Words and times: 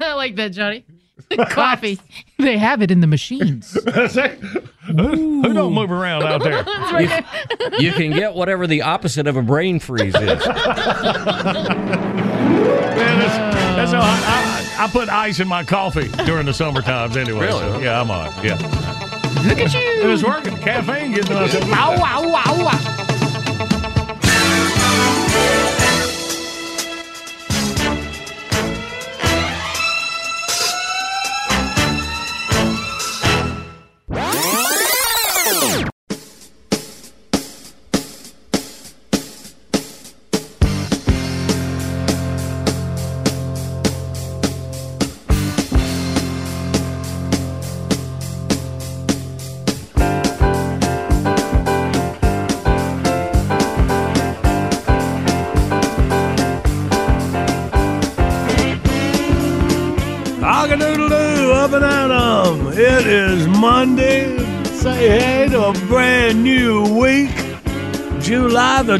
I 0.00 0.12
like 0.14 0.36
that, 0.36 0.52
Johnny. 0.52 0.84
Coffee. 1.50 1.98
they 2.38 2.56
have 2.58 2.80
it 2.82 2.90
in 2.90 3.00
the 3.00 3.06
machines. 3.06 3.72
who, 3.72 5.42
who 5.42 5.52
don't 5.52 5.74
move 5.74 5.90
around 5.90 6.22
out 6.22 6.42
there? 6.42 6.64
You, 7.00 7.88
you 7.88 7.92
can 7.92 8.12
get 8.12 8.34
whatever 8.34 8.66
the 8.66 8.82
opposite 8.82 9.26
of 9.26 9.36
a 9.36 9.42
brain 9.42 9.80
freeze 9.80 10.14
is. 10.14 10.22
Man, 10.22 10.38
that's, 13.18 13.36
that's 13.76 13.92
how 13.92 14.00
I, 14.00 14.78
I, 14.78 14.84
I 14.84 14.88
put 14.88 15.08
ice 15.08 15.40
in 15.40 15.48
my 15.48 15.64
coffee 15.64 16.08
during 16.24 16.46
the 16.46 16.54
summer 16.54 16.82
times 16.82 17.16
anyway. 17.16 17.46
Really? 17.46 17.60
so, 17.60 17.78
yeah, 17.80 18.00
I'm 18.00 18.10
on. 18.10 18.26
Yeah. 18.44 18.54
Look 19.46 19.58
at 19.58 19.74
you. 19.74 19.80
It 19.80 20.06
was 20.06 20.24
working. 20.24 20.56
Caffeine 20.58 21.12
getting 21.12 21.36
us. 21.36 21.54
Wow, 21.66 21.96
wow, 21.98 22.22
wow, 22.28 22.64
wow. 22.64 23.07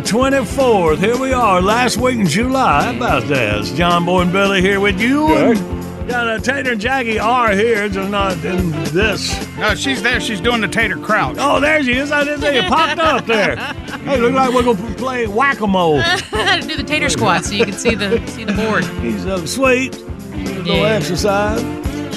24th. 0.08 0.98
Here 1.00 1.19
we 1.19 1.34
are, 1.34 1.60
last 1.60 1.98
week 1.98 2.19
in 2.19 2.26
July. 2.26 2.84
How 2.84 2.96
about 2.96 3.28
that? 3.28 3.58
It's 3.58 3.72
John 3.72 4.06
Boy 4.06 4.22
and 4.22 4.32
Billy 4.32 4.62
here 4.62 4.80
with 4.80 4.98
you. 4.98 5.28
And 5.36 6.08
got 6.08 6.42
Tater 6.42 6.72
and 6.72 6.80
Jackie 6.80 7.19
are 7.19 7.50
here, 7.50 7.91
just 7.91 8.10
not 8.10 8.42
in 8.42 8.70
this. 8.84 9.47
No, 9.58 9.74
she's 9.74 10.02
there. 10.02 10.18
She's 10.18 10.41
doing 10.41 10.62
the 10.62 10.68
tater 10.68 10.97
crouch. 10.97 11.36
Oh, 11.38 11.60
there 11.60 11.84
she 11.84 11.92
is. 11.92 12.10
I 12.10 12.24
didn't 12.24 12.41
see 12.41 12.54
you 12.56 12.62
popped 12.62 12.98
up 12.98 13.26
there. 13.26 13.56
Hey, 14.08 14.18
look 14.18 14.32
like 14.32 14.54
we're 14.54 14.62
going 14.62 14.76
to 14.78 14.94
play 14.94 15.26
whack-a-mole. 15.26 16.00
How 16.00 16.56
to 16.60 16.66
do 16.66 16.76
the 16.76 16.82
tater 16.82 17.10
squat 17.10 17.44
so 17.44 17.52
you 17.52 17.66
can 17.66 17.74
see 17.74 17.94
the 17.94 18.26
see 18.28 18.44
the 18.44 18.54
board. 18.54 18.84
He's 19.02 19.26
up 19.26 19.47
sweet. 19.47 20.00
No 20.32 20.72
Yeah. 20.76 20.94
exercise. 20.94 21.60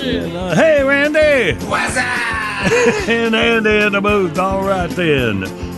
And, 0.02 0.34
uh, 0.38 0.56
hey, 0.56 0.82
Randy. 0.86 1.66
What's 1.66 1.98
up? 1.98 2.06
and 3.10 3.36
Andy 3.36 3.86
in 3.88 3.92
the 3.92 4.00
booth. 4.00 4.40
All 4.40 4.64
right, 4.64 4.90
then. 4.92 5.71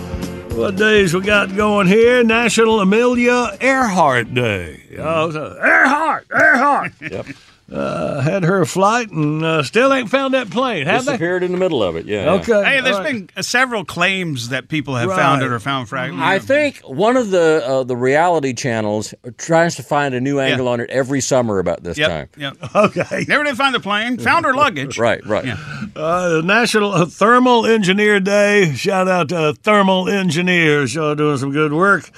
What 0.55 0.75
days 0.75 1.15
we 1.15 1.21
got 1.21 1.55
going 1.55 1.87
here? 1.87 2.23
National 2.23 2.79
Amelia 2.79 3.57
Earhart 3.59 4.35
Day. 4.35 4.83
Mm-hmm. 4.91 5.01
Oh, 5.01 5.31
so, 5.31 5.57
Earhart, 5.59 6.27
Earhart. 6.31 6.91
Yep. 7.01 7.25
Uh, 7.73 8.21
had 8.21 8.43
her 8.43 8.65
flight 8.65 9.09
and 9.09 9.43
uh, 9.43 9.63
still 9.63 9.91
ain't 9.91 10.07
found 10.09 10.35
that 10.35 10.49
plane, 10.51 10.85
have 10.85 11.05
they? 11.05 11.13
Disappeared 11.13 11.41
in 11.41 11.51
the 11.51 11.57
middle 11.57 11.81
of 11.81 11.95
it. 11.95 12.05
Yeah. 12.05 12.33
Okay. 12.33 12.63
Hey, 12.63 12.81
there's 12.81 12.95
all 12.97 13.03
right. 13.03 13.13
been 13.13 13.29
uh, 13.35 13.41
several 13.41 13.83
claims 13.83 14.49
that 14.49 14.67
people 14.67 14.95
have 14.95 15.09
Right. 15.09 15.17
found 15.19 15.41
it 15.41 15.51
or 15.51 15.59
found 15.59 15.89
fragments. 15.89 16.23
I 16.23 16.37
think 16.37 16.77
one 16.81 17.17
of 17.17 17.31
the 17.31 17.63
uh, 17.65 17.83
the 17.83 17.97
reality 17.97 18.53
channels 18.53 19.15
tries 19.39 19.75
to 19.77 19.83
find 19.83 20.13
a 20.13 20.21
new 20.21 20.39
angle 20.39 20.67
on 20.67 20.81
it 20.81 20.89
every 20.91 21.19
summer 21.19 21.57
about 21.57 21.81
this 21.83 21.97
time. 21.97 22.29
Yep. 22.37 22.57
Yep. 22.61 22.75
Okay. 22.75 23.25
Never 23.27 23.43
did 23.43 23.57
find 23.57 23.73
the 23.73 23.79
plane. 23.79 24.17
Found 24.19 24.45
her 24.45 24.53
luggage. 24.53 24.99
Right, 24.99 25.25
right. 25.25 25.45
Yeah. 25.45 25.57
Uh, 25.95 26.41
National 26.45 27.05
Thermal 27.05 27.65
Engineer 27.65 28.19
Day. 28.19 28.73
Shout 28.75 29.07
out 29.07 29.29
to 29.29 29.53
thermal 29.63 30.09
engineers. 30.09 30.93
Y'all 30.93 31.15
doing 31.15 31.37
some 31.37 31.51
good 31.51 31.73
work. 31.73 32.11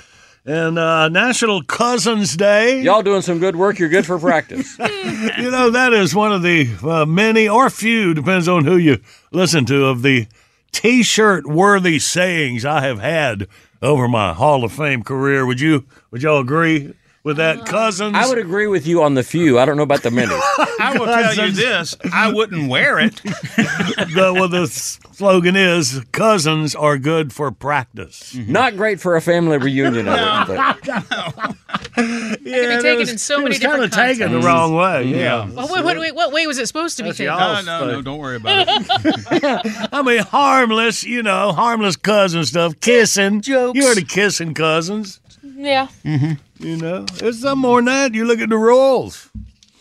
And 0.47 0.77
uh, 0.77 1.09
National 1.09 1.63
Cousins 1.63 2.37
Day. 2.37 2.81
Y'all 2.81 3.01
doing 3.01 3.23
some 3.23 3.39
good 3.39 3.55
work. 3.55 3.79
You're 3.79 3.89
good 3.89 4.05
for 4.05 4.19
practice. 4.19 4.77
You 5.37 5.51
know, 5.51 5.69
that 5.69 5.93
is 5.93 6.15
one 6.15 6.31
of 6.31 6.41
the 6.41 6.69
uh, 6.83 7.05
many 7.05 7.47
or 7.47 7.69
few, 7.69 8.13
depends 8.13 8.47
on 8.47 8.65
who 8.65 8.77
you 8.77 8.99
listen 9.31 9.65
to, 9.65 9.85
of 9.85 10.01
the 10.01 10.27
t 10.71 11.03
shirt 11.03 11.45
worthy 11.45 11.99
sayings 11.99 12.65
I 12.65 12.81
have 12.81 12.99
had 12.99 13.47
over 13.81 14.07
my 14.07 14.33
Hall 14.33 14.63
of 14.63 14.71
Fame 14.71 15.03
career. 15.03 15.45
Would 15.45 15.59
you, 15.59 15.85
would 16.11 16.23
y'all 16.23 16.39
agree 16.39 16.93
with 17.25 17.35
that, 17.37 17.59
uh, 17.59 17.63
Cousins? 17.65 18.15
I 18.15 18.25
would 18.29 18.37
agree 18.37 18.67
with 18.67 18.87
you 18.87 19.03
on 19.03 19.15
the 19.15 19.23
few. 19.23 19.59
I 19.59 19.65
don't 19.65 19.75
know 19.75 19.83
about 19.83 20.03
the 20.03 20.11
many. 20.11 20.31
I 20.79 20.95
will 20.97 21.05
tell 21.07 21.33
you 21.47 21.51
this: 21.51 21.95
I 22.13 22.31
wouldn't 22.31 22.69
wear 22.69 22.99
it. 22.99 23.15
the, 23.23 24.31
well, 24.33 24.47
the 24.47 24.67
slogan 24.67 25.55
is 25.57 26.01
Cousins 26.13 26.73
are 26.75 26.97
good 26.97 27.33
for 27.33 27.51
practice. 27.51 28.33
Mm-hmm. 28.33 28.51
Not 28.51 28.77
great 28.77 29.01
for 29.01 29.15
a 29.17 29.21
family 29.21 29.57
reunion. 29.57 30.07
I 30.07 30.45
wouldn't 30.47 30.81
think. 30.85 31.55
Yeah, 31.97 32.35
be 32.77 32.81
taken 32.83 32.97
was- 32.99 33.09
in 33.11 33.17
so 33.17 33.35
it 33.35 33.37
many 33.39 33.49
was 33.51 33.59
kind 33.59 33.81
of 33.81 33.89
different 33.89 33.93
taken 34.17 34.31
the 34.33 34.39
contexts. 34.41 34.45
wrong 34.45 34.75
way. 34.75 35.03
Yeah. 35.05 35.49
Well, 35.49 35.67
what, 35.69 35.83
what, 35.85 36.15
what 36.15 36.31
way 36.33 36.45
was 36.45 36.57
it 36.57 36.67
supposed 36.67 36.97
to 36.97 37.03
be 37.03 37.11
taken? 37.11 37.27
No, 37.27 37.61
no, 37.61 37.85
no. 37.87 38.01
Don't 38.01 38.19
worry 38.19 38.35
about 38.35 38.67
it. 38.67 39.89
I 39.93 40.01
mean, 40.01 40.19
harmless, 40.21 41.03
you 41.05 41.23
know, 41.23 41.53
harmless 41.53 41.95
cousin 41.95 42.43
stuff. 42.45 42.79
Kissing. 42.81 43.39
Jokes. 43.41 43.77
You 43.79 43.87
heard 43.87 43.97
of 43.97 44.07
kissing 44.09 44.53
cousins. 44.53 45.21
Yeah, 45.55 45.87
You 46.03 46.77
know, 46.77 47.05
it's 47.15 47.41
some 47.41 47.59
more 47.59 47.77
than 47.79 47.85
that. 47.85 48.13
You 48.13 48.25
look 48.25 48.39
at 48.39 48.49
the 48.49 48.57
rules. 48.57 49.29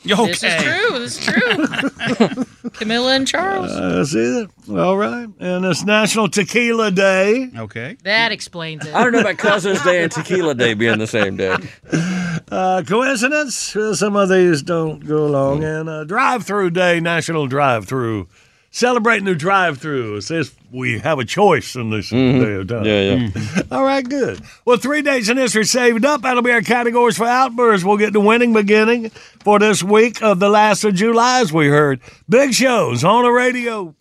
Okay. 0.06 0.26
this 0.26 0.43
is 0.44 0.62
true. 0.62 0.99
This 0.99 1.19
is 1.19 1.25
true. 1.25 2.71
Camilla 2.73 3.15
and 3.15 3.26
Charles. 3.26 3.73
I 3.73 4.03
see 4.03 4.19
that. 4.69 4.79
All 4.79 4.99
right. 4.99 5.29
And 5.41 5.65
it's 5.65 5.82
National 5.85 6.29
Tequila 6.29 6.91
Day. 6.91 7.50
Okay. 7.56 7.97
that 8.03 8.31
explains 8.31 8.85
it. 8.87 8.94
I 8.94 9.03
don't 9.03 9.12
know 9.12 9.21
about 9.21 9.38
Cousins 9.38 9.82
Day 9.82 10.03
and 10.03 10.12
Tequila 10.12 10.55
Day 10.55 10.75
being 10.75 10.99
the 10.99 11.06
same 11.06 11.37
day. 11.37 11.56
Uh, 12.50 12.82
coincidence? 12.87 13.75
Well, 13.75 13.94
some 13.94 14.17
of 14.17 14.29
these 14.29 14.62
don't 14.62 15.00
go 15.05 15.25
along. 15.27 15.65
And 15.65 15.88
uh, 15.88 16.05
Drive 16.05 16.44
Through 16.44 16.70
Day, 16.70 17.00
National 17.00 17.47
Drive 17.47 17.87
Through 17.87 18.29
celebrating 18.75 19.25
the 19.25 19.37
drive-through. 19.37 20.17
It 20.17 20.23
says 20.23 20.53
we 20.73 20.99
have 20.99 21.21
a 21.21 21.25
choice 21.25 21.76
in 21.76 21.91
this 21.91 22.11
mm-hmm. 22.11 22.43
day 22.43 22.55
of 22.55 22.67
time. 22.67 22.85
Yeah, 22.85 23.00
yeah. 23.00 23.29
Mm-hmm. 23.29 23.73
All 23.73 23.85
right, 23.85 24.06
good. 24.06 24.41
Well, 24.65 24.79
three 24.79 25.00
days 25.00 25.29
in 25.29 25.37
history 25.37 25.65
saved 25.65 26.05
up. 26.05 26.23
That'll 26.23 26.43
be 26.43 26.50
our 26.50 26.61
categories 26.61 27.17
for 27.17 27.25
outbursts. 27.25 27.85
We'll 27.85 27.99
get 27.99 28.12
the 28.12 28.21
winning 28.21 28.53
beginning 28.53 29.11
for 29.44 29.61
this 29.61 29.82
week 29.82 30.23
of 30.23 30.41
the 30.41 30.49
last 30.49 30.82
of 30.82 30.94
July, 30.94 31.41
as 31.41 31.53
we 31.53 31.69
heard. 31.69 32.00
Big 32.29 32.53
shows 32.53 33.05
on 33.05 33.23
the 33.23 33.31
radio. 33.31 33.94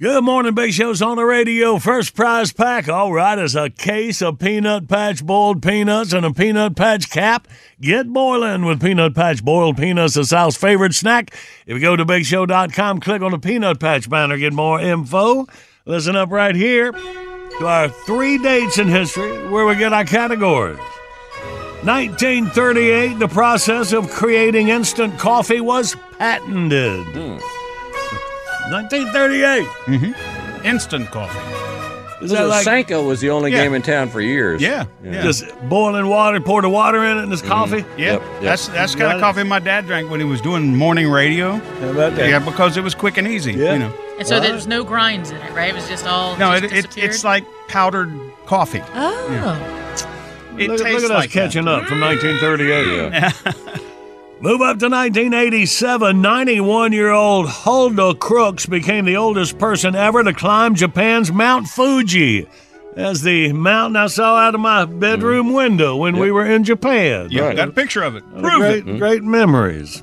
Good 0.00 0.22
morning, 0.22 0.54
Big 0.54 0.72
Show's 0.72 1.02
on 1.02 1.16
the 1.16 1.24
radio. 1.24 1.80
First 1.80 2.14
prize 2.14 2.52
pack, 2.52 2.88
all 2.88 3.12
right, 3.12 3.36
is 3.36 3.56
a 3.56 3.68
case 3.68 4.22
of 4.22 4.38
Peanut 4.38 4.86
Patch 4.86 5.26
boiled 5.26 5.60
peanuts 5.60 6.12
and 6.12 6.24
a 6.24 6.32
Peanut 6.32 6.76
Patch 6.76 7.10
cap. 7.10 7.48
Get 7.80 8.06
boiling 8.12 8.64
with 8.64 8.80
Peanut 8.80 9.16
Patch 9.16 9.44
boiled 9.44 9.76
peanuts, 9.76 10.14
the 10.14 10.24
South's 10.24 10.56
favorite 10.56 10.94
snack. 10.94 11.34
If 11.66 11.74
you 11.74 11.80
go 11.80 11.96
to 11.96 12.06
BigShow.com, 12.06 13.00
click 13.00 13.22
on 13.22 13.32
the 13.32 13.40
Peanut 13.40 13.80
Patch 13.80 14.08
banner, 14.08 14.38
get 14.38 14.52
more 14.52 14.80
info. 14.80 15.48
Listen 15.84 16.14
up 16.14 16.30
right 16.30 16.54
here 16.54 16.92
to 16.92 17.66
our 17.66 17.88
three 17.88 18.38
dates 18.38 18.78
in 18.78 18.86
history 18.86 19.48
where 19.48 19.66
we 19.66 19.74
get 19.74 19.92
our 19.92 20.04
categories. 20.04 20.78
1938, 21.82 23.18
the 23.18 23.26
process 23.26 23.92
of 23.92 24.08
creating 24.10 24.68
instant 24.68 25.18
coffee 25.18 25.60
was 25.60 25.96
patented. 26.20 27.04
Hmm. 27.06 27.57
1938. 28.70 29.66
Mm-hmm. 29.86 30.66
Instant 30.66 31.10
coffee. 31.10 31.38
Is 32.20 32.32
that 32.32 32.48
like 32.48 32.64
Sanka 32.64 33.00
was 33.00 33.20
the 33.20 33.30
only 33.30 33.52
Yeah. 33.52 33.62
game 33.62 33.74
in 33.74 33.82
town 33.82 34.08
for 34.08 34.20
years. 34.20 34.60
Yeah. 34.60 34.86
Yeah. 35.04 35.22
just 35.22 35.44
boiling 35.68 36.08
water, 36.08 36.40
pour 36.40 36.62
the 36.62 36.68
water 36.68 37.04
in 37.04 37.16
it, 37.16 37.22
and 37.22 37.32
it's 37.32 37.42
mm-hmm. 37.42 37.50
coffee? 37.50 37.84
yeah. 37.96 38.14
Yep, 38.14 38.22
yep. 38.22 38.42
That's 38.42 38.68
that's 38.68 38.94
kind 38.94 39.12
of 39.12 39.20
coffee 39.20 39.44
my 39.44 39.60
dad 39.60 39.86
drank 39.86 40.10
when 40.10 40.18
he 40.18 40.26
was 40.26 40.40
doing 40.40 40.74
morning 40.74 41.08
radio. 41.08 41.52
How 41.52 41.90
about 41.90 42.16
that? 42.16 42.28
Yeah, 42.28 42.40
because 42.40 42.76
it 42.76 42.82
was 42.82 42.94
quick 42.94 43.18
and 43.18 43.28
easy. 43.28 43.52
Yeah. 43.52 43.74
You 43.74 43.78
know. 43.78 43.94
And 44.18 44.26
so 44.26 44.40
there's 44.40 44.66
no 44.66 44.82
grinds 44.82 45.30
in 45.30 45.36
it, 45.36 45.52
right? 45.52 45.68
It 45.70 45.74
was 45.74 45.88
just 45.88 46.06
all. 46.06 46.36
No, 46.38 46.58
just 46.58 46.74
it, 46.74 46.98
it, 46.98 47.04
it's 47.04 47.22
like 47.22 47.44
powdered 47.68 48.12
coffee. 48.46 48.82
Oh. 48.94 49.74
It 50.58 50.68
look, 50.70 50.80
tastes 50.80 51.02
look 51.02 51.12
at 51.12 51.14
like 51.14 51.28
us 51.28 51.32
catching 51.32 51.68
up 51.68 51.84
from 51.84 52.00
1938. 52.00 53.12
Yeah. 53.12 53.78
Move 54.40 54.60
up 54.60 54.78
to 54.78 54.88
1987. 54.88 56.22
91 56.22 56.92
year 56.92 57.10
old 57.10 57.48
Hulda 57.48 58.14
Crooks 58.14 58.66
became 58.66 59.04
the 59.04 59.16
oldest 59.16 59.58
person 59.58 59.96
ever 59.96 60.22
to 60.22 60.32
climb 60.32 60.76
Japan's 60.76 61.32
Mount 61.32 61.66
Fuji. 61.66 62.48
That's 62.94 63.20
the 63.20 63.52
mountain 63.52 63.96
I 63.96 64.06
saw 64.06 64.36
out 64.36 64.54
of 64.54 64.60
my 64.60 64.84
bedroom 64.84 65.48
mm. 65.48 65.56
window 65.56 65.96
when 65.96 66.18
we 66.18 66.30
were 66.30 66.46
in 66.46 66.64
Japan. 66.64 67.28
Yeah, 67.30 67.46
Right. 67.46 67.56
got 67.56 67.68
a 67.68 67.72
picture 67.72 68.02
of 68.02 68.16
it. 68.16 68.24
Uh, 68.34 68.40
Prove 68.40 68.58
great, 68.60 68.88
it. 68.88 68.98
great 68.98 69.20
mm-hmm. 69.22 69.30
memories. 69.30 70.02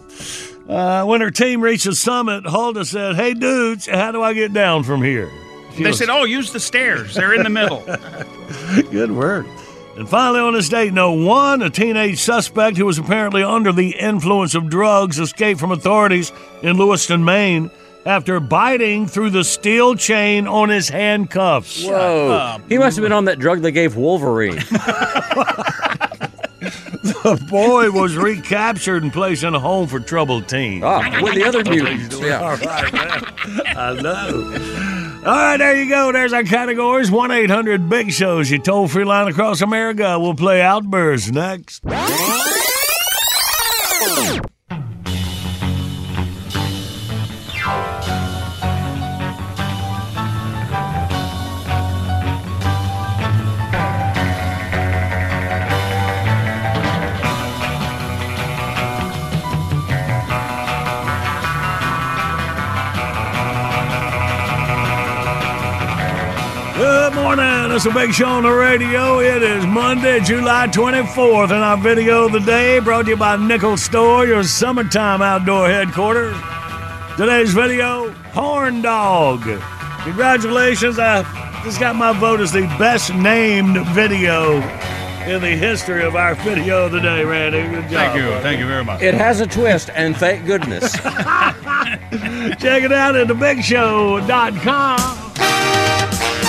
Uh, 0.68 1.04
when 1.06 1.22
her 1.22 1.32
team 1.32 1.62
reached 1.62 1.86
the 1.86 1.96
summit, 1.96 2.46
Hulda 2.46 2.84
said, 2.86 3.16
Hey, 3.16 3.34
dudes, 3.34 3.88
how 3.88 4.12
do 4.12 4.22
I 4.22 4.34
get 4.34 4.52
down 4.54 4.84
from 4.84 5.02
here? 5.02 5.30
She 5.76 5.84
They 5.84 5.90
was- 5.90 5.98
said, 5.98 6.10
"Oh, 6.10 6.24
use 6.24 6.54
the 6.54 6.60
stairs. 6.60 7.16
They're 7.16 7.34
in 7.34 7.44
the 7.44 7.50
middle." 7.50 7.84
Good 8.92 9.12
work. 9.12 9.46
And 9.98 10.10
finally, 10.10 10.42
on 10.42 10.54
this 10.54 10.68
date, 10.68 10.94
no 10.94 11.14
one, 11.14 11.62
a 11.62 11.70
teenage 11.70 12.20
suspect 12.20 12.76
who 12.78 12.86
was 12.86 12.98
apparently 12.98 13.44
under 13.44 13.72
the 13.72 13.92
influence 13.92 14.54
of 14.54 14.70
drugs 14.70 15.20
escaped 15.20 15.60
from 15.60 15.72
authorities 15.72 16.34
in 16.62 16.78
Lewiston, 16.78 17.24
Maine, 17.24 17.72
after 18.06 18.40
biting 18.42 19.08
through 19.08 19.30
the 19.30 19.44
steel 19.44 19.96
chain 19.96 20.48
on 20.48 20.70
his 20.70 20.90
handcuffs. 20.90 21.86
Whoa. 21.86 22.58
He 22.68 22.78
must 22.78 22.98
have 22.98 23.04
been 23.04 23.14
on 23.14 23.26
that 23.26 23.40
drug 23.40 23.62
they 23.62 23.72
gave 23.72 23.96
Wolverine. 23.96 24.60
The 27.26 27.44
boy 27.50 27.90
was 27.92 28.16
recaptured 28.16 29.02
and 29.04 29.12
placed 29.12 29.44
in 29.44 29.56
a 29.56 29.60
home 29.60 29.88
for 29.88 30.00
troubled 30.00 30.48
teens. 30.48 30.84
Ah, 30.84 31.20
with 31.22 31.34
the 31.34 31.44
other 31.44 31.64
mutants. 31.64 32.20
Yeah. 32.20 32.40
All 32.44 32.56
right, 32.56 32.94
man. 32.94 33.24
I 33.76 34.02
know. 34.02 34.82
All 35.26 35.32
right, 35.32 35.58
there 35.58 35.76
you 35.76 35.90
go. 35.90 36.12
There's 36.12 36.34
our 36.34 36.44
categories. 36.44 37.10
1 37.10 37.32
800 37.32 37.90
Big 37.90 38.12
Shows. 38.12 38.52
You 38.52 38.60
toll 38.60 38.88
free 38.88 39.06
line 39.06 39.28
across 39.28 39.62
America. 39.62 40.20
We'll 40.20 40.36
play 40.36 40.62
Outbursts 40.62 41.32
next. 41.32 41.84
Morning. 67.36 67.76
It's 67.76 67.86
a 67.86 67.92
big 67.92 68.14
show 68.14 68.28
on 68.28 68.44
the 68.44 68.52
radio. 68.52 69.20
It 69.20 69.44
is 69.44 69.66
Monday, 69.66 70.20
July 70.22 70.68
24th, 70.68 71.52
and 71.52 71.64
our 71.64 71.78
video 71.78 72.26
of 72.26 72.32
the 72.32 72.40
day 72.40 72.80
brought 72.80 73.04
to 73.06 73.12
you 73.12 73.18
by 73.18 73.36
Nickel 73.36 73.78
Store, 73.78 74.26
your 74.26 74.44
summertime 74.44 75.22
outdoor 75.22 75.68
headquarters. 75.68 76.38
Today's 77.18 77.54
video, 77.54 78.12
Horn 78.34 78.82
Dog. 78.82 79.42
Congratulations. 80.04 80.98
I 81.00 81.24
just 81.64 81.80
got 81.80 81.96
my 81.96 82.18
vote 82.18 82.40
as 82.40 82.52
the 82.52 82.68
best 82.80 83.14
named 83.14 83.86
video 83.88 84.62
in 85.26 85.42
the 85.42 85.58
history 85.58 86.04
of 86.04 86.16
our 86.16 86.36
video 86.36 86.86
of 86.86 86.92
the 86.92 87.00
day, 87.00 87.26
Randy. 87.26 87.64
Good 87.64 87.90
job. 87.90 87.92
Thank 87.92 88.16
you. 88.16 88.24
buddy. 88.30 88.44
Thank 88.44 88.60
you 88.60 88.68
very 88.68 88.86
much. 88.86 89.02
It 89.02 89.14
has 89.14 89.42
a 89.42 89.48
twist, 89.48 89.90
and 89.94 90.16
thank 90.16 90.46
goodness. 90.46 90.94
Check 91.02 92.84
it 92.84 92.92
out 92.92 93.16
at 93.16 93.28
thebigshow.com. 93.28 95.25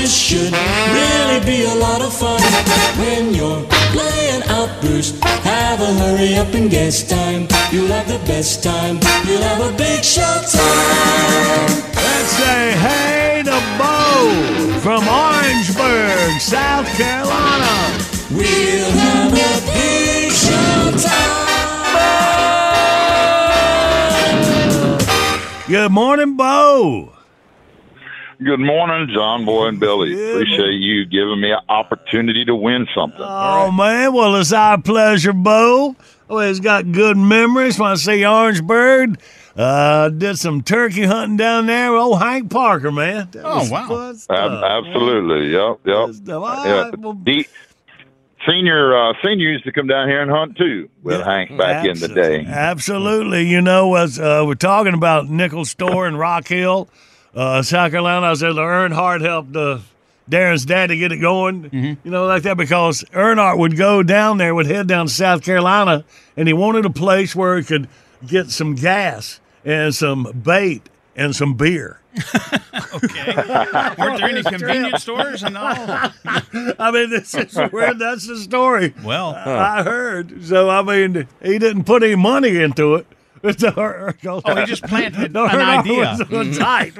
This 0.00 0.14
should 0.16 0.52
really 0.52 1.40
be 1.44 1.64
a 1.64 1.74
lot 1.74 2.00
of 2.00 2.12
fun. 2.12 2.40
When 3.00 3.34
you're 3.34 3.64
playing 3.90 4.44
Outburst, 4.44 5.18
have 5.42 5.80
a 5.80 5.92
hurry 6.00 6.36
up 6.36 6.54
and 6.54 6.70
guess 6.70 7.02
time. 7.02 7.48
You'll 7.72 7.88
have 7.88 8.06
the 8.06 8.20
best 8.24 8.62
time. 8.62 9.00
You'll 9.26 9.42
have 9.42 9.60
a 9.60 9.76
big 9.76 10.04
show 10.04 10.22
time. 10.22 11.82
Let's 11.98 12.30
say 12.38 12.76
hey 12.86 13.42
to 13.44 13.60
Bo 13.76 14.78
from 14.78 15.02
Orangeburg, 15.08 16.40
South 16.40 16.86
Carolina. 16.96 17.74
We'll 18.30 18.92
have 19.02 19.32
a 19.32 19.60
big 19.74 20.30
show 20.30 20.92
time. 21.08 21.48
Good 25.66 25.90
morning, 25.90 26.36
Bo. 26.36 27.17
Good 28.42 28.60
morning, 28.60 29.08
John 29.12 29.44
Boy 29.44 29.66
and 29.66 29.80
Billy. 29.80 30.12
Appreciate 30.32 30.74
you 30.80 31.04
giving 31.06 31.40
me 31.40 31.50
an 31.50 31.58
opportunity 31.68 32.44
to 32.44 32.54
win 32.54 32.86
something. 32.94 33.20
Oh, 33.20 33.72
man. 33.72 34.12
Well, 34.12 34.36
it's 34.36 34.52
our 34.52 34.80
pleasure, 34.80 35.32
Bo. 35.32 35.96
Always 36.30 36.60
got 36.60 36.92
good 36.92 37.16
memories 37.16 37.78
when 37.80 37.90
I 37.90 37.94
see 37.96 38.24
Orangeburg. 38.24 39.18
Uh, 39.56 40.10
did 40.10 40.38
some 40.38 40.62
turkey 40.62 41.02
hunting 41.02 41.36
down 41.36 41.66
there 41.66 41.90
with 41.90 42.00
old 42.00 42.20
Hank 42.20 42.48
Parker, 42.48 42.92
man. 42.92 43.28
That 43.32 43.42
Oh, 43.44 43.68
wow. 43.68 44.12
stuff, 44.12 44.30
absolutely. 44.30 45.50
Yep. 45.50 45.80
man. 45.84 45.96
Yep. 45.96 46.06
Good 46.06 46.14
stuff. 46.14 46.42
All 46.44 46.66
Yeah. 46.66 46.90
well, 46.96 47.14
The 47.20 47.44
senior 48.46 48.96
uh, 48.96 49.14
senior 49.24 49.48
used 49.48 49.64
to 49.64 49.72
come 49.72 49.88
down 49.88 50.06
here 50.08 50.22
and 50.22 50.30
hunt 50.30 50.56
too 50.56 50.88
with 51.02 51.22
Hank 51.22 51.58
back 51.58 51.84
in 51.84 51.98
the 51.98 52.06
day. 52.06 52.44
Absolutely. 52.46 53.48
You 53.48 53.60
know, 53.62 53.96
as 53.96 54.20
uh, 54.20 54.44
we're 54.46 54.54
talking 54.54 54.94
about 54.94 55.28
Nickel 55.28 55.64
Store 55.64 56.06
in 56.06 56.14
Rock 56.16 56.46
Hill, 56.46 56.88
uh, 57.38 57.62
South 57.62 57.90
Carolina, 57.90 58.26
I 58.26 58.30
was 58.30 58.42
able 58.42 58.54
said 58.56 58.60
Earnhardt 58.62 59.20
helped 59.20 59.54
uh, 59.56 59.78
Darren's 60.30 60.66
dad 60.66 60.88
to 60.88 60.96
get 60.96 61.12
it 61.12 61.18
going, 61.18 61.70
Mm-hmm. 61.70 62.06
you 62.06 62.10
know, 62.10 62.26
like 62.26 62.42
that, 62.42 62.56
because 62.56 63.04
Earnhardt 63.12 63.58
would 63.58 63.76
go 63.76 64.02
down 64.02 64.38
there, 64.38 64.54
would 64.54 64.66
head 64.66 64.86
down 64.86 65.06
to 65.06 65.12
South 65.12 65.42
Carolina, 65.42 66.04
and 66.36 66.48
he 66.48 66.54
wanted 66.54 66.84
a 66.84 66.90
place 66.90 67.34
where 67.36 67.56
he 67.56 67.64
could 67.64 67.88
get 68.26 68.50
some 68.50 68.74
gas 68.74 69.40
and 69.64 69.94
some 69.94 70.24
bait 70.44 70.88
and 71.16 71.34
some 71.34 71.54
beer. 71.54 72.00
Okay. 72.94 73.34
Weren't 73.98 74.18
there 74.18 74.28
any 74.30 74.42
convenience 74.42 75.02
stores 75.02 75.42
and 75.42 75.56
all? 75.56 75.66
I 76.24 76.90
mean, 76.90 77.10
this 77.10 77.34
is 77.34 77.54
where 77.70 77.92
that's 77.94 78.26
the 78.26 78.36
story. 78.38 78.94
Well, 79.04 79.34
I 79.34 79.82
heard. 79.82 80.44
So, 80.44 80.70
I 80.70 80.82
mean, 80.82 81.28
he 81.42 81.58
didn't 81.58 81.84
put 81.84 82.02
any 82.02 82.14
money 82.14 82.60
into 82.60 82.94
it. 82.96 83.06
Oh, 83.44 84.54
he 84.56 84.64
just 84.66 84.82
planted 84.84 85.32
No, 85.32 85.44
an 85.44 85.50
her 85.50 85.60
idea. 85.60 86.16
Was, 86.18 86.28
was 86.28 86.58
tight. 86.58 86.94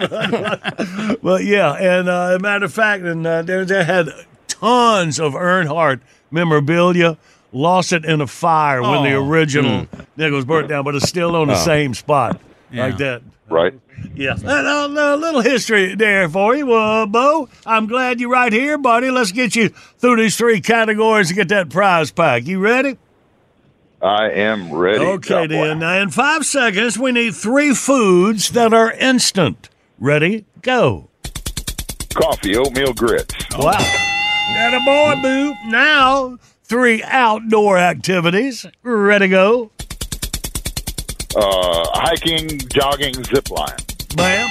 but 1.22 1.44
yeah, 1.44 1.72
and 1.74 2.08
uh, 2.08 2.36
a 2.36 2.38
matter 2.38 2.64
of 2.66 2.72
fact, 2.72 3.04
and 3.04 3.26
uh, 3.26 3.42
there, 3.42 3.64
there 3.64 3.84
had 3.84 4.08
tons 4.48 5.18
of 5.20 5.34
Earnhardt 5.34 6.00
memorabilia, 6.30 7.16
lost 7.52 7.92
it 7.92 8.04
in 8.04 8.20
a 8.20 8.26
fire 8.26 8.82
when 8.82 9.02
the 9.04 9.14
Oh. 9.14 9.26
original 9.28 9.86
thing 10.16 10.32
was 10.32 10.44
burnt 10.44 10.68
down, 10.68 10.84
but 10.84 10.94
it's 10.94 11.08
still 11.08 11.34
on 11.36 11.48
the 11.48 11.54
Oh. 11.54 11.56
same 11.64 11.94
spot 11.94 12.40
Yeah. 12.70 12.86
like 12.86 12.98
that. 12.98 13.22
Right. 13.48 13.72
Yeah, 14.14 14.36
a, 14.44 14.46
a- 14.48 15.14
a 15.14 15.16
little 15.16 15.40
history 15.40 15.94
there 15.94 16.28
for 16.28 16.54
you, 16.54 16.72
uh, 16.72 17.06
Bo. 17.06 17.48
I'm 17.64 17.86
glad 17.86 18.20
you're 18.20 18.28
right 18.30 18.52
here, 18.52 18.76
buddy. 18.76 19.10
Let's 19.10 19.32
get 19.32 19.56
you 19.56 19.70
through 19.70 20.16
these 20.16 20.36
three 20.36 20.60
categories 20.60 21.28
to 21.28 21.34
get 21.34 21.48
that 21.48 21.70
prize 21.70 22.10
pack. 22.10 22.46
You 22.46 22.58
ready? 22.60 22.98
I 24.00 24.30
am 24.30 24.72
ready. 24.72 25.04
Okay, 25.04 25.46
then. 25.48 25.80
Now, 25.80 26.00
in 26.00 26.10
five 26.10 26.46
seconds, 26.46 26.98
we 26.98 27.10
need 27.10 27.34
three 27.34 27.74
foods 27.74 28.50
that 28.50 28.72
are 28.72 28.92
instant. 28.92 29.68
Ready? 29.98 30.44
Go. 30.62 31.10
Coffee, 32.14 32.56
oatmeal 32.56 32.92
grits. 32.94 33.34
Wow. 33.56 33.72
That 33.72 34.74
a 34.74 34.84
boy, 34.84 35.22
boo. 35.22 35.54
Now, 35.68 36.38
three 36.62 37.02
outdoor 37.02 37.78
activities. 37.78 38.66
Ready? 38.82 39.28
Go. 39.28 39.72
Uh, 41.36 41.86
hiking, 41.92 42.58
jogging, 42.68 43.14
zip 43.24 43.50
line. 43.50 43.76
Bam. 44.16 44.48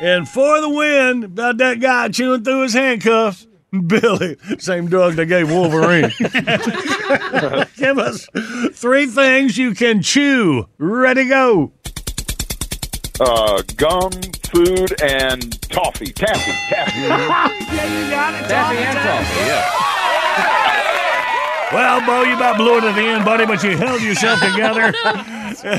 And 0.00 0.28
for 0.28 0.60
the 0.60 0.68
win, 0.68 1.24
about 1.24 1.58
that 1.58 1.80
guy 1.80 2.08
chewing 2.08 2.44
through 2.44 2.62
his 2.62 2.72
handcuffs, 2.74 3.47
Billy, 3.86 4.36
same 4.58 4.88
drug 4.88 5.14
they 5.14 5.26
gave 5.26 5.50
Wolverine. 5.50 6.10
Give 7.76 7.98
us 7.98 8.26
three 8.72 9.06
things 9.06 9.58
you 9.58 9.74
can 9.74 10.00
chew. 10.00 10.66
Ready, 10.78 11.28
go. 11.28 11.72
Uh, 13.20 13.62
gum, 13.76 14.10
food, 14.44 15.02
and 15.02 15.60
toffee. 15.70 16.12
Taffy. 16.12 16.52
Taffy. 16.72 17.00
yeah, 17.00 18.04
you 18.04 18.10
got 18.10 18.34
it. 18.34 18.48
Taffy 18.48 18.76
and 18.78 18.98
toffee, 18.98 19.46
yeah. 19.46 19.74
Well, 21.70 22.06
Bo, 22.06 22.22
you 22.22 22.36
about 22.36 22.56
blew 22.56 22.78
it 22.78 22.84
at 22.84 22.94
the 22.94 23.02
end, 23.02 23.26
buddy, 23.26 23.44
but 23.44 23.62
you 23.62 23.76
held 23.76 24.00
yourself 24.00 24.40
together. 24.40 24.94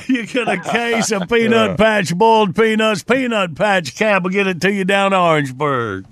you 0.07 0.27
get 0.27 0.47
a 0.47 0.59
case 0.59 1.11
of 1.11 1.27
Peanut 1.27 1.77
Patch 1.79 2.15
boiled 2.15 2.55
peanuts. 2.55 3.01
Peanut 3.01 3.55
Patch 3.55 3.95
Cab 3.95 4.23
will 4.23 4.29
get 4.29 4.45
it 4.45 4.61
to 4.61 4.71
you 4.71 4.85
down 4.85 5.13
Orangeburg. 5.13 6.05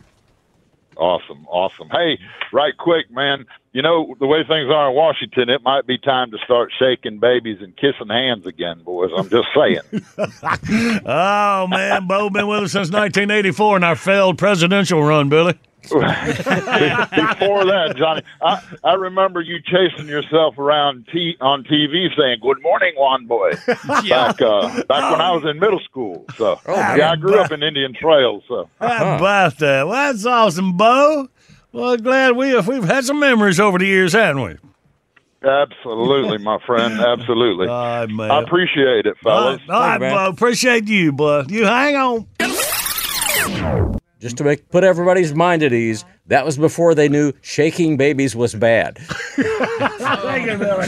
Awesome, 0.97 1.45
awesome. 1.47 1.89
Hey, 1.89 2.19
right 2.51 2.75
quick, 2.77 3.11
man. 3.11 3.45
You 3.73 3.83
know 3.83 4.15
the 4.19 4.25
way 4.25 4.39
things 4.39 4.69
are 4.71 4.89
in 4.89 4.95
Washington, 4.95 5.49
it 5.49 5.61
might 5.63 5.85
be 5.85 5.97
time 5.99 6.31
to 6.31 6.37
start 6.43 6.71
shaking 6.79 7.19
babies 7.19 7.59
and 7.61 7.75
kissing 7.77 8.09
hands 8.09 8.45
again, 8.47 8.81
boys. 8.83 9.11
I'm 9.15 9.29
just 9.29 9.47
saying. 9.55 9.81
Oh, 11.05 11.67
man, 11.67 12.07
Bo 12.07 12.29
been 12.29 12.47
with 12.47 12.63
us 12.63 12.71
since 12.71 12.87
1984 12.91 13.77
in 13.77 13.83
our 13.83 13.95
failed 13.95 14.37
presidential 14.37 15.03
run, 15.03 15.29
Billy. 15.29 15.59
Before 17.37 17.65
that, 17.65 17.95
Johnny, 17.97 18.21
I, 18.41 18.63
I 18.83 18.93
remember 18.93 19.41
you 19.41 19.59
chasing 19.61 20.07
yourself 20.07 20.57
around 20.57 21.07
t- 21.11 21.37
on 21.41 21.63
TV 21.63 22.15
saying 22.17 22.39
"Good 22.41 22.61
morning, 22.61 22.93
Juan 22.95 23.25
Boy" 23.25 23.51
back 23.87 24.41
uh, 24.41 24.83
back 24.83 25.11
when 25.11 25.21
I 25.21 25.31
oh. 25.31 25.39
was 25.39 25.45
in 25.49 25.59
middle 25.59 25.79
school. 25.81 26.25
So 26.35 26.59
yeah, 26.67 27.11
I 27.11 27.15
grew 27.15 27.39
up 27.39 27.51
in 27.51 27.63
Indian 27.63 27.93
Trails. 27.93 28.43
So 28.47 28.69
How 28.79 29.15
about 29.17 29.57
that? 29.59 29.83
Uh, 29.83 29.87
well, 29.87 30.11
that's 30.11 30.25
awesome, 30.25 30.77
Bo. 30.77 31.29
Well, 31.71 31.97
glad 31.97 32.35
we 32.35 32.49
have, 32.49 32.67
we've 32.67 32.83
had 32.83 33.05
some 33.05 33.19
memories 33.19 33.59
over 33.59 33.77
the 33.77 33.85
years, 33.85 34.13
haven't 34.13 34.41
we? 34.41 34.55
absolutely, 35.43 36.37
my 36.39 36.59
friend, 36.65 36.99
absolutely. 36.99 37.67
All 37.69 37.83
right, 37.83 38.09
man. 38.09 38.31
I 38.31 38.41
appreciate 38.41 39.05
it, 39.05 39.15
fellas. 39.23 39.61
right, 39.67 39.75
all 39.75 39.99
right. 39.99 39.99
Bo. 39.99 40.29
Appreciate 40.29 40.87
you, 40.87 41.11
bud. 41.11 41.51
You 41.51 41.65
hang 41.65 41.95
on. 41.95 42.27
Just 44.19 44.37
to 44.37 44.43
make 44.43 44.69
put 44.69 44.83
everybody's 44.83 45.35
mind 45.35 45.61
at 45.61 45.71
ease, 45.73 46.03
that 46.25 46.43
was 46.43 46.57
before 46.57 46.95
they 46.95 47.07
knew 47.07 47.33
shaking 47.41 47.97
babies 47.97 48.35
was 48.35 48.55
bad. 48.55 48.97
Thank 48.97 50.47
you, 50.49 50.57
Billy. 50.57 50.87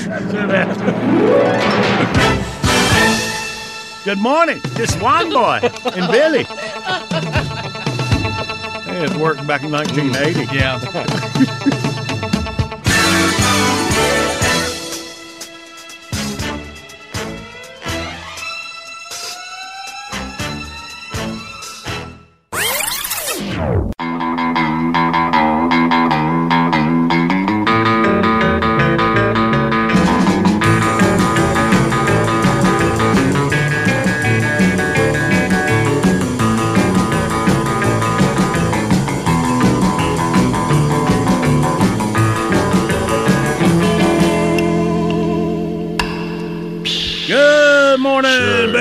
Good 4.04 4.18
morning. 4.18 4.60
This 4.70 4.96
one 5.00 5.30
Boy 5.30 5.60
and 5.62 6.12
Billy. 6.12 6.44
Hey, 8.86 9.04
it 9.06 9.16
worked 9.18 9.46
back 9.46 9.64
in 9.64 9.72
1980. 9.72 10.56
Yeah. 10.56 11.89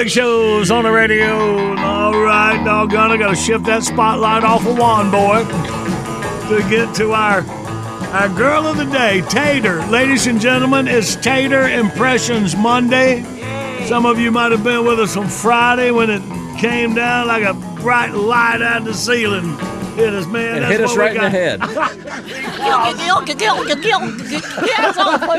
Morning. 0.08 0.58
Shows 0.58 0.70
on 0.70 0.84
the 0.84 0.90
radio. 0.90 1.76
All 1.76 2.12
right, 2.12 2.62
doggone, 2.64 3.12
I 3.12 3.16
got 3.16 3.30
to 3.30 3.36
shift 3.36 3.64
that 3.64 3.82
spotlight 3.82 4.44
off 4.44 4.66
of 4.66 4.78
Juan 4.78 5.10
Boy 5.10 5.44
to 6.48 6.68
get 6.68 6.94
to 6.96 7.12
our 7.12 7.44
our 8.12 8.28
girl 8.30 8.66
of 8.66 8.78
the 8.78 8.86
day, 8.86 9.20
Tater. 9.28 9.84
Ladies 9.86 10.26
and 10.26 10.40
gentlemen, 10.40 10.88
it's 10.88 11.14
Tater 11.16 11.68
Impressions 11.68 12.56
Monday. 12.56 13.22
Some 13.86 14.06
of 14.06 14.18
you 14.18 14.30
might 14.30 14.50
have 14.52 14.64
been 14.64 14.86
with 14.86 14.98
us 14.98 15.16
on 15.16 15.28
Friday 15.28 15.90
when 15.90 16.08
it 16.10 16.22
came 16.58 16.94
down 16.94 17.26
like 17.26 17.44
a 17.44 17.54
bright 17.82 18.12
light 18.12 18.62
out 18.62 18.78
of 18.78 18.84
the 18.84 18.94
ceiling. 18.94 19.58
Hit 19.94 20.14
us, 20.14 20.26
man. 20.26 20.58
It 20.58 20.60
That's 20.60 20.72
hit 20.72 20.80
us 20.82 20.96
right 20.96 21.16
in 21.16 21.22
the 21.22 21.30
head. 21.30 21.60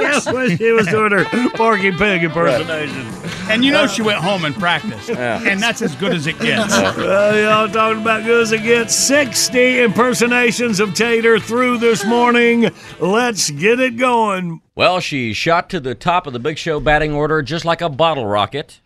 That's 0.01 0.25
when 0.31 0.57
she 0.57 0.71
was 0.71 0.87
doing 0.87 1.11
her 1.11 1.25
Porky 1.51 1.91
Pig 1.91 2.23
impersonation. 2.23 3.05
And 3.49 3.63
you 3.65 3.71
know 3.71 3.87
she 3.87 4.01
went 4.01 4.19
home 4.19 4.45
and 4.45 4.53
practiced. 4.55 5.09
Yeah. 5.09 5.41
And 5.43 5.61
that's 5.61 5.81
as 5.81 5.95
good 5.95 6.13
as 6.13 6.27
it 6.27 6.37
gets. 6.39 6.71
Well, 6.71 7.33
uh, 7.33 7.35
y'all 7.37 7.67
talking 7.69 8.01
about 8.01 8.23
good 8.23 8.43
as 8.43 8.51
it 8.51 8.63
gets. 8.63 8.93
60 8.95 9.81
impersonations 9.81 10.79
of 10.79 10.93
Tater 10.93 11.39
through 11.39 11.79
this 11.79 12.05
morning. 12.05 12.69
Let's 12.99 13.49
get 13.49 13.79
it 13.79 13.97
going. 13.97 14.61
Well, 14.75 14.99
she 14.99 15.33
shot 15.33 15.69
to 15.71 15.79
the 15.79 15.95
top 15.95 16.27
of 16.27 16.33
the 16.33 16.39
big 16.39 16.57
show 16.57 16.79
batting 16.79 17.13
order 17.13 17.41
just 17.41 17.65
like 17.65 17.81
a 17.81 17.89
bottle 17.89 18.27
rocket. 18.27 18.79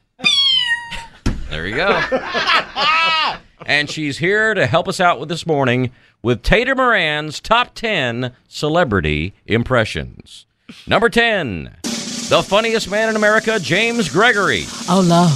there 1.50 1.68
you 1.68 1.76
go. 1.76 1.90
and 3.66 3.90
she's 3.90 4.18
here 4.18 4.54
to 4.54 4.66
help 4.66 4.88
us 4.88 5.00
out 5.00 5.20
with 5.20 5.30
this 5.30 5.46
morning 5.46 5.92
with 6.22 6.42
Tater 6.42 6.76
Moran's 6.76 7.40
top 7.40 7.74
10 7.76 8.34
celebrity 8.48 9.34
impressions. 9.46 10.46
Number 10.88 11.10
10, 11.10 11.78
the 11.84 12.44
funniest 12.48 12.90
man 12.90 13.10
in 13.10 13.16
America, 13.16 13.60
James 13.60 14.10
Gregory. 14.10 14.64
Oh, 14.90 15.04
Lord. 15.06 15.32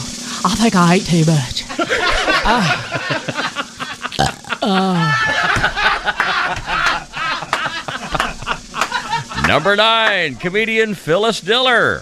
I 0.46 0.56
think 0.56 0.76
I 0.76 0.96
ate 0.96 1.06
too 1.06 1.26
much. 1.26 1.64
Number 9.48 9.76
9, 9.76 10.36
comedian 10.36 10.94
Phyllis 10.94 11.42
Diller. 11.42 12.02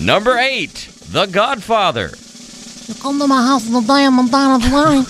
Number 0.00 0.38
8, 0.38 0.88
The 1.10 1.26
Godfather. 1.26 2.10
You 2.86 2.94
come 3.02 3.18
to 3.18 3.26
my 3.26 3.42
house 3.42 3.64
today 3.66 4.04
and 4.04 4.14
I'm 4.18 4.28
down 4.28 4.62
at 4.62 4.72
line. 4.72 5.04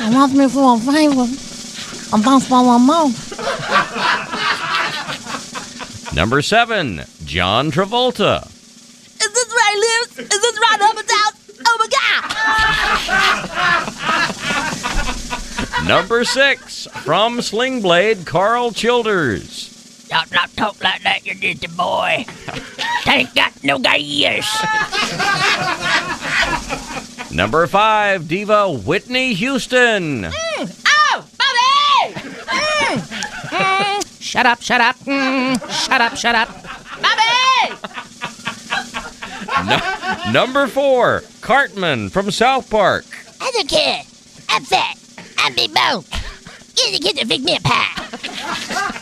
And 0.00 0.14
ask 0.14 0.34
me 0.34 0.48
for 0.48 0.74
a 0.74 0.78
favor. 0.78 1.26
And 2.12 2.24
that's 2.24 2.48
what 2.50 2.64
I 2.66 2.78
know. 2.84 3.12
Number 6.14 6.42
7, 6.42 7.04
John 7.24 7.70
Travolta. 7.70 8.46
Is 8.46 9.32
this 9.32 9.52
right, 9.52 9.76
Liz? 9.76 10.18
Is 10.18 10.28
this 10.28 10.58
right 10.58 10.80
up 10.80 10.96
and 10.96 11.06
down? 11.06 11.32
Oh 11.66 11.76
my 11.78 11.86
God! 15.78 15.86
Number 15.86 16.24
6, 16.24 16.86
from 17.04 17.42
Sling 17.42 17.80
Blade, 17.82 18.26
Carl 18.26 18.72
Childers. 18.72 19.69
Don't 20.10 20.32
not 20.32 20.50
talk 20.56 20.82
like 20.82 21.02
that, 21.04 21.24
you 21.24 21.34
dirty 21.34 21.68
boy. 21.68 22.26
Ain't 23.06 23.32
got 23.34 23.52
no 23.62 23.78
gears. 23.78 24.44
Number 27.32 27.66
5, 27.68 28.26
diva 28.26 28.70
Whitney 28.72 29.34
Houston. 29.34 30.26
Oh, 30.26 31.24
Bobby! 31.38 32.14
Mm. 32.16 32.98
Mm. 33.50 34.20
Shut 34.20 34.46
up, 34.46 34.60
shut 34.60 34.80
up. 34.80 34.96
Mm. 35.00 35.86
Shut 35.86 36.00
up, 36.00 36.16
shut 36.16 36.34
up. 36.34 36.48
Bobby! 37.00 37.76
No- 39.68 40.32
number 40.32 40.66
4, 40.66 41.22
Cartman 41.40 42.10
from 42.10 42.32
South 42.32 42.68
Park. 42.68 43.04
I 43.40 43.50
don't 43.52 43.68
care. 43.68 44.02
I'm 44.48 44.64
fat. 44.64 44.96
I'm 45.38 45.54
big 45.54 45.72
bone. 45.72 46.02
Get 46.74 46.92
the 46.92 46.98
kid 47.00 47.16
to 47.18 47.26
fix 47.26 47.44
me 47.44 47.56
a 47.56 47.60
pie. 47.60 48.96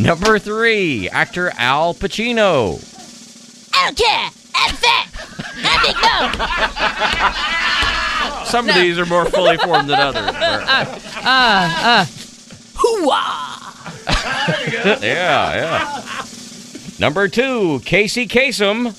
Number 0.00 0.38
three, 0.38 1.10
actor 1.10 1.52
Al 1.58 1.92
Pacino. 1.92 2.80
I 3.74 3.84
don't 3.84 3.98
care. 3.98 4.30
I'm 4.54 4.74
fat. 4.74 5.08
I'm 5.62 5.80
big 5.84 5.94
bone. 8.36 8.46
Some 8.46 8.66
of 8.68 8.74
these 8.76 8.98
are 8.98 9.04
more 9.04 9.26
fully 9.26 9.58
formed 9.58 9.90
than 9.90 9.98
others. 9.98 10.36
Uh, 11.22 11.68
uh, 11.84 12.06
hooah! 12.76 13.60
yeah, 15.02 15.54
yeah. 15.54 16.02
Number 16.98 17.28
two, 17.28 17.80
Casey 17.80 18.26
Kasem. 18.26 18.96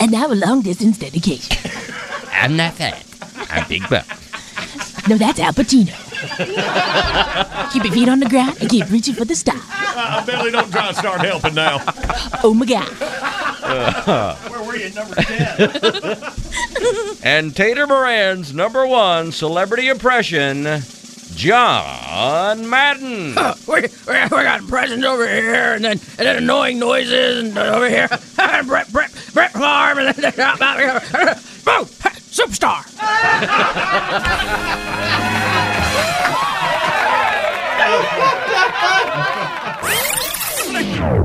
And 0.00 0.10
now 0.10 0.26
a 0.26 0.34
long 0.34 0.62
distance 0.62 0.98
dedication. 0.98 1.56
I'm 2.32 2.56
not 2.56 2.74
fat. 2.74 3.04
I'm 3.48 3.68
big 3.68 3.88
buck. 3.88 4.06
No, 5.08 5.16
that's 5.16 5.40
Al 5.40 5.52
Pacino. 5.52 5.92
keep 7.72 7.84
your 7.84 7.92
feet 7.92 8.08
on 8.08 8.20
the 8.20 8.28
ground 8.28 8.56
and 8.60 8.70
keep 8.70 8.88
reaching 8.90 9.14
for 9.14 9.24
the 9.24 9.34
star. 9.34 9.56
Uh, 9.58 10.24
Billy, 10.24 10.50
don't 10.50 10.70
try 10.70 10.88
to 10.88 10.94
start 10.94 11.20
helping 11.20 11.54
now. 11.54 11.80
Oh 12.44 12.54
my 12.54 12.64
God. 12.66 12.88
Where 14.50 14.62
were 14.62 14.76
you, 14.76 14.90
number 14.94 15.14
10? 15.16 16.22
and 17.24 17.54
Tater 17.56 17.86
Moran's 17.86 18.52
number 18.54 18.86
one 18.86 19.32
celebrity 19.32 19.88
impression, 19.88 20.64
John 21.34 22.68
Madden. 22.68 23.34
we, 23.68 23.74
we, 23.74 24.22
we 24.22 24.28
got 24.28 24.66
presents 24.68 25.04
over 25.04 25.26
here, 25.26 25.74
and 25.74 25.84
then 25.84 25.92
and 25.92 26.26
then 26.26 26.36
annoying 26.36 26.78
noises, 26.78 27.48
and 27.48 27.58
over 27.58 27.88
here, 27.88 28.08
Brett 28.64 28.92
Brett 28.92 29.12
Brett 29.32 29.52
Favre, 29.52 30.00
and 30.00 30.14
then 30.16 30.40
out 30.40 30.78
here, 30.78 31.00
boom, 31.64 31.86
superstar. 32.32 32.84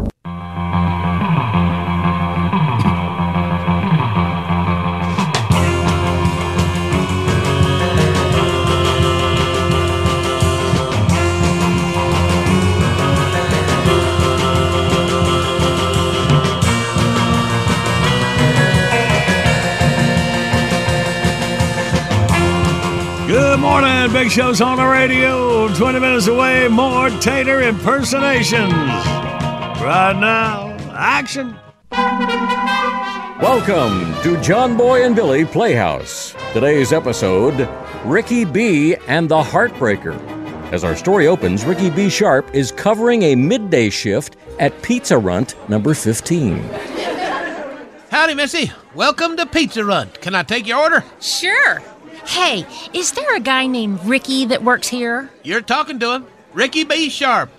Big 24.18 24.32
Show's 24.32 24.62
on 24.62 24.78
the 24.78 24.86
radio. 24.88 25.72
20 25.76 26.00
minutes 26.00 26.26
away, 26.26 26.68
more 26.68 27.12
Tater 27.20 27.62
impersonations. 27.62 28.74
Right 28.74 30.18
now, 30.20 30.76
action. 30.92 31.56
Welcome 33.40 34.20
to 34.24 34.42
John 34.42 34.76
Boy 34.76 35.06
and 35.06 35.16
Billy 35.16 35.46
Playhouse. 35.46 36.34
Today's 36.52 36.92
episode 36.92 37.70
Ricky 38.06 38.44
B. 38.44 38.96
and 39.08 39.30
the 39.30 39.44
Heartbreaker. 39.44 40.20
As 40.72 40.84
our 40.84 40.96
story 40.96 41.28
opens, 41.28 41.64
Ricky 41.64 41.92
B. 41.92 42.10
Sharp 42.10 42.50
is 42.56 42.72
covering 42.72 43.22
a 43.22 43.36
midday 43.36 43.92
shift 43.92 44.36
at 44.58 44.82
Pizza 44.82 45.16
Runt 45.16 45.54
number 45.70 45.94
15. 45.94 46.58
Howdy, 48.10 48.34
Missy. 48.34 48.72
Welcome 48.96 49.38
to 49.38 49.46
Pizza 49.46 49.86
Runt. 49.86 50.22
Can 50.22 50.34
I 50.34 50.42
take 50.42 50.66
your 50.66 50.80
order? 50.80 51.04
Sure. 51.22 51.84
Hey, 52.28 52.66
is 52.94 53.14
there 53.14 53.36
a 53.36 53.40
guy 53.40 53.68
named 53.68 54.04
Ricky 54.04 54.46
that 54.46 54.64
works 54.64 54.88
here? 54.88 55.30
You're 55.44 55.62
talking 55.62 56.00
to 56.00 56.14
him. 56.14 56.28
Ricky 56.54 56.84
B. 56.84 57.10
Sharp, 57.10 57.50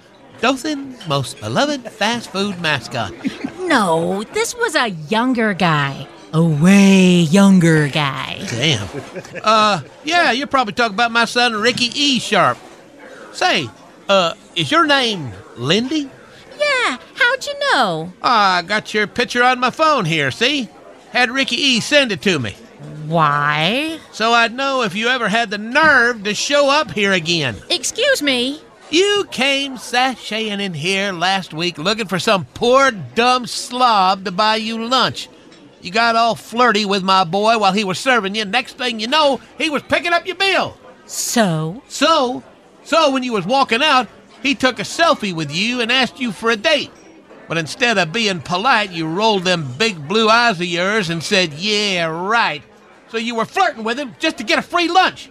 Dothan's 0.41 1.07
most 1.09 1.41
beloved 1.41 1.83
fast 1.91 2.31
food 2.31 2.61
mascot. 2.61 3.13
No, 3.61 4.25
this 4.25 4.55
was 4.55 4.75
a 4.75 4.89
younger 4.89 5.55
guy. 5.55 6.07
A 6.33 6.45
way 6.45 7.21
younger 7.21 7.89
guy. 7.89 8.39
Damn. 8.51 8.89
Uh, 9.43 9.81
yeah, 10.05 10.33
you're 10.33 10.47
probably 10.47 10.75
talking 10.75 10.95
about 10.95 11.13
my 11.13 11.25
son, 11.25 11.55
Ricky 11.55 11.87
E. 11.99 12.19
Sharp. 12.19 12.59
Say, 13.33 13.69
uh, 14.09 14.35
is 14.55 14.71
your 14.71 14.87
name 14.87 15.33
Lindy? 15.57 16.11
Yeah, 16.59 16.99
how'd 17.15 17.47
you 17.47 17.59
know? 17.73 18.13
Ah, 18.23 18.57
I 18.57 18.63
got 18.63 18.93
your 18.93 19.07
picture 19.07 19.43
on 19.43 19.61
my 19.61 19.71
phone 19.71 20.05
here, 20.05 20.31
see? 20.31 20.69
Had 21.11 21.31
Ricky 21.31 21.57
E. 21.57 21.81
send 21.81 22.13
it 22.13 22.21
to 22.23 22.39
me. 22.39 22.55
Why? 23.09 23.99
So 24.13 24.33
I'd 24.35 24.55
know 24.55 24.83
if 24.83 24.95
you 24.95 25.09
ever 25.09 25.31
had 25.31 25.49
the 25.49 25.57
nerve 25.57 26.25
to 26.25 26.35
show 26.35 26.69
up 26.69 26.91
here 26.91 27.13
again. 27.13 27.57
Excuse 27.71 28.21
me. 28.23 28.61
You 28.91 29.27
came 29.31 29.77
sashaying 29.77 30.61
in 30.61 30.75
here 30.75 31.13
last 31.13 31.55
week 31.55 31.79
looking 31.79 32.07
for 32.07 32.19
some 32.19 32.45
poor 32.53 32.91
dumb 32.91 33.47
slob 33.47 34.27
to 34.27 34.31
buy 34.31 34.57
you 34.57 34.85
lunch. 34.85 35.31
You 35.81 35.91
got 35.91 36.17
all 36.17 36.35
flirty 36.35 36.85
with 36.85 37.03
my 37.03 37.25
boy 37.25 37.57
while 37.59 37.73
he 37.73 37.83
was 37.83 37.99
serving 37.99 38.35
you. 38.35 38.45
Next 38.45 38.77
thing 38.77 39.01
you 39.01 39.07
know, 39.07 39.41
he 39.57 39.71
was 39.71 39.83
picking 39.85 40.13
up 40.13 40.27
your 40.27 40.37
bill. 40.37 40.77
So? 41.07 41.83
So? 41.89 42.43
So 42.85 43.11
when 43.11 43.23
you 43.23 43.33
was 43.33 43.47
walking 43.47 43.83
out, 43.83 44.07
he 44.43 44.55
took 44.55 44.79
a 44.79 44.83
selfie 44.83 45.35
with 45.35 45.51
you 45.51 45.81
and 45.81 45.91
asked 45.91 46.21
you 46.21 46.31
for 46.31 46.51
a 46.51 46.57
date. 46.57 46.91
But 47.49 47.57
instead 47.57 47.97
of 47.97 48.13
being 48.13 48.43
polite, 48.43 48.91
you 48.91 49.09
rolled 49.09 49.45
them 49.45 49.73
big 49.79 50.07
blue 50.07 50.29
eyes 50.29 50.61
of 50.61 50.67
yours 50.67 51.09
and 51.09 51.23
said, 51.23 51.55
Yeah, 51.55 52.05
right. 52.07 52.63
So 53.11 53.17
you 53.17 53.35
were 53.35 53.45
flirting 53.45 53.85
with 53.85 53.99
him 53.99 54.15
just 54.19 54.39
to 54.39 54.45
get 54.45 54.59
a 54.59 54.63
free 54.63 54.89
lunch. 54.89 55.31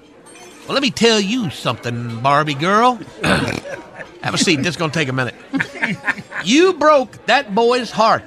Well, 0.68 0.74
let 0.74 0.82
me 0.82 0.92
tell 0.92 1.20
you 1.20 1.50
something, 1.50 2.20
Barbie 2.22 2.54
girl. 2.54 2.96
Have 3.24 4.34
a 4.34 4.38
seat. 4.38 4.58
This 4.58 4.70
is 4.70 4.78
going 4.78 4.92
to 4.92 5.00
take 5.00 5.10
a 5.10 5.14
minute. 5.14 5.36
You 6.44 6.74
broke 6.74 7.26
that 7.26 7.54
boy's 7.56 7.90
heart. 7.92 8.24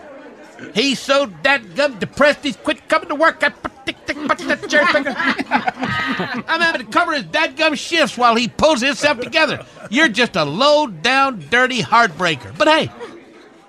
He's 0.75 0.99
so 0.99 1.33
that 1.43 1.75
gum 1.75 1.99
depressed 1.99 2.41
he's 2.43 2.57
quit 2.57 2.87
coming 2.89 3.09
to 3.09 3.15
work. 3.15 3.43
I 3.43 3.49
put 3.51 3.73
tick, 3.87 4.05
tick, 4.05 4.17
put 4.17 4.39
that 4.39 4.69
cherry 4.69 4.85
picker. 4.87 5.15
I'm 5.17 6.61
having 6.61 6.85
to 6.85 6.93
cover 6.93 7.13
his 7.13 7.23
dadgum 7.25 7.77
shifts 7.79 8.19
while 8.19 8.35
he 8.35 8.49
pulls 8.49 8.83
himself 8.83 9.21
together. 9.21 9.65
You're 9.91 10.09
just 10.09 10.37
a 10.37 10.45
low 10.45 10.87
down, 10.89 11.43
dirty 11.51 11.81
heartbreaker. 11.81 12.57
But 12.59 12.69
hey, 12.69 12.91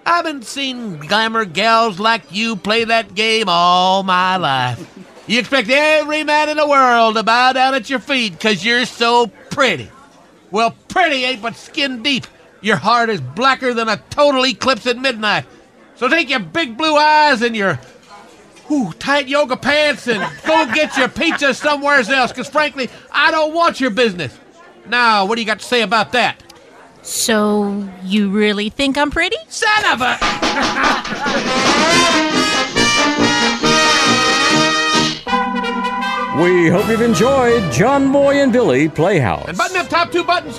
I 0.06 0.17
haven't 0.17 0.44
seen 0.46 0.98
glamour 0.98 1.46
gals 1.46 2.00
like 2.00 2.32
you 2.34 2.56
play 2.56 2.84
that 2.84 3.15
game 3.15 3.46
all 3.48 4.04
my 4.04 4.38
life. 4.38 4.80
You 5.32 5.39
expect 5.39 5.70
every 5.70 6.26
man 6.26 6.50
in 6.50 6.58
the 6.58 6.67
world 6.67 7.15
to 7.15 7.24
bow 7.24 7.54
down 7.54 7.74
at 7.74 7.89
your 7.89 8.00
feet 8.00 8.34
because 8.34 8.65
you're 8.65 8.84
so 8.84 9.28
pretty. 9.28 9.89
Well, 10.52 10.76
pretty 10.89 11.24
ain't 11.24 11.41
but 11.41 11.56
skin 11.56 12.04
deep. 12.04 12.28
Your 12.60 12.76
heart 12.76 13.10
is 13.10 13.22
blacker 13.22 13.74
than 13.74 13.88
a 13.88 13.96
total 14.10 14.46
eclipse 14.46 14.86
at 14.88 14.98
midnight. 14.98 15.46
So 15.96 16.10
take 16.10 16.30
your 16.30 16.41
big 16.41 16.76
blue 16.76 16.98
eyes 16.98 17.41
and 17.44 17.56
your 17.56 17.76
whew, 18.67 18.91
tight 19.00 19.30
yoga 19.30 19.56
pants 19.56 20.06
and 20.10 20.22
go 20.46 20.65
get 20.74 20.98
your 20.98 21.08
pizza 21.08 21.54
somewhere 21.54 22.00
else 22.00 22.34
because, 22.34 22.50
frankly, 22.50 22.89
I 23.10 23.32
don't 23.32 23.54
want 23.54 23.80
your 23.80 23.91
business. 23.91 24.38
Now, 24.89 25.24
what 25.24 25.36
do 25.36 25.41
you 25.41 25.48
got 25.48 25.60
to 25.60 25.65
say 25.65 25.82
about 25.82 26.12
that? 26.12 26.44
So, 27.04 27.89
you 28.04 28.32
really 28.32 28.70
think 28.70 28.98
I'm 28.98 29.12
pretty? 29.12 29.38
Son 29.48 29.94
of 29.94 30.02
a. 30.02 30.17
We 36.62 36.69
hope 36.69 36.88
you've 36.89 37.02
enjoyed 37.02 37.74
John 37.74 38.12
Boy 38.12 38.39
and 38.39 38.54
Billy 38.54 38.88
Playhouse. 38.88 39.47
And 39.47 39.58
button 39.58 39.78
up 39.78 39.89
top 39.89 40.12
two 40.12 40.24
buttons. 40.24 40.58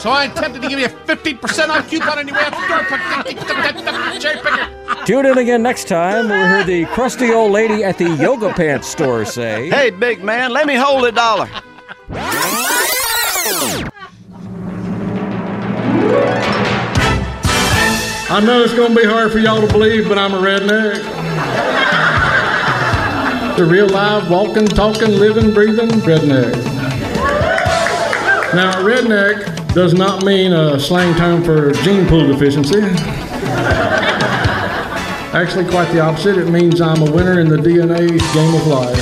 So 0.00 0.08
I 0.08 0.26
attempted 0.26 0.62
to 0.62 0.68
give 0.68 0.78
you 0.78 0.86
a 0.86 0.88
15% 0.88 1.68
off 1.68 1.90
coupon 1.90 2.20
anyway 2.20 2.38
out 2.44 2.52
the. 2.52 4.18
Cherry 4.20 4.36
picker. 4.36 5.04
Tune 5.04 5.26
in 5.26 5.38
again 5.38 5.60
next 5.60 5.88
time. 5.88 6.28
We'll 6.28 6.46
hear 6.46 6.62
the 6.62 6.84
crusty 6.94 7.32
old 7.32 7.50
lady 7.50 7.82
at 7.82 7.98
the 7.98 8.10
yoga 8.10 8.52
pants 8.52 8.86
store 8.86 9.24
say, 9.24 9.68
Hey, 9.68 9.90
big 9.90 10.22
man, 10.22 10.52
let 10.52 10.64
me 10.64 10.76
hold 10.76 11.06
a 11.06 11.10
dollar. 11.10 11.50
I 18.30 18.40
know 18.44 18.62
it's 18.62 18.74
going 18.74 18.94
to 18.94 18.96
be 18.96 19.04
hard 19.04 19.32
for 19.32 19.40
y'all 19.40 19.60
to 19.60 19.66
believe, 19.72 20.08
but 20.08 20.18
I'm 20.18 20.34
a 20.34 20.38
redneck. 20.38 21.81
The 23.56 23.66
real 23.66 23.88
live, 23.88 24.30
walking, 24.30 24.66
talking, 24.66 25.10
living, 25.10 25.52
breathing 25.52 25.90
redneck. 26.00 26.52
Now, 28.54 28.72
redneck 28.82 29.74
does 29.74 29.92
not 29.92 30.24
mean 30.24 30.52
a 30.52 30.80
slang 30.80 31.14
term 31.16 31.44
for 31.44 31.72
gene 31.72 32.06
pool 32.06 32.26
deficiency. 32.26 32.80
Actually, 35.32 35.70
quite 35.70 35.92
the 35.92 36.00
opposite. 36.00 36.38
It 36.38 36.48
means 36.50 36.80
I'm 36.80 37.02
a 37.02 37.10
winner 37.10 37.40
in 37.40 37.48
the 37.48 37.56
DNA 37.56 38.18
game 38.32 38.54
of 38.54 38.66
life. 38.66 38.96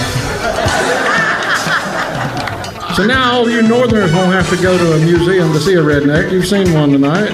So 2.97 3.07
now 3.07 3.33
all 3.35 3.49
you 3.49 3.63
northerners 3.63 4.13
won't 4.13 4.33
have 4.33 4.51
to 4.51 4.57
go 4.61 4.77
to 4.77 4.93
a 4.95 4.99
museum 5.05 5.53
to 5.53 5.61
see 5.61 5.75
a 5.75 5.83
redneck. 5.83 6.33
You've 6.33 6.47
seen 6.47 6.73
one 6.73 6.91
tonight. 6.91 7.31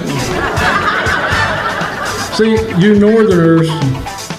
See, 2.37 2.51
you 2.77 2.99
Northerners, 2.99 3.67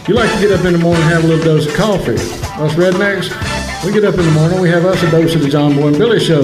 you 0.08 0.14
like 0.14 0.32
to 0.32 0.40
get 0.40 0.52
up 0.52 0.64
in 0.64 0.74
the 0.74 0.78
morning 0.78 1.02
and 1.02 1.12
have 1.12 1.24
a 1.24 1.26
little 1.26 1.44
dose 1.44 1.66
of 1.66 1.74
coffee. 1.74 2.37
Us 2.58 2.74
rednecks, 2.74 3.30
we 3.84 3.92
get 3.92 4.04
up 4.04 4.16
in 4.16 4.24
the 4.26 4.32
morning, 4.32 4.60
we 4.60 4.68
have 4.68 4.84
us 4.84 5.00
a 5.04 5.10
dose 5.12 5.34
of 5.36 5.42
the 5.42 5.48
John 5.48 5.76
Boy 5.76 5.88
and 5.88 5.96
Billy 5.98 6.18
Show. 6.18 6.42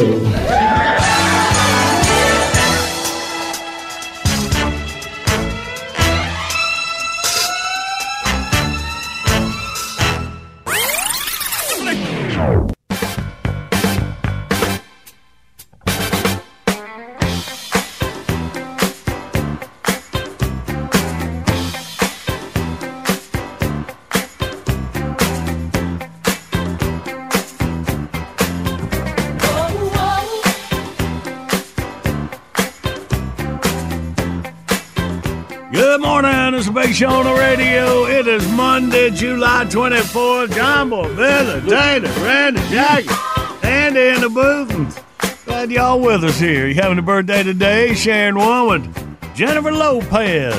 Morning. 36.95 36.95
It's 36.95 36.99
show 36.99 37.09
on 37.09 37.25
the 37.25 37.35
radio. 37.35 38.05
It 38.07 38.27
is 38.27 38.47
Monday, 38.53 39.11
July 39.11 39.65
24th. 39.67 40.55
John 40.55 40.91
Boy, 40.91 41.15
Billy, 41.15 41.61
Tater, 41.69 42.09
Randy, 42.23 42.61
Jackie, 42.71 43.09
Andy 43.67 44.01
in 44.09 44.21
the 44.21 44.29
booth. 44.29 45.45
Glad 45.45 45.71
y'all 45.71 46.01
with 46.01 46.25
us 46.25 46.39
here. 46.39 46.67
You 46.67 46.75
having 46.75 46.99
a 46.99 47.03
birthday 47.03 47.43
today? 47.43 47.95
Sharing 47.95 48.37
one 48.37 48.69
with 48.69 49.35
Jennifer 49.35 49.73
Lopez. 49.73 50.55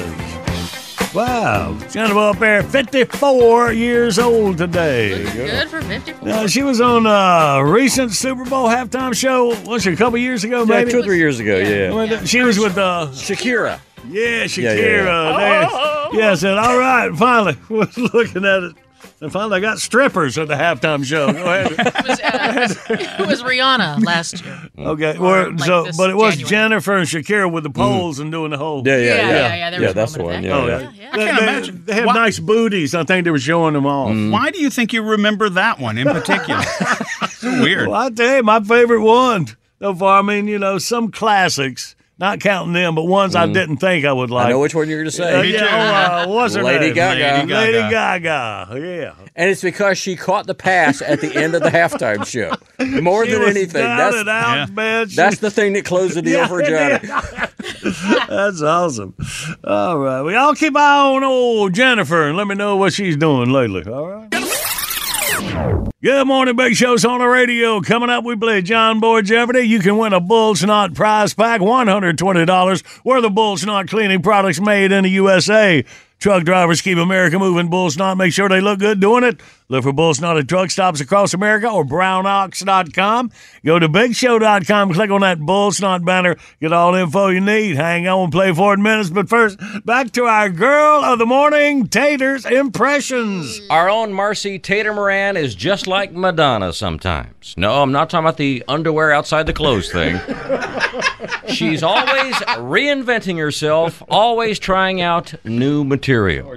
Wow. 1.13 1.77
Jennifer 1.89 2.17
up 2.19 2.39
there, 2.39 2.61
54 2.61 3.71
years 3.71 4.19
old 4.19 4.57
today. 4.57 5.23
Good 5.31 5.69
for 5.69 5.81
54. 5.81 6.27
Uh, 6.29 6.47
she 6.47 6.61
was 6.61 6.81
on 6.81 7.05
a 7.05 7.63
recent 7.65 8.11
Super 8.11 8.43
Bowl 8.43 8.67
halftime 8.67 9.15
show, 9.15 9.55
was 9.63 9.87
it 9.87 9.93
a 9.93 9.95
couple 9.95 10.19
years 10.19 10.43
ago, 10.43 10.59
Yeah, 10.59 10.65
maybe? 10.65 10.91
two 10.91 10.99
or 10.99 11.03
three 11.03 11.17
years 11.17 11.39
ago, 11.39 11.57
yeah. 11.57 11.93
Well, 11.93 12.25
She 12.25 12.41
was 12.41 12.59
with 12.59 12.77
uh, 12.77 13.07
Shakira. 13.11 13.79
Yeah, 14.09 14.43
Shakira. 14.43 14.65
Yeah, 14.65 15.39
yeah, 15.39 15.61
yeah. 15.61 15.69
there. 15.69 15.94
Yeah, 16.17 16.31
I 16.31 16.35
said, 16.35 16.57
all 16.57 16.77
right, 16.77 17.13
finally, 17.15 17.57
was 17.69 17.97
looking 17.97 18.45
at 18.45 18.63
it. 18.63 18.75
And 19.21 19.31
finally, 19.31 19.57
I 19.57 19.59
got 19.61 19.79
strippers 19.79 20.37
at 20.37 20.47
the 20.47 20.55
halftime 20.55 21.03
show. 21.05 21.31
Go 21.31 21.43
ahead. 21.43 21.71
It 21.95 22.07
was, 22.07 22.79
uh, 22.89 23.17
it 23.21 23.27
was 23.27 23.43
Rihanna 23.43 24.03
last 24.03 24.43
year. 24.43 24.69
Mm. 24.77 24.85
Okay, 24.87 25.17
Or, 25.17 25.51
like, 25.51 25.59
so, 25.59 25.85
but 25.97 26.09
it 26.09 26.15
was 26.15 26.35
January. 26.35 26.49
Jennifer 26.49 26.97
and 26.97 27.07
Shakira 27.07 27.51
with 27.51 27.63
the 27.63 27.69
mm. 27.69 27.75
poles 27.75 28.19
and 28.19 28.31
doing 28.31 28.51
the 28.51 28.57
whole. 28.57 28.85
Yeah, 28.85 28.97
yeah, 28.97 29.03
Yeah, 29.03 29.15
yeah. 29.15 29.29
yeah, 29.29 29.55
yeah, 29.55 29.69
there 29.71 29.81
was 29.81 29.93
that's 29.93 30.13
the 30.13 30.23
one. 30.23 30.43
Yeah, 30.43 30.57
Oh, 30.57 30.67
yeah. 30.67 30.91
yeah. 30.91 31.09
I 31.13 31.17
They, 31.17 31.25
can't 31.25 31.37
they- 31.39 31.43
imagine. 31.43 31.85
they 31.85 31.93
have 31.93 32.05
Why- 32.05 32.13
nice 32.13 32.39
booties. 32.39 32.93
I 32.95 33.03
think 33.03 33.23
they 33.25 33.31
were 33.31 33.39
showing 33.39 33.73
them 33.73 33.85
off. 33.85 34.09
Mm. 34.11 34.31
Why 34.31 34.51
do 34.51 34.59
you 34.59 34.69
think 34.69 34.91
you 34.93 35.01
remember 35.03 35.49
that 35.49 35.79
one 35.79 35.97
in 35.97 36.07
particular? 36.19 36.61
so 37.29 37.61
weird. 37.61 37.87
Well, 37.89 38.01
I 38.01 38.09
tell 38.09 38.37
you, 38.37 38.43
my 38.43 38.59
favorite 38.61 39.01
one 39.01 39.47
so 39.79 39.93
far. 39.95 40.19
I 40.19 40.21
mean, 40.23 40.47
you 40.47 40.59
know, 40.59 40.77
some 40.77 41.11
classics, 41.11 41.94
not 42.17 42.39
counting 42.39 42.73
them, 42.73 42.95
but 42.95 43.03
ones 43.03 43.35
I 43.35 43.45
didn't 43.45 43.77
think 43.77 44.05
I 44.05 44.13
would 44.13 44.29
like. 44.29 44.47
I 44.47 44.49
know 44.49 44.59
which 44.59 44.73
one 44.73 44.87
you're 44.87 44.99
going 44.99 45.05
to 45.05 45.11
say. 45.11 45.33
Uh, 45.33 45.41
yeah, 45.41 46.23
oh, 46.25 46.31
uh, 46.31 46.33
what's 46.33 46.55
her 46.55 46.63
Lady 46.63 46.85
name? 46.85 46.93
Gaga. 46.95 47.53
Lady 47.53 47.89
Gaga. 47.89 48.67
Yeah. 48.73 49.13
And 49.35 49.49
it's 49.49 49.61
because 49.61 49.97
she 49.97 50.15
caught 50.15 50.47
the 50.47 50.55
pass 50.55 51.01
at 51.01 51.19
the 51.19 51.35
end 51.35 51.55
of 51.55 51.61
the 51.61 51.69
halftime 51.69 52.25
show. 52.25 52.53
More 53.01 53.25
She 53.25 53.31
than 53.31 53.41
was 53.41 53.49
anything. 53.49 53.83
That's, 53.83 54.15
and 54.15 54.29
out, 54.29 54.55
Yeah. 54.55 54.65
man. 54.73 55.09
She- 55.09 55.15
that's 55.17 55.39
the 55.39 55.51
thing 55.51 55.73
that 55.73 55.83
closed 55.83 56.15
the 56.15 56.21
deal 56.23 56.47
for 56.47 56.61
Johnny. 56.61 56.99
That's 58.29 58.61
awesome. 58.61 59.13
All 59.63 59.97
right. 59.99 60.21
Well, 60.21 60.33
y'all 60.33 60.55
keep 60.55 60.75
eye 60.75 60.99
on 61.15 61.23
old 61.23 61.73
Jennifer 61.73 62.27
and 62.27 62.37
let 62.37 62.47
me 62.47 62.55
know 62.55 62.75
what 62.77 62.93
she's 62.93 63.17
doing 63.17 63.49
lately. 63.51 63.83
All 63.91 64.07
right. 64.07 65.71
Good 66.03 66.27
morning, 66.27 66.57
Big 66.57 66.75
Show's 66.75 67.05
on 67.05 67.19
the 67.19 67.25
radio. 67.25 67.79
Coming 67.79 68.09
up, 68.09 68.25
we 68.25 68.35
play 68.35 68.61
John 68.61 68.99
Boy 68.99 69.21
Jeopardy. 69.21 69.61
You 69.61 69.79
can 69.79 69.97
win 69.97 70.11
a 70.11 70.19
Bull 70.19 70.53
Snot 70.53 70.93
prize 70.93 71.33
pack, 71.33 71.61
$120 71.61 72.83
worth 73.05 73.23
of 73.23 73.33
Bull 73.33 73.55
Snot 73.55 73.87
cleaning 73.87 74.21
products 74.21 74.59
made 74.59 74.91
in 74.91 75.05
the 75.05 75.09
USA. 75.11 75.85
Truck 76.19 76.43
drivers 76.43 76.81
keep 76.81 76.97
America 76.97 77.39
moving. 77.39 77.69
Bull 77.69 77.89
Snot, 77.89 78.17
make 78.17 78.33
sure 78.33 78.49
they 78.49 78.59
look 78.59 78.79
good 78.79 78.99
doing 78.99 79.23
it. 79.23 79.39
Look 79.67 79.83
for 79.83 79.93
Bull 79.93 80.13
Snot 80.13 80.37
at 80.37 80.47
truck 80.47 80.69
stops 80.69 81.01
across 81.01 81.33
America 81.33 81.67
or 81.67 81.83
brownox.com. 81.83 83.31
Go 83.65 83.79
to 83.79 83.89
bigshow.com, 83.89 84.93
click 84.93 85.09
on 85.09 85.21
that 85.21 85.39
Bull 85.39 85.71
Snot 85.71 86.05
banner, 86.05 86.35
get 86.61 86.71
all 86.71 86.91
the 86.91 87.01
info 87.01 87.29
you 87.29 87.41
need. 87.41 87.75
Hang 87.75 88.07
on, 88.07 88.29
play 88.29 88.53
for 88.53 88.75
in 88.75 88.83
minutes. 88.83 89.09
But 89.09 89.27
first, 89.27 89.57
back 89.83 90.11
to 90.11 90.25
our 90.25 90.49
girl 90.49 91.03
of 91.03 91.17
the 91.17 91.25
morning, 91.25 91.87
Tater's 91.87 92.45
Impressions. 92.45 93.59
Our 93.71 93.89
own 93.89 94.13
Marcy 94.13 94.59
Tater 94.59 94.93
Moran 94.93 95.35
is 95.35 95.55
just 95.55 95.87
like 95.87 96.11
Madonna 96.11 96.71
sometimes. 96.71 97.55
No, 97.57 97.81
I'm 97.81 97.91
not 97.91 98.11
talking 98.11 98.25
about 98.25 98.37
the 98.37 98.63
underwear 98.67 99.11
outside 99.11 99.47
the 99.47 99.53
clothes 99.53 99.91
thing. 99.91 100.19
She's 101.47 101.81
always 101.81 102.35
reinventing 102.35 103.39
herself, 103.39 104.03
always 104.09 104.59
trying 104.59 105.01
out 105.01 105.33
new 105.43 105.83
material. 105.83 106.55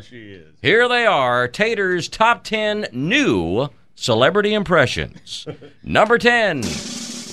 Here 0.60 0.88
they 0.88 1.06
are 1.06 1.46
Tater's 1.46 2.08
top 2.08 2.42
10 2.42 2.88
new 2.92 3.68
celebrity 3.94 4.54
impressions. 4.54 5.46
Number 5.84 6.18
10, 6.18 6.62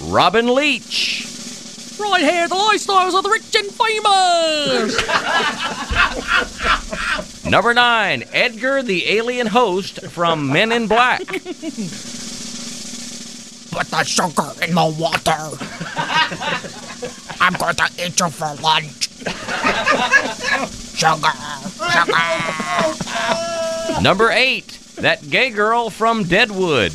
Robin 0.04 0.54
Leach. 0.54 1.26
Right 2.00 2.22
here, 2.22 2.48
the 2.48 2.54
lifestyles 2.54 3.18
of 3.18 3.24
the 3.24 3.30
rich 3.30 3.56
and 3.56 3.72
famous. 3.72 4.96
Number 7.50 7.74
9, 7.74 8.24
Edgar 8.32 8.84
the 8.84 9.10
alien 9.10 9.48
host 9.48 10.06
from 10.08 10.52
Men 10.52 10.72
in 10.72 10.88
Black. 10.88 11.26
Put 11.26 11.42
the 13.88 14.04
sugar 14.04 14.52
in 14.62 14.76
the 14.76 14.86
water. 15.00 15.58
I'm 17.40 17.54
going 17.54 17.76
to 17.76 17.90
eat 18.00 18.20
you 18.20 18.30
for 18.30 18.54
lunch. 18.62 19.10
sugar, 20.96 21.32
sugar. 21.94 24.02
Number 24.02 24.30
8, 24.32 24.66
that 24.98 25.30
gay 25.30 25.50
girl 25.50 25.90
from 25.90 26.24
Deadwood. 26.24 26.94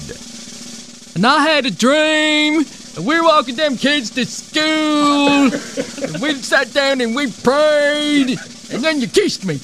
And 1.14 1.26
I 1.26 1.40
had 1.42 1.66
a 1.66 1.70
dream. 1.70 2.64
And 2.96 3.06
we're 3.06 3.22
walking 3.22 3.54
them 3.56 3.76
kids 3.76 4.10
to 4.10 4.24
school. 4.24 5.44
and 5.44 6.20
we 6.20 6.34
sat 6.34 6.72
down 6.72 7.00
and 7.00 7.14
we 7.14 7.30
prayed. 7.30 8.38
And 8.72 8.82
then 8.84 9.00
you 9.00 9.08
kissed 9.08 9.44
me. 9.44 9.60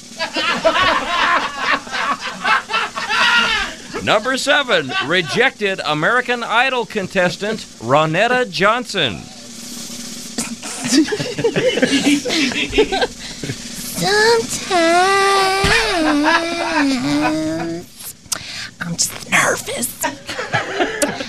Number 4.03 4.37
seven, 4.37 4.91
rejected 5.05 5.81
American 5.83 6.43
Idol 6.43 6.85
contestant 6.85 7.59
Ronetta 7.79 8.49
Johnson. 8.49 9.21
Sometimes 13.97 15.35
I'm 18.79 18.95
just 18.95 19.31
nervous. 19.31 20.03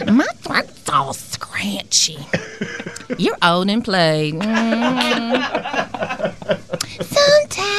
My 0.06 0.26
throat's 0.42 0.88
all 0.90 1.12
scratchy. 1.14 2.18
You're 3.16 3.38
old 3.42 3.70
and 3.70 3.84
played. 3.84 4.42
Sometimes 7.02 7.74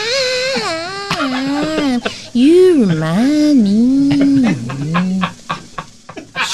you 2.33 2.85
remind 2.85 3.63
me. 3.63 5.21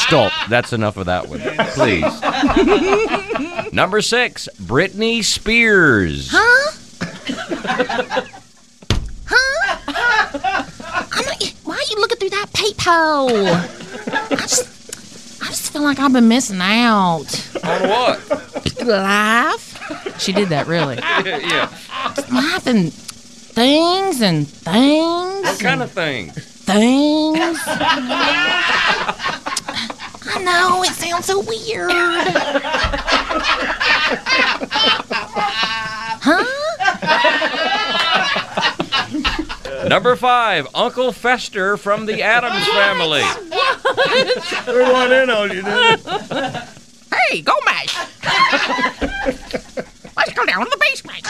Stop. 0.08 0.32
That's 0.50 0.72
enough 0.74 0.98
of 0.98 1.08
that 1.08 1.28
one. 1.28 1.40
Please. 1.74 2.04
Number 3.74 4.02
six, 4.02 4.48
Britney 4.62 5.24
Spears. 5.24 6.30
Huh? 6.32 6.72
huh? 9.26 10.64
I'm 11.12 11.26
not, 11.26 11.54
why 11.64 11.76
are 11.76 11.90
you 11.90 11.98
looking 11.98 12.18
through 12.18 12.30
that 12.30 12.48
peephole? 12.54 13.48
I 13.48 14.36
just, 14.42 15.42
I 15.42 15.48
just 15.48 15.74
feel 15.74 15.82
like 15.82 16.00
I've 16.00 16.14
been 16.14 16.28
missing 16.28 16.60
out. 16.62 17.26
On 17.64 17.90
what? 17.90 18.86
Life, 18.86 20.20
She 20.20 20.32
did 20.32 20.50
that 20.50 20.68
really. 20.68 20.96
yeah. 21.26 21.70
life, 22.32 22.68
and 22.68 22.94
things 22.94 24.22
and 24.22 24.48
things. 24.48 25.44
What 25.46 25.60
kind 25.60 25.82
of 25.82 25.92
thing? 25.92 26.32
things. 26.66 27.60
I 30.36 30.44
know 30.44 30.84
it 30.84 30.92
sounds 30.94 31.26
so 31.26 31.40
weird. 31.40 31.90
huh? 36.22 36.46
Number 39.88 40.16
five, 40.16 40.68
Uncle 40.74 41.12
Fester 41.12 41.76
from 41.78 42.06
the 42.06 42.22
Addams 42.22 42.66
Family. 42.68 43.24
We 44.68 44.82
want 44.92 45.12
in 45.14 45.30
on 45.30 45.50
you, 45.52 45.62
didn't 45.62 46.02
Hey, 47.30 47.42
go 47.42 47.54
mash. 47.66 47.96
Let's 50.18 50.34
go 50.34 50.46
down 50.46 50.66
to 50.66 50.72
the 50.72 50.78
basement. 50.80 51.22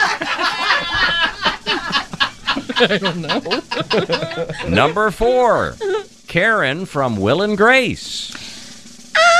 I 2.78 2.98
don't 3.00 3.22
know. 3.22 3.40
Number 4.74 5.10
four, 5.10 5.76
Karen 6.26 6.84
from 6.86 7.16
Will 7.18 7.40
and 7.42 7.56
Grace. 7.56 8.32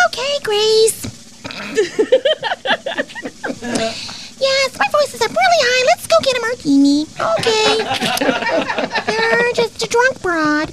Okay, 0.06 0.38
Grace. 0.42 1.04
yes, 4.40 4.78
my 4.78 4.86
voice 4.92 5.14
is 5.14 5.22
up 5.22 5.30
really 5.30 5.60
high. 5.62 5.84
Let's 5.86 6.06
go 6.06 6.16
get 6.22 6.36
a 6.36 6.40
martini. 6.40 7.06
Okay. 7.20 7.78
You're 9.12 9.52
just 9.54 9.82
a 9.82 9.88
drunk 9.88 10.22
broad. 10.22 10.72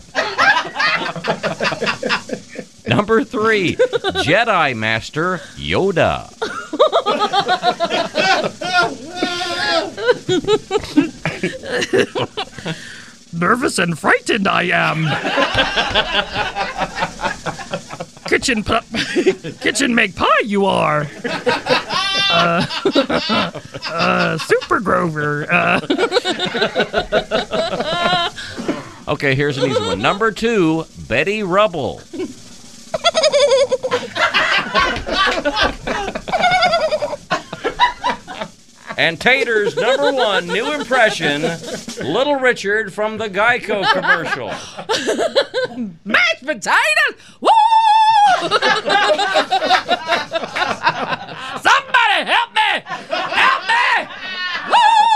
Number 2.87 3.23
three, 3.23 3.75
Jedi 3.75 4.75
Master 4.75 5.37
Yoda. 5.55 6.29
Nervous 13.33 13.79
and 13.79 13.97
frightened 13.97 14.47
I 14.47 14.63
am. 14.63 15.05
Kitchen 18.27 18.63
pup, 18.63 18.85
kitchen 19.61 19.93
make 19.95 20.15
pie 20.15 20.27
you 20.45 20.65
are. 20.65 21.07
Uh, 22.29 22.65
uh, 23.89 24.37
Super 24.39 24.79
Grover. 24.79 25.47
Uh, 25.51 25.79
Okay, 29.05 29.35
here's 29.35 29.57
an 29.57 29.69
easy 29.69 29.81
one. 29.81 30.01
Number 30.01 30.31
two, 30.31 30.85
Betty 31.09 31.43
Rubble. 31.43 32.01
And 38.95 39.19
Tater's 39.19 39.75
number 39.75 40.13
one 40.13 40.45
new 40.47 40.71
impression, 40.71 41.41
Little 41.41 42.35
Richard 42.35 42.93
from 42.93 43.17
the 43.17 43.27
Geico 43.27 43.83
commercial. 43.91 44.47
mashed 46.05 46.45
potatoes. 46.45 47.15
Woo! 47.41 47.49
Somebody 51.61 52.17
help 52.25 52.49
me! 52.53 52.69
Help 52.85 53.61
me! 53.67 55.13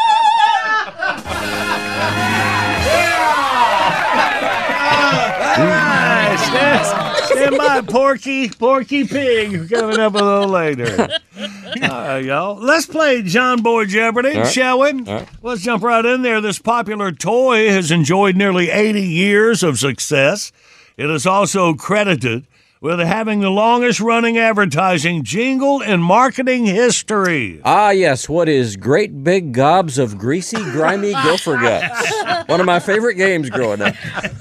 Nice. 5.57 6.45
Stand, 6.47 7.25
stand 7.27 7.57
by, 7.57 7.81
Porky. 7.81 8.49
Porky 8.49 9.05
Pig 9.07 9.69
coming 9.69 9.99
up 9.99 10.13
a 10.13 10.17
little 10.17 10.47
later. 10.49 11.01
All 11.01 11.07
right, 11.07 11.81
uh, 12.15 12.15
y'all. 12.17 12.55
Let's 12.55 12.85
play 12.85 13.21
John 13.23 13.61
Boy 13.61 13.85
Jeopardy, 13.85 14.33
All 14.35 14.41
right. 14.43 14.51
shall 14.53 14.79
we? 14.79 14.89
All 14.91 14.99
right. 15.19 15.27
Let's 15.41 15.61
jump 15.61 15.83
right 15.83 16.05
in 16.05 16.21
there. 16.21 16.41
This 16.41 16.59
popular 16.59 17.11
toy 17.11 17.69
has 17.69 17.91
enjoyed 17.91 18.35
nearly 18.35 18.69
80 18.69 19.01
years 19.01 19.63
of 19.63 19.79
success. 19.79 20.51
It 20.97 21.09
is 21.09 21.25
also 21.25 21.73
credited 21.73 22.45
with 22.81 22.99
having 22.99 23.39
the 23.41 23.49
longest 23.49 23.99
running 23.99 24.37
advertising 24.37 25.23
jingle 25.23 25.81
in 25.81 26.01
marketing 26.01 26.65
history. 26.65 27.61
Ah, 27.63 27.89
yes. 27.91 28.29
What 28.29 28.47
is 28.49 28.75
great 28.75 29.23
big 29.23 29.51
gobs 29.51 29.97
of 29.97 30.17
greasy, 30.17 30.57
grimy 30.57 31.13
gopher 31.23 31.57
guts? 31.57 32.47
One 32.49 32.59
of 32.59 32.65
my 32.65 32.79
favorite 32.79 33.15
games 33.15 33.49
growing 33.49 33.81
up. 33.81 33.95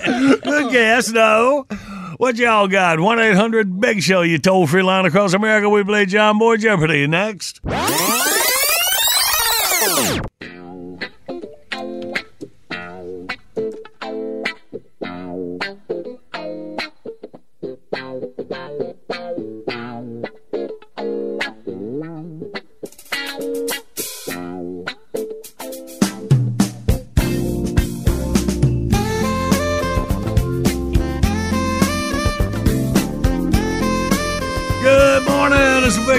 Good 0.05 0.73
guess, 0.73 1.11
no. 1.11 1.67
What 2.19 2.37
y'all 2.37 2.69
got? 2.69 2.99
1 2.99 3.19
800 3.19 3.79
Big 3.81 4.03
Show, 4.03 4.23
you 4.23 4.39
toll 4.39 4.67
free 4.67 4.83
line 4.83 5.05
across 5.05 5.35
America. 5.35 5.69
We 5.69 5.85
play 5.85 6.07
John 6.07 6.39
Boy 6.39 6.57
Jeopardy 6.57 7.07
next. 7.07 7.61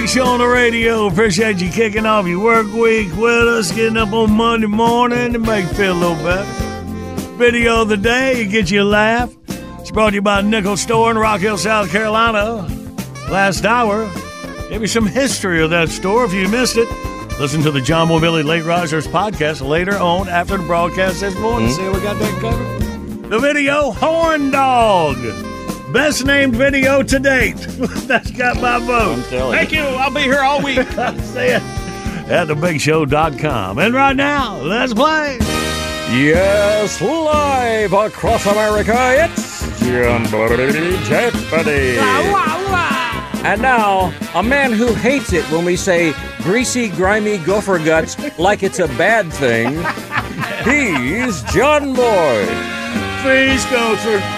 Show 0.08 0.24
on 0.24 0.38
the 0.38 0.46
radio. 0.46 1.06
Appreciate 1.06 1.60
you 1.60 1.70
kicking 1.70 2.06
off 2.06 2.26
your 2.26 2.42
work 2.42 2.66
week 2.72 3.14
with 3.14 3.46
us, 3.46 3.70
getting 3.70 3.98
up 3.98 4.10
on 4.14 4.32
Monday 4.32 4.66
morning 4.66 5.34
to 5.34 5.38
make 5.38 5.66
you 5.66 5.74
feel 5.74 5.92
a 5.92 6.00
little 6.00 6.24
better. 6.24 6.50
Video 7.36 7.82
of 7.82 7.90
the 7.90 7.98
day, 7.98 8.40
it 8.40 8.46
gets 8.46 8.70
you 8.70 8.82
a 8.82 8.84
laugh. 8.84 9.30
It's 9.48 9.90
brought 9.90 10.10
to 10.10 10.14
you 10.16 10.22
by 10.22 10.40
Nickel 10.40 10.78
Store 10.78 11.10
in 11.10 11.18
Rock 11.18 11.40
Hill, 11.40 11.58
South 11.58 11.90
Carolina. 11.90 12.66
Last 13.30 13.66
hour, 13.66 14.10
gave 14.70 14.80
you 14.80 14.86
some 14.86 15.06
history 15.06 15.62
of 15.62 15.68
that 15.70 15.90
store. 15.90 16.24
If 16.24 16.32
you 16.32 16.48
missed 16.48 16.78
it, 16.78 16.88
listen 17.38 17.60
to 17.60 17.70
the 17.70 17.82
John 17.82 18.08
Boy 18.08 18.14
and 18.14 18.22
Billy 18.22 18.42
Late 18.42 18.64
Risers 18.64 19.06
podcast 19.06 19.60
later 19.60 19.98
on 19.98 20.26
after 20.26 20.56
the 20.56 20.64
broadcast 20.64 21.20
this 21.20 21.36
morning. 21.38 21.68
Mm-hmm. 21.68 21.76
See 21.76 21.82
how 21.82 21.92
we 21.92 22.00
got 22.00 22.18
that 22.18 22.40
covered? 22.40 23.30
The 23.30 23.38
video, 23.38 23.90
Horn 23.90 24.50
Dog. 24.50 25.47
Best 25.92 26.26
named 26.26 26.54
video 26.54 27.02
to 27.02 27.18
date. 27.18 27.56
That's 28.06 28.30
got 28.30 28.60
my 28.60 28.78
vote. 28.78 29.22
Thank 29.52 29.72
you. 29.72 29.80
I'll 29.80 30.12
be 30.12 30.20
here 30.22 30.40
all 30.40 30.62
week. 30.62 30.76
See 30.92 31.48
it 31.48 31.62
at 32.30 32.48
thebigshow.com. 32.48 33.78
And 33.78 33.94
right 33.94 34.14
now, 34.14 34.58
let's 34.58 34.92
play. 34.92 35.38
Yes, 36.10 37.00
live 37.00 37.92
across 37.92 38.46
America, 38.46 38.94
it's 38.96 39.80
John 39.80 40.24
Boy 40.30 40.70
Jeopardy. 41.04 41.98
And 43.44 43.62
now, 43.62 44.12
a 44.34 44.42
man 44.42 44.72
who 44.72 44.92
hates 44.94 45.32
it 45.32 45.44
when 45.50 45.64
we 45.64 45.76
say 45.76 46.14
greasy, 46.38 46.88
grimy 46.88 47.38
gopher 47.38 47.78
guts 47.78 48.38
like 48.38 48.62
it's 48.62 48.78
a 48.78 48.88
bad 48.88 49.32
thing. 49.32 49.74
He's 50.64 51.42
John 51.54 51.94
Boy. 51.94 52.46
Please, 53.22 53.64
Gopher. 53.66 54.37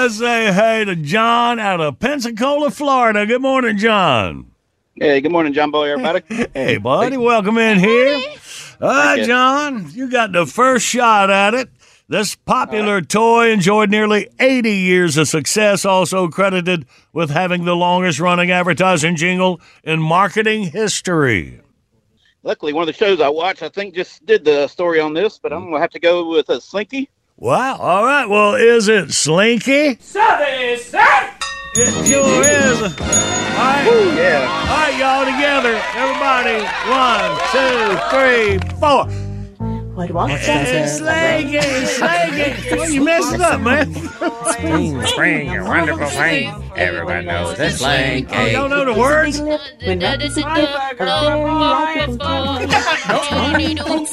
Let's 0.00 0.18
say 0.18 0.52
hey 0.52 0.84
to 0.84 0.94
John 0.94 1.58
out 1.58 1.80
of 1.80 1.98
Pensacola, 1.98 2.70
Florida. 2.70 3.26
Good 3.26 3.42
morning, 3.42 3.76
John. 3.78 4.52
Hey, 4.94 5.20
good 5.20 5.32
morning, 5.32 5.52
John 5.52 5.72
Boy, 5.72 5.90
everybody. 5.90 6.22
Hey, 6.54 6.76
buddy. 6.76 7.16
Welcome 7.16 7.58
in 7.58 7.80
here. 7.80 8.16
Uh, 8.80 8.84
All 8.86 8.90
right, 8.90 9.18
you. 9.18 9.26
John, 9.26 9.90
you 9.90 10.08
got 10.08 10.30
the 10.30 10.46
first 10.46 10.86
shot 10.86 11.30
at 11.30 11.52
it. 11.54 11.68
This 12.06 12.36
popular 12.36 12.98
uh-huh. 12.98 13.06
toy 13.08 13.50
enjoyed 13.50 13.90
nearly 13.90 14.28
80 14.38 14.70
years 14.70 15.16
of 15.16 15.26
success, 15.26 15.84
also 15.84 16.28
credited 16.28 16.86
with 17.12 17.30
having 17.30 17.64
the 17.64 17.74
longest 17.74 18.20
running 18.20 18.52
advertising 18.52 19.16
jingle 19.16 19.60
in 19.82 20.00
marketing 20.00 20.70
history. 20.70 21.60
Luckily, 22.44 22.72
one 22.72 22.82
of 22.82 22.86
the 22.86 22.92
shows 22.92 23.20
I 23.20 23.30
watched, 23.30 23.64
I 23.64 23.68
think, 23.68 23.96
just 23.96 24.24
did 24.24 24.44
the 24.44 24.68
story 24.68 25.00
on 25.00 25.12
this, 25.12 25.40
but 25.40 25.52
I'm 25.52 25.62
mm. 25.62 25.64
going 25.64 25.74
to 25.74 25.80
have 25.80 25.90
to 25.90 25.98
go 25.98 26.28
with 26.28 26.50
a 26.50 26.60
Slinky. 26.60 27.10
Wow. 27.40 27.76
All 27.76 28.04
right. 28.04 28.26
Well, 28.26 28.56
is 28.56 28.88
it 28.88 29.12
Slinky? 29.12 29.96
It 31.76 32.06
sure 32.08 32.42
is. 32.42 32.82
All 32.82 32.88
right. 32.88 34.12
yeah. 34.16 34.66
All 34.68 34.76
right, 34.76 34.98
y'all 34.98 35.24
together. 35.24 35.80
Everybody. 35.94 36.58
One, 36.90 37.30
two, 37.52 37.96
three, 38.10 38.58
four. 38.80 39.27
What 39.98 40.12
was 40.12 40.30
Hey, 40.30 40.86
Slinky, 40.86 41.60
Slinky. 41.86 42.76
Well, 42.76 42.88
you 42.88 43.02
messed 43.02 43.34
it 43.34 43.40
up, 43.40 43.60
man. 43.60 43.92
Spring, 44.52 45.04
spring, 45.06 45.56
a 45.56 45.64
wonderful 45.64 46.06
thing. 46.06 46.54
Everyone 46.76 47.24
knows 47.26 47.58
the 47.58 47.68
Slinky. 47.70 48.32
Oh, 48.32 48.46
y'all 48.46 48.68
know 48.68 48.84
the 48.84 48.94
words? 48.94 49.40
When 49.40 49.98
rabbits 49.98 50.36
a 50.36 50.42
dip, 50.54 50.70
a 51.00 51.04
very. 51.04 51.48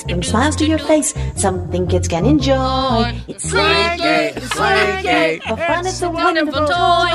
From 0.09 0.23
smiles 0.23 0.55
to 0.55 0.65
your 0.65 0.79
face, 0.79 1.13
something 1.35 1.85
kids 1.87 2.07
can 2.07 2.25
enjoy. 2.25 3.13
It's 3.27 3.43
Slinky, 3.43 4.39
Slinky. 4.39 5.39
For 5.47 5.57
fun, 5.57 5.85
it's 5.85 6.01
a 6.01 6.09
wonderful 6.09 6.65
toy. 6.65 7.09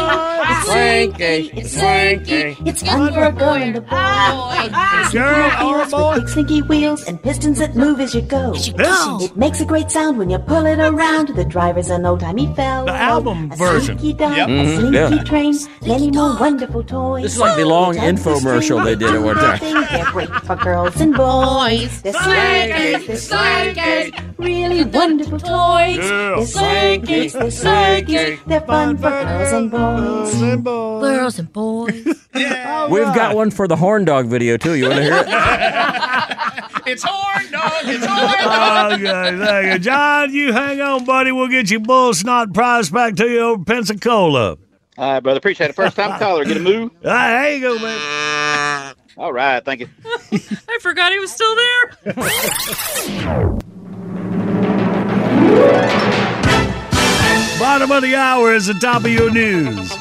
It's 0.46 0.66
Slinky, 0.66 1.50
it's 1.58 1.72
Slinky. 1.72 2.56
It's 2.64 2.82
fun 2.82 3.12
for 3.12 3.24
a 3.24 3.32
girl 3.32 3.54
and 3.54 3.76
a 3.76 3.80
boy. 3.80 4.70
Girl 5.10 5.50
or 5.66 5.82
a 5.82 5.86
boy? 5.88 6.24
Slinky 6.26 6.62
wheels 6.62 7.02
and 7.08 7.20
pistons 7.20 7.58
that 7.58 7.74
move 7.74 7.98
as 7.98 8.14
you 8.14 8.22
go. 8.22 8.54
Pistons? 8.68 9.24
It 9.24 9.36
makes 9.36 9.60
a 9.60 9.64
great 9.64 9.90
sound 9.90 10.18
when 10.18 10.28
you 10.30 10.38
pull 10.38 10.66
it 10.66 10.78
around. 10.78 11.28
The 11.34 11.44
driver's 11.44 11.88
an 11.90 12.04
old-timey 12.06 12.52
fellow. 12.54 12.86
The 12.86 12.92
album 12.94 13.50
a 13.52 13.56
version. 13.56 13.98
Slinky 13.98 14.12
dog, 14.12 14.36
Yep. 14.36 14.48
a 14.48 14.50
Mhm, 14.52 14.76
slinky 14.78 15.16
yeah. 15.16 15.22
train, 15.24 15.54
many 15.86 16.10
more 16.10 16.36
wonderful 16.38 16.82
toys. 16.84 17.22
This 17.24 17.34
is 17.34 17.40
like 17.40 17.56
the 17.56 17.64
long 17.66 17.94
infomercial 17.96 18.84
they 18.84 18.94
did 18.96 19.14
at 19.14 19.22
one 19.22 19.36
time. 19.36 19.58
They're 19.60 20.04
great 20.12 20.28
for 20.46 20.56
girls 20.56 21.00
and 21.00 21.14
boys. 21.14 22.02
They're 22.02 22.12
slinkies, 22.12 23.06
they're 23.06 23.16
slinkies, 23.16 24.12
really 24.38 24.84
wonderful 24.84 25.38
toys. 25.38 25.96
The 25.96 26.02
They're 26.08 26.36
slinkies, 26.98 27.32
they're 27.32 27.44
slinkies, 27.62 28.38
they're 28.46 28.60
fun 28.62 28.96
for 28.98 29.10
girls 29.10 29.52
and 29.52 29.70
boys. 29.70 30.34
Girls 31.02 31.38
and 31.38 31.52
boys. 31.52 32.04
We've 32.90 33.14
got 33.14 33.34
one 33.34 33.50
for 33.50 33.66
the 33.68 33.76
horn 33.76 34.04
dog 34.04 34.26
video 34.26 34.56
too. 34.56 34.74
You 34.74 34.84
want 34.84 34.96
to 34.96 35.02
hear 35.02 35.16
it? 35.26 35.26
It's 36.90 37.02
horn 37.06 37.50
dog. 37.52 37.72
It's 37.84 38.04
horn 38.04 38.44
dog. 38.44 38.92
Okay, 39.00 39.38
thank 39.38 39.72
you. 39.72 39.78
John, 39.78 40.32
you 40.32 40.52
hang 40.52 40.80
on, 40.80 41.04
buddy. 41.04 41.32
We'll 41.32 41.48
get 41.48 41.70
your 41.70 41.80
bull 41.80 42.12
snot 42.14 42.52
prize 42.52 42.90
back 42.90 43.14
to 43.16 43.28
you 43.28 43.40
over 43.40 43.64
Pensacola. 43.64 44.56
All 44.98 45.12
right, 45.12 45.20
brother. 45.20 45.38
Appreciate 45.38 45.70
it. 45.70 45.76
First 45.76 45.96
time 45.96 46.18
caller. 46.18 46.44
Get 46.44 46.56
a 46.56 46.60
move. 46.60 46.90
All 47.04 47.10
right, 47.10 47.30
there 47.30 47.54
you 47.54 47.60
go, 47.60 47.78
man. 47.78 48.94
All 49.16 49.32
right. 49.32 49.64
Thank 49.64 49.80
you. 49.80 49.88
I 50.32 50.78
forgot 50.80 51.12
he 51.12 51.18
was 51.18 51.32
still 51.32 51.54
there. 51.56 52.20
Bottom 57.58 57.92
of 57.92 58.02
the 58.02 58.14
hour 58.16 58.54
is 58.54 58.66
the 58.66 58.74
top 58.74 59.04
of 59.04 59.10
your 59.10 59.30
news. 59.30 59.92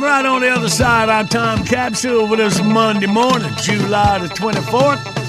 Right 0.00 0.24
on 0.26 0.42
the 0.42 0.48
other 0.50 0.68
side, 0.68 1.08
our 1.08 1.24
time 1.24 1.64
capsule 1.64 2.28
for 2.28 2.36
this 2.36 2.62
Monday 2.62 3.06
morning, 3.06 3.50
July 3.62 4.18
the 4.18 4.28
24th. 4.28 5.25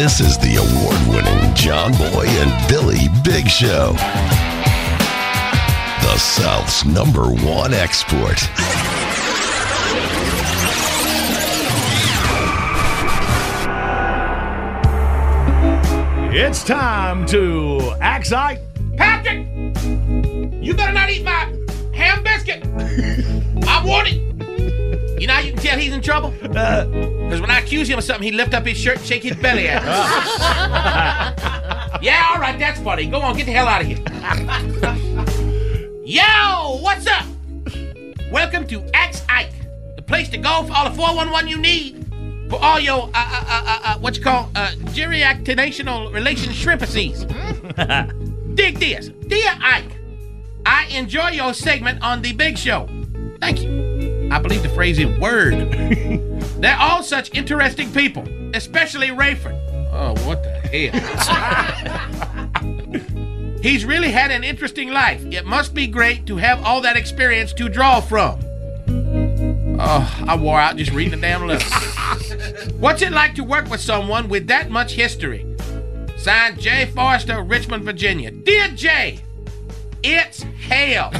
This 0.00 0.18
is 0.18 0.38
the 0.38 0.56
award 0.56 0.98
winning 1.14 1.54
John 1.54 1.92
Boy 1.92 2.24
and 2.26 2.68
Billy 2.70 3.08
Big 3.22 3.46
Show. 3.50 3.92
The 6.00 6.16
South's 6.16 6.86
number 6.86 7.24
one 7.24 7.74
export. 7.74 8.38
It's 16.32 16.64
time 16.64 17.26
to 17.26 17.92
act 18.00 18.30
like 18.30 18.62
Patrick, 18.96 19.46
you 20.62 20.72
better 20.72 20.92
not 20.92 21.10
eat 21.10 21.24
my 21.24 21.54
ham 21.92 22.22
biscuit. 22.22 22.64
I 23.68 23.84
want 23.84 24.08
it. 24.08 24.29
You 25.20 25.26
know 25.26 25.34
how 25.34 25.40
you 25.40 25.52
can 25.52 25.62
tell 25.62 25.78
he's 25.78 25.92
in 25.92 26.00
trouble? 26.00 26.32
Because 27.30 27.42
when 27.42 27.50
I 27.52 27.60
accuse 27.60 27.88
him 27.88 27.96
of 27.96 28.02
something, 28.02 28.24
he 28.24 28.32
lift 28.32 28.54
up 28.54 28.66
his 28.66 28.76
shirt 28.76 28.96
and 28.96 29.06
shake 29.06 29.22
his 29.22 29.36
belly 29.36 29.68
at 29.68 29.82
me. 29.82 29.88
yeah, 32.02 32.26
all 32.28 32.40
right, 32.40 32.58
that's 32.58 32.80
funny. 32.80 33.06
Go 33.06 33.20
on, 33.20 33.36
get 33.36 33.46
the 33.46 33.52
hell 33.52 33.68
out 33.68 33.82
of 33.82 33.86
here. 33.86 33.98
Yo, 36.04 36.80
what's 36.82 37.06
up? 37.06 37.24
Welcome 38.32 38.66
to 38.66 38.82
Axe 38.94 39.22
Ike, 39.28 39.52
the 39.94 40.02
place 40.02 40.28
to 40.30 40.38
go 40.38 40.64
for 40.64 40.72
all 40.72 40.90
the 40.90 40.96
411 40.96 41.48
you 41.48 41.58
need. 41.58 42.04
For 42.50 42.60
all 42.60 42.80
your, 42.80 43.04
uh, 43.04 43.10
uh, 43.14 43.16
uh, 43.46 43.62
uh, 43.64 43.78
uh, 43.84 43.96
what 44.00 44.16
you 44.16 44.24
call, 44.24 44.50
uh, 44.56 44.72
geriatrinational 44.86 46.12
relation 46.12 46.52
shrimpacies. 46.52 47.28
Dig 48.56 48.80
this. 48.80 49.10
Dear 49.28 49.54
Ike, 49.62 49.92
I 50.66 50.86
enjoy 50.86 51.28
your 51.28 51.54
segment 51.54 52.02
on 52.02 52.22
The 52.22 52.32
Big 52.32 52.58
Show. 52.58 52.88
Thank 53.40 53.62
you. 53.62 53.79
I 54.30 54.38
believe 54.38 54.62
the 54.62 54.68
phrase 54.68 54.98
is 54.98 55.18
word. 55.18 55.54
They're 56.60 56.78
all 56.78 57.02
such 57.02 57.34
interesting 57.34 57.92
people, 57.92 58.28
especially 58.54 59.08
Rayford. 59.08 59.58
Oh, 59.92 60.14
what 60.26 60.42
the 60.44 60.50
hell? 60.90 61.98
He's 63.62 63.84
really 63.84 64.10
had 64.10 64.30
an 64.30 64.44
interesting 64.44 64.90
life. 64.90 65.24
It 65.26 65.44
must 65.44 65.74
be 65.74 65.86
great 65.86 66.26
to 66.26 66.36
have 66.36 66.62
all 66.62 66.80
that 66.82 66.96
experience 66.96 67.52
to 67.54 67.68
draw 67.68 68.00
from. 68.00 68.40
Oh, 69.78 70.24
I 70.28 70.36
wore 70.36 70.60
out 70.60 70.76
just 70.76 70.92
reading 70.92 71.12
the 71.12 71.26
damn 71.26 71.46
letter. 71.46 71.64
What's 72.78 73.02
it 73.02 73.12
like 73.12 73.34
to 73.34 73.44
work 73.44 73.68
with 73.68 73.80
someone 73.80 74.28
with 74.28 74.46
that 74.46 74.70
much 74.70 74.92
history? 74.92 75.44
Signed 76.18 76.60
Jay 76.60 76.86
Forrester, 76.86 77.42
Richmond, 77.42 77.84
Virginia. 77.84 78.30
Dear 78.30 78.68
Jay, 78.68 79.20
it's 80.02 80.42
hell. 80.42 81.10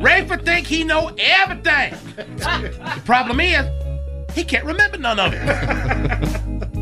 Rayford 0.00 0.44
think 0.44 0.66
he 0.66 0.84
know 0.84 1.10
everything. 1.18 1.94
The 2.16 3.02
problem 3.04 3.40
is, 3.40 3.66
he 4.34 4.44
can't 4.44 4.64
remember 4.64 4.98
none 4.98 5.18
of 5.18 5.32
it. 5.32 5.40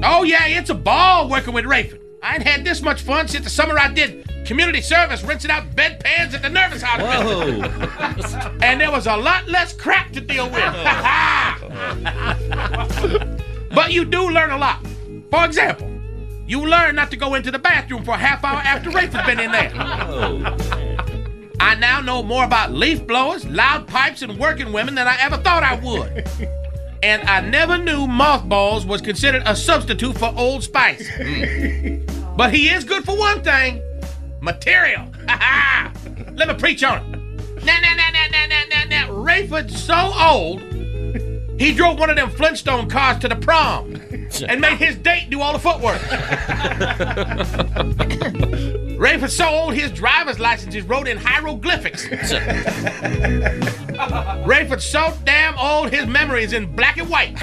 oh 0.02 0.22
yeah, 0.22 0.46
it's 0.46 0.70
a 0.70 0.74
ball 0.74 1.28
working 1.28 1.54
with 1.54 1.64
Rayford. 1.64 2.00
I 2.22 2.34
ain't 2.34 2.46
had 2.46 2.64
this 2.64 2.82
much 2.82 3.02
fun 3.02 3.28
since 3.28 3.44
the 3.44 3.50
summer 3.50 3.78
I 3.78 3.92
did 3.92 4.28
community 4.44 4.80
service 4.80 5.22
rinsing 5.22 5.50
out 5.50 5.70
bedpans 5.74 6.34
at 6.34 6.42
the 6.42 6.48
nervous 6.48 6.82
hospital. 6.82 7.62
Whoa. 7.62 8.58
and 8.62 8.80
there 8.80 8.90
was 8.90 9.06
a 9.06 9.16
lot 9.16 9.46
less 9.48 9.72
crap 9.72 10.12
to 10.12 10.20
deal 10.20 10.50
with. 10.50 10.62
but 13.74 13.92
you 13.92 14.04
do 14.04 14.30
learn 14.30 14.50
a 14.50 14.58
lot. 14.58 14.84
For 15.30 15.44
example, 15.44 15.91
you 16.52 16.66
learn 16.66 16.94
not 16.94 17.10
to 17.10 17.16
go 17.16 17.34
into 17.34 17.50
the 17.50 17.58
bathroom 17.58 18.04
for 18.04 18.10
a 18.10 18.18
half 18.18 18.44
hour 18.44 18.58
after 18.58 18.90
Rayford's 18.90 19.24
been 19.24 19.40
in 19.40 19.50
there. 19.52 19.72
Oh. 19.74 20.44
I 21.58 21.76
now 21.76 22.02
know 22.02 22.22
more 22.22 22.44
about 22.44 22.72
leaf 22.72 23.06
blowers, 23.06 23.46
loud 23.46 23.88
pipes, 23.88 24.20
and 24.20 24.38
working 24.38 24.70
women 24.70 24.94
than 24.94 25.08
I 25.08 25.16
ever 25.20 25.38
thought 25.38 25.62
I 25.62 25.76
would. 25.76 26.28
And 27.02 27.26
I 27.26 27.40
never 27.40 27.78
knew 27.78 28.06
mothballs 28.06 28.84
was 28.84 29.00
considered 29.00 29.42
a 29.46 29.56
substitute 29.56 30.18
for 30.18 30.30
Old 30.36 30.62
Spice. 30.62 31.08
Mm. 31.12 32.36
But 32.36 32.52
he 32.52 32.68
is 32.68 32.84
good 32.84 33.04
for 33.04 33.16
one 33.16 33.42
thing 33.42 33.80
material. 34.42 35.06
Let 36.34 36.48
me 36.48 36.54
preach 36.54 36.84
on 36.84 36.98
it. 36.98 37.64
Now, 37.64 37.78
now, 37.80 37.94
now, 37.94 38.10
now, 38.12 38.26
now, 38.30 38.46
now, 38.46 38.64
now, 38.68 38.84
now. 38.88 39.08
Rayford's 39.08 39.82
so 39.82 40.12
old, 40.18 40.60
he 41.58 41.72
drove 41.72 41.98
one 41.98 42.10
of 42.10 42.16
them 42.16 42.30
Flintstone 42.30 42.90
cars 42.90 43.18
to 43.20 43.28
the 43.28 43.36
prom 43.36 43.94
and 44.48 44.60
made 44.60 44.78
his 44.78 44.96
date 44.96 45.30
do 45.30 45.40
all 45.40 45.52
the 45.52 45.58
footwork. 45.58 46.00
Rayford's 48.98 49.36
so 49.36 49.48
old, 49.48 49.74
his 49.74 49.90
driver's 49.90 50.38
license 50.38 50.74
is 50.74 50.84
wrote 50.84 51.08
in 51.08 51.16
hieroglyphics. 51.16 52.06
Rayford's 54.46 54.84
so 54.84 55.12
damn 55.24 55.58
old, 55.58 55.90
his 55.90 56.06
memory 56.06 56.44
is 56.44 56.52
in 56.52 56.74
black 56.74 56.98
and 56.98 57.08
white. 57.08 57.36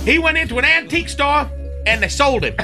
he 0.00 0.18
went 0.18 0.38
into 0.38 0.58
an 0.58 0.64
antique 0.64 1.08
store 1.08 1.48
and 1.86 2.02
they 2.02 2.08
sold 2.08 2.44
him. 2.44 2.56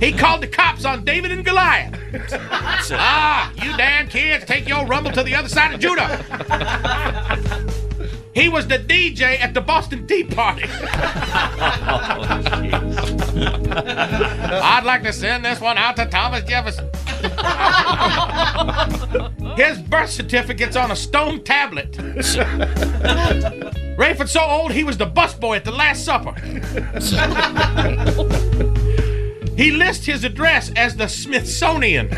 He 0.00 0.12
called 0.12 0.42
the 0.42 0.48
cops 0.48 0.84
on 0.84 1.04
David 1.04 1.30
and 1.30 1.44
Goliath. 1.44 1.94
ah, 2.92 3.52
you 3.62 3.76
damn 3.76 4.08
kids, 4.08 4.44
take 4.46 4.68
your 4.68 4.84
rumble 4.86 5.12
to 5.12 5.22
the 5.22 5.34
other 5.34 5.48
side 5.48 5.74
of 5.74 5.80
Judah. 5.80 7.36
He 8.32 8.48
was 8.48 8.68
the 8.68 8.78
DJ 8.78 9.40
at 9.40 9.54
the 9.54 9.60
Boston 9.60 10.06
Tea 10.06 10.22
Party. 10.24 10.62
I'd 14.62 14.84
like 14.84 15.02
to 15.02 15.12
send 15.12 15.44
this 15.44 15.60
one 15.60 15.76
out 15.76 15.96
to 15.96 16.06
Thomas 16.06 16.44
Jefferson. 16.44 16.88
His 19.56 19.78
birth 19.82 20.10
certificate's 20.10 20.76
on 20.76 20.92
a 20.92 20.96
stone 20.96 21.42
tablet. 21.42 21.90
Rayford's 23.98 24.30
so 24.32 24.40
old 24.40 24.72
he 24.72 24.84
was 24.84 24.96
the 24.96 25.06
busboy 25.06 25.56
at 25.56 25.64
the 25.64 25.72
Last 25.72 26.04
Supper. 26.04 26.34
he 29.60 29.70
lists 29.72 30.06
his 30.06 30.24
address 30.24 30.72
as 30.74 30.96
the 30.96 31.06
Smithsonian. 31.06 32.08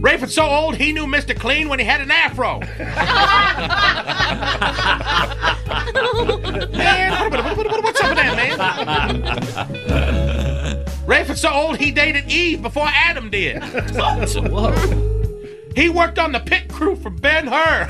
Rayford's 0.00 0.34
so 0.34 0.46
old 0.46 0.76
he 0.76 0.94
knew 0.94 1.04
Mr. 1.04 1.38
Clean 1.38 1.68
when 1.68 1.78
he 1.78 1.84
had 1.84 2.00
an 2.00 2.10
afro. 2.10 2.60
man, 6.70 7.30
what's 7.82 8.00
up 8.00 8.08
with 8.08 8.16
that, 8.16 8.34
man? 8.34 9.22
Rayford's 11.06 11.42
so 11.42 11.52
old 11.52 11.76
he 11.76 11.90
dated 11.90 12.32
Eve 12.32 12.62
before 12.62 12.88
Adam 12.88 13.28
did. 13.28 13.62
He 15.76 15.90
worked 15.90 16.18
on 16.18 16.32
the 16.32 16.40
pit 16.40 16.68
crew 16.68 16.96
for 16.96 17.10
Ben 17.10 17.46
Hur. 17.46 17.88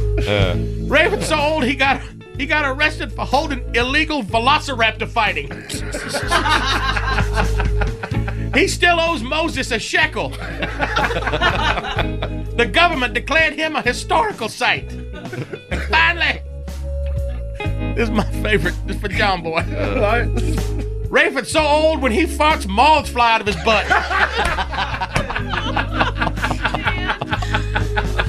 Rayford's 0.24 1.28
so 1.28 1.38
old 1.38 1.64
he 1.64 1.74
got 1.74 2.00
he 2.36 2.46
got 2.46 2.64
arrested 2.64 3.12
for 3.12 3.24
holding 3.24 3.74
illegal 3.74 4.22
velociraptor 4.22 5.08
fighting. 5.08 5.50
he 8.54 8.66
still 8.66 8.98
owes 8.98 9.22
Moses 9.22 9.70
a 9.70 9.78
shekel. 9.78 10.30
the 12.56 12.68
government 12.72 13.14
declared 13.14 13.54
him 13.54 13.76
a 13.76 13.82
historical 13.82 14.48
site. 14.48 14.92
And 14.92 15.82
finally, 15.82 16.42
this 17.94 18.08
is 18.08 18.10
my 18.10 18.28
favorite. 18.42 18.74
This 18.86 18.96
is 18.96 19.02
for 19.02 19.08
John 19.08 19.42
Boy. 19.42 19.60
Rayford's 21.08 21.52
so 21.52 21.64
old 21.64 22.02
when 22.02 22.10
he 22.10 22.24
farts 22.24 22.66
moths 22.66 23.10
fly 23.10 23.34
out 23.34 23.40
of 23.40 23.46
his 23.46 23.56
butt. 23.64 23.86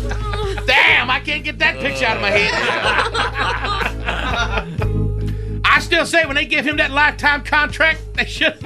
Damn, 0.75 1.09
I 1.09 1.19
can't 1.19 1.43
get 1.43 1.59
that 1.59 1.79
picture 1.79 2.05
out 2.05 2.17
of 2.17 2.21
my 2.21 2.31
head. 2.31 2.51
I 5.65 5.79
still 5.79 6.05
say 6.05 6.25
when 6.25 6.35
they 6.35 6.45
give 6.45 6.65
him 6.65 6.77
that 6.77 6.91
lifetime 6.91 7.43
contract, 7.43 8.01
they 8.13 8.25
should 8.25 8.57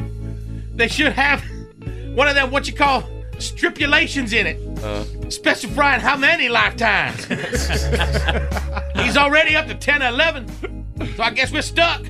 they 0.75 0.87
should 0.87 1.13
have 1.13 1.43
one 2.15 2.27
of 2.27 2.35
them 2.35 2.51
what 2.51 2.67
you 2.67 2.73
call 2.73 3.03
stipulations 3.37 4.33
in 4.33 4.47
it. 4.47 4.83
Uh. 4.83 5.03
Specifying 5.29 6.01
how 6.01 6.17
many 6.17 6.49
lifetimes. 6.49 7.25
He's 8.95 9.17
already 9.17 9.55
up 9.55 9.67
to 9.67 9.75
10 9.75 10.01
or 10.01 10.07
11. 10.07 10.85
So 11.15 11.23
I 11.23 11.29
guess 11.31 11.51
we're 11.51 11.61
stuck. 11.61 12.05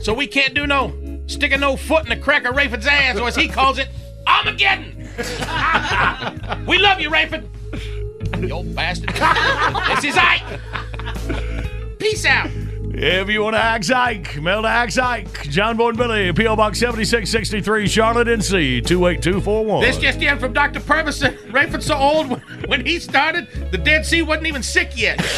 So 0.00 0.12
we 0.12 0.26
can't 0.26 0.54
do 0.54 0.66
no 0.66 0.92
sticking 1.26 1.60
no 1.60 1.76
foot 1.76 2.02
in 2.02 2.08
the 2.08 2.16
crack 2.16 2.44
of 2.44 2.56
Rayford's 2.56 2.86
ass, 2.86 3.18
or 3.18 3.28
as 3.28 3.36
he 3.36 3.48
calls 3.48 3.78
it, 3.78 3.88
Armageddon. 4.26 4.96
we 6.66 6.78
love 6.78 7.00
you, 7.00 7.10
Rayford. 7.10 7.46
You 8.40 8.54
old 8.54 8.74
bastard. 8.74 9.10
this 9.10 10.04
is 10.04 10.16
Ike. 10.16 10.60
Peace 11.98 12.24
out. 12.24 12.50
If 12.92 13.28
you 13.28 13.42
want 13.42 13.54
to 13.54 13.60
axe 13.60 13.90
Ike, 13.90 14.42
mail 14.42 14.62
to 14.62 14.68
axe 14.68 14.98
Ike, 14.98 15.42
John 15.44 15.76
Boy 15.76 15.90
and 15.90 15.98
Billy, 15.98 16.32
P.O. 16.32 16.56
Box 16.56 16.78
7663, 16.80 17.86
Charlotte, 17.86 18.26
NC, 18.26 18.84
28241. 18.84 19.80
This 19.80 19.96
just 19.96 20.20
in 20.20 20.38
from 20.38 20.52
Dr. 20.52 20.80
Purvis. 20.80 21.22
Rayford's 21.22 21.86
so 21.86 21.96
old, 21.96 22.28
when, 22.28 22.40
when 22.66 22.84
he 22.84 22.98
started, 22.98 23.46
the 23.70 23.78
Dead 23.78 24.04
Sea 24.04 24.22
wasn't 24.22 24.48
even 24.48 24.62
sick 24.62 24.90
yet. 24.96 25.18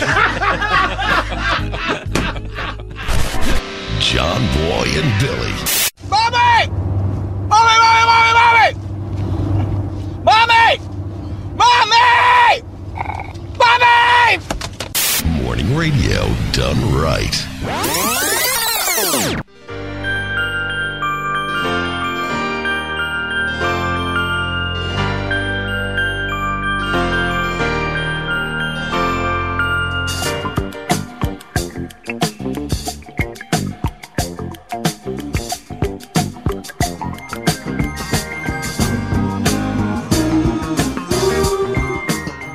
John 4.00 4.40
Boy 4.56 4.86
and 4.88 5.20
Billy. 5.20 5.52
Mommy! 6.08 6.66
Mommy, 7.48 7.76
mommy, 7.78 8.04
mommy, 8.06 8.32
mommy! 8.34 8.74
Mommy! 10.24 10.78
Mommy! 11.54 12.71
Mommy! 13.58 14.38
Morning 15.42 15.76
radio 15.76 16.26
done 16.52 16.94
right. 16.94 17.46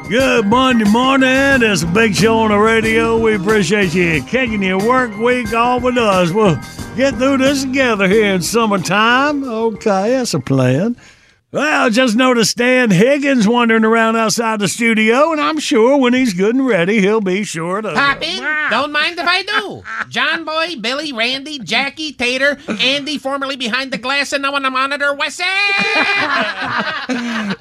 Good 0.09 0.45
Monday 0.45 0.85
morning. 0.89 1.27
It's 1.61 1.83
a 1.83 1.87
big 1.87 2.15
show 2.15 2.37
on 2.39 2.51
the 2.51 2.57
radio. 2.57 3.19
We 3.19 3.35
appreciate 3.35 3.93
you 3.93 4.23
kicking 4.23 4.63
your 4.63 4.77
work 4.79 5.17
week 5.17 5.53
off 5.53 5.83
with 5.83 5.97
us. 5.97 6.31
We'll 6.31 6.55
get 6.95 7.15
through 7.15 7.39
this 7.39 7.63
together 7.63 8.07
here 8.07 8.33
in 8.33 8.41
summertime. 8.41 9.43
Okay, 9.43 10.11
that's 10.11 10.33
a 10.33 10.39
plan. 10.39 10.95
Well, 11.49 11.89
just 11.89 12.17
noticed 12.17 12.51
Stan 12.51 12.91
Higgins 12.91 13.47
wandering 13.47 13.85
around 13.85 14.17
outside 14.17 14.59
the 14.59 14.67
studio, 14.67 15.31
and 15.31 15.39
I'm 15.39 15.59
sure 15.59 15.97
when 15.97 16.13
he's 16.13 16.33
good 16.33 16.53
and 16.55 16.67
ready, 16.67 16.99
he'll 16.99 17.21
be 17.21 17.45
sure 17.45 17.81
to. 17.81 17.93
Pop 17.93 18.21
in. 18.21 18.43
Don't 18.69 18.91
mind 18.91 19.17
if 19.17 19.25
I 19.25 19.43
do. 19.43 19.81
John 20.09 20.43
Boy, 20.43 20.75
Billy, 20.81 21.13
Randy, 21.13 21.57
Jackie, 21.59 22.11
Tater, 22.11 22.57
Andy, 22.67 23.17
formerly 23.17 23.55
behind 23.55 23.91
the 23.91 23.97
glass 23.97 24.33
and 24.33 24.41
now 24.41 24.55
on 24.55 24.63
the 24.63 24.69
monitor, 24.69 25.13
Wesson. 25.13 25.45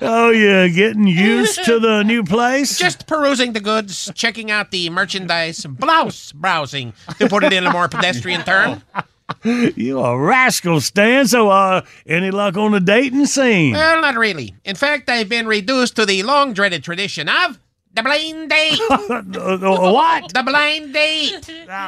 Oh, 0.09 0.31
yeah, 0.31 0.67
getting 0.69 1.07
used 1.07 1.65
to 1.65 1.79
the 1.79 2.03
new 2.03 2.25
place? 2.25 2.79
Just 2.79 3.07
perusing 3.07 3.53
the 3.53 3.61
goods, 3.61 4.11
checking 4.15 4.51
out 4.51 4.73
the 4.73 4.91
merchandise, 4.91 5.65
blouse 5.65 6.33
browsing, 6.33 6.93
to 7.19 7.29
put 7.29 7.45
it 7.45 7.53
in 7.53 7.65
a 7.65 7.71
more 7.73 7.89
pedestrian 7.89 8.43
term. 8.43 8.83
You 9.77 10.01
a 10.01 10.19
rascal, 10.19 10.81
Stan. 10.81 11.27
So, 11.27 11.49
uh, 11.51 11.83
any 12.07 12.31
luck 12.31 12.57
on 12.57 12.73
the 12.73 12.81
dating 12.81 13.27
scene? 13.27 13.73
Well, 13.75 14.01
not 14.01 14.17
really. 14.17 14.55
In 14.65 14.77
fact, 14.77 15.09
I've 15.09 15.29
been 15.29 15.47
reduced 15.47 15.97
to 15.97 16.07
the 16.07 16.23
long 16.23 16.53
dreaded 16.53 16.85
tradition 16.85 17.29
of 17.29 17.59
the 17.93 18.03
blind 18.03 18.51
date. 18.51 18.79
what? 18.89 20.33
The 20.33 20.43
blind 20.45 20.93
date. 20.93 21.41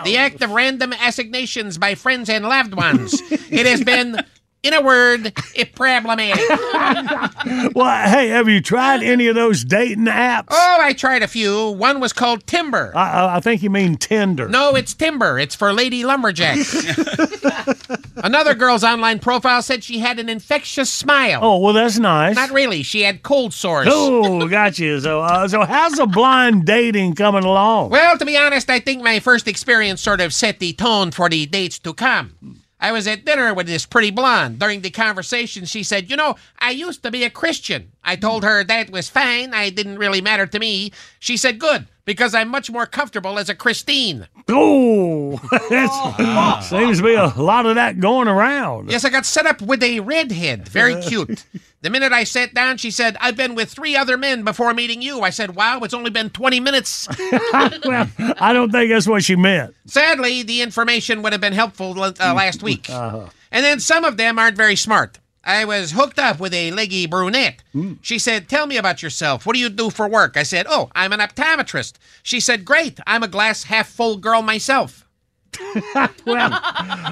The 0.05 0.17
act 0.17 0.43
of 0.43 0.51
random 0.51 0.93
assignations 0.93 1.79
by 1.79 1.95
friends 1.95 2.29
and 2.29 2.45
loved 2.45 2.75
ones. 2.75 3.21
it 3.31 3.67
has 3.67 3.85
been, 3.85 4.25
in 4.63 4.75
a 4.75 4.83
word, 4.83 5.33
a 5.57 5.65
problematic. 5.67 6.49
well, 7.75 8.09
hey, 8.11 8.29
have 8.29 8.49
you 8.49 8.61
tried 8.61 9.03
any 9.03 9.29
of 9.29 9.35
those 9.37 9.65
dating 9.65 10.07
apps? 10.07 10.47
Oh, 10.51 10.79
I 10.81 10.93
tried 10.93 11.23
a 11.23 11.29
few. 11.29 11.71
One 11.71 12.01
was 12.01 12.13
called 12.13 12.47
Timber. 12.47 12.93
I, 12.97 13.37
I- 13.37 13.41
think 13.41 13.63
you 13.63 13.71
mean 13.71 13.97
Tinder. 13.97 14.49
No, 14.49 14.75
it's 14.75 14.95
Timber. 14.95 15.39
It's 15.39 15.55
for 15.55 15.73
lady 15.73 16.05
lumberjacks. 16.05 16.75
Another 18.17 18.55
girl's 18.55 18.83
online 18.83 19.21
profile 19.21 19.63
said 19.63 19.85
she 19.85 20.01
had 20.01 20.19
an 20.19 20.29
infectious 20.29 20.93
smile. 20.93 21.39
Oh, 21.41 21.59
well, 21.59 21.73
that's 21.73 21.99
nice. 21.99 22.35
Not 22.35 22.51
really. 22.51 22.83
She 22.83 23.03
had 23.03 23.23
cold 23.23 23.55
sores. 23.55 23.87
Oh, 23.89 24.49
got 24.49 24.79
you. 24.79 24.99
So, 25.01 25.21
uh, 25.21 25.47
so 25.47 25.65
how's 25.65 25.93
the 25.93 26.07
blind 26.07 26.65
dating 26.67 27.15
coming 27.15 27.45
along? 27.45 27.91
Well, 27.91 28.19
to 28.19 28.25
be 28.27 28.37
honest, 28.37 28.69
I 28.69 28.81
think 28.81 29.03
my 29.03 29.21
first 29.21 29.47
experience 29.47 30.01
sort 30.03 30.21
of 30.21 30.35
set 30.35 30.59
the 30.59 30.73
tone 30.73 31.13
for 31.13 31.29
the 31.29 31.47
dates 31.47 31.79
to 31.81 31.95
come. 31.95 32.35
I 32.81 32.93
was 32.93 33.07
at 33.09 33.25
dinner 33.25 33.53
with 33.53 33.67
this 33.67 33.87
pretty 33.87 34.11
blonde. 34.11 34.59
During 34.59 34.83
the 34.83 34.91
conversation, 34.91 35.65
she 35.65 35.83
said, 35.83 36.09
You 36.09 36.17
know, 36.17 36.37
I 36.59 36.71
used 36.71 37.03
to 37.03 37.11
be 37.11 37.25
a 37.25 37.31
Christian. 37.31 37.93
I 38.05 38.17
told 38.17 38.45
her 38.45 38.63
that 38.65 38.91
was 38.91 39.09
fine. 39.09 39.53
I 39.53 39.71
didn't 39.71 39.99
really 39.99 40.21
matter 40.21 40.47
to 40.47 40.59
me. 40.59 40.93
She 41.19 41.37
said, 41.37 41.59
Good, 41.59 41.87
because 42.05 42.35
I'm 42.35 42.49
much 42.49 42.71
more 42.71 42.87
comfortable 42.87 43.39
as 43.39 43.49
a 43.49 43.55
Christine. 43.55 44.29
Oh, 44.51 45.37
that 45.69 46.61
seems 46.65 46.99
to 46.99 47.05
be 47.05 47.13
a 47.13 47.27
lot 47.27 47.67
of 47.67 47.75
that 47.75 48.01
going 48.01 48.29
around. 48.29 48.91
Yes, 48.91 49.05
I 49.05 49.11
got 49.11 49.27
set 49.27 49.45
up 49.45 49.61
with 49.61 49.83
a 49.83 50.01
redhead. 50.01 50.67
Very 50.71 50.99
cute. 51.03 51.45
The 51.83 51.91
minute 51.91 52.13
I 52.13 52.25
sat 52.25 52.55
down, 52.55 52.79
she 52.79 52.91
said, 52.91 53.19
I've 53.21 53.37
been 53.37 53.55
with 53.55 53.71
three 53.71 53.95
other 53.95 54.17
men 54.17 54.43
before 54.45 54.73
meeting 54.73 55.03
you. 55.03 55.21
I 55.21 55.29
said, 55.29 55.55
Wow, 55.55 55.81
it's 55.81 55.93
only 55.93 56.09
been 56.11 56.31
20 56.31 56.61
minutes. 56.61 57.07
well, 57.85 58.09
I 58.19 58.55
don't 58.55 58.73
think 58.73 58.91
that's 58.91 59.07
what 59.07 59.23
she 59.23 59.37
meant. 59.37 59.75
Sadly, 59.85 60.43
the 60.43 60.63
information 60.63 61.21
would 61.23 61.33
have 61.33 61.43
been 61.43 61.53
helpful 61.53 62.01
uh, 62.03 62.13
last 62.19 62.63
week. 62.63 62.89
Uh-huh. 62.89 63.29
And 63.53 63.65
then 63.65 63.81
some 63.81 64.05
of 64.05 64.17
them 64.17 64.39
aren't 64.39 64.57
very 64.57 64.77
smart. 64.77 65.19
I 65.49 65.65
was 65.65 65.93
hooked 65.93 66.19
up 66.19 66.39
with 66.39 66.53
a 66.53 66.71
leggy 66.73 67.07
brunette. 67.07 67.63
Mm. 67.75 67.99
She 68.03 68.19
said, 68.19 68.51
Tell 68.51 68.67
me 68.67 68.77
about 68.77 69.03
yourself. 69.03 69.47
What 69.47 69.55
do 69.55 69.61
you 69.61 69.71
do 69.71 69.89
for 69.89 70.07
work? 70.07 70.37
I 70.37 70.43
said, 70.43 70.67
Oh, 70.69 70.91
I'm 70.95 71.11
an 71.15 71.21
optometrist. 71.21 71.95
She 72.23 72.39
said, 72.39 72.67
Great. 72.67 73.01
I'm 73.07 73.23
a 73.23 73.29
glass 73.29 73.65
half 73.65 73.89
full 73.89 74.19
girl 74.19 74.43
myself. 74.43 75.08
well, 76.27 76.51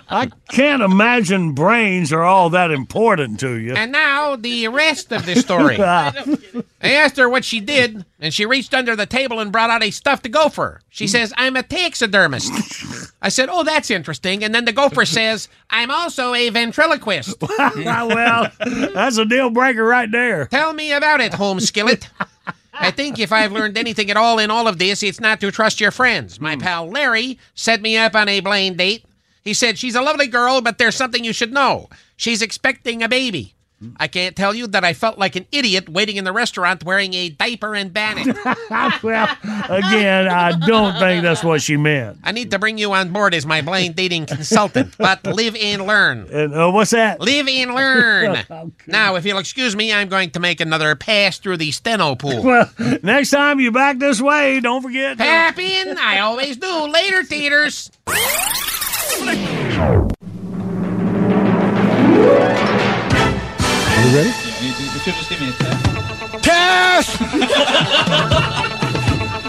I 0.08 0.30
can't 0.48 0.82
imagine 0.82 1.52
brains 1.52 2.12
are 2.12 2.22
all 2.22 2.50
that 2.50 2.70
important 2.70 3.40
to 3.40 3.54
you. 3.58 3.74
And 3.74 3.92
now 3.92 4.36
the 4.36 4.68
rest 4.68 5.12
of 5.12 5.26
the 5.26 5.36
story. 5.36 5.80
I 5.80 6.62
asked 6.82 7.16
her 7.16 7.28
what 7.28 7.44
she 7.44 7.60
did, 7.60 8.04
and 8.20 8.32
she 8.32 8.46
reached 8.46 8.74
under 8.74 8.94
the 8.94 9.06
table 9.06 9.40
and 9.40 9.50
brought 9.50 9.70
out 9.70 9.82
a 9.82 9.90
stuffed 9.90 10.30
gopher. 10.30 10.80
She 10.88 11.04
hmm. 11.04 11.10
says, 11.10 11.32
I'm 11.36 11.56
a 11.56 11.62
taxidermist. 11.62 12.52
I 13.22 13.28
said, 13.28 13.48
Oh, 13.50 13.64
that's 13.64 13.90
interesting. 13.90 14.44
And 14.44 14.54
then 14.54 14.64
the 14.64 14.72
gopher 14.72 15.04
says, 15.06 15.48
I'm 15.70 15.90
also 15.90 16.34
a 16.34 16.50
ventriloquist. 16.50 17.40
well, 17.40 18.50
that's 18.60 19.18
a 19.18 19.24
deal 19.24 19.50
breaker 19.50 19.84
right 19.84 20.10
there. 20.10 20.46
Tell 20.46 20.72
me 20.72 20.92
about 20.92 21.20
it, 21.20 21.34
home 21.34 21.60
skillet. 21.60 22.08
I 22.78 22.90
think 22.90 23.18
if 23.18 23.32
I've 23.32 23.52
learned 23.52 23.76
anything 23.76 24.10
at 24.10 24.16
all 24.16 24.38
in 24.38 24.50
all 24.50 24.68
of 24.68 24.78
this, 24.78 25.02
it's 25.02 25.20
not 25.20 25.40
to 25.40 25.50
trust 25.50 25.80
your 25.80 25.90
friends. 25.90 26.40
My 26.40 26.54
hmm. 26.54 26.60
pal 26.60 26.88
Larry 26.88 27.38
set 27.54 27.82
me 27.82 27.96
up 27.96 28.14
on 28.14 28.28
a 28.28 28.40
blind 28.40 28.78
date. 28.78 29.04
He 29.42 29.54
said, 29.54 29.78
She's 29.78 29.94
a 29.94 30.02
lovely 30.02 30.26
girl, 30.26 30.60
but 30.60 30.78
there's 30.78 30.96
something 30.96 31.24
you 31.24 31.32
should 31.32 31.52
know. 31.52 31.88
She's 32.16 32.42
expecting 32.42 33.02
a 33.02 33.08
baby. 33.08 33.55
I 33.98 34.08
can't 34.08 34.34
tell 34.34 34.54
you 34.54 34.66
that 34.68 34.84
I 34.84 34.94
felt 34.94 35.18
like 35.18 35.36
an 35.36 35.44
idiot 35.52 35.86
waiting 35.88 36.16
in 36.16 36.24
the 36.24 36.32
restaurant 36.32 36.82
wearing 36.82 37.12
a 37.12 37.28
diaper 37.28 37.74
and 37.74 37.92
bannet. 37.92 38.34
well, 39.02 39.28
again, 39.68 40.28
I 40.28 40.58
don't 40.66 40.98
think 40.98 41.22
that's 41.22 41.44
what 41.44 41.60
she 41.60 41.76
meant. 41.76 42.18
I 42.24 42.32
need 42.32 42.50
to 42.52 42.58
bring 42.58 42.78
you 42.78 42.92
on 42.94 43.12
board 43.12 43.34
as 43.34 43.44
my 43.44 43.60
blind 43.60 43.94
dating 43.94 44.26
consultant, 44.26 44.96
but 44.96 45.26
live 45.26 45.54
and 45.56 45.86
learn. 45.86 46.26
And 46.32 46.54
uh, 46.54 46.70
what's 46.70 46.92
that? 46.92 47.20
Live 47.20 47.48
and 47.48 47.74
learn. 47.74 48.38
Now, 48.86 49.16
if 49.16 49.26
you'll 49.26 49.38
excuse 49.38 49.76
me, 49.76 49.92
I'm 49.92 50.08
going 50.08 50.30
to 50.30 50.40
make 50.40 50.60
another 50.60 50.94
pass 50.96 51.38
through 51.38 51.58
the 51.58 51.70
steno 51.72 52.14
pool. 52.14 52.42
Well, 52.42 52.70
next 53.02 53.30
time 53.30 53.60
you 53.60 53.70
back 53.72 53.98
this 53.98 54.20
way, 54.20 54.60
don't 54.60 54.80
forget. 54.82 55.18
to- 55.18 55.24
Tap 55.24 55.58
in. 55.58 55.98
I 55.98 56.20
always 56.20 56.56
do. 56.56 56.86
Later, 56.86 57.24
theaters. 57.24 57.90
you 64.06 64.16
ready? 64.16 64.30
Cash! 66.42 67.16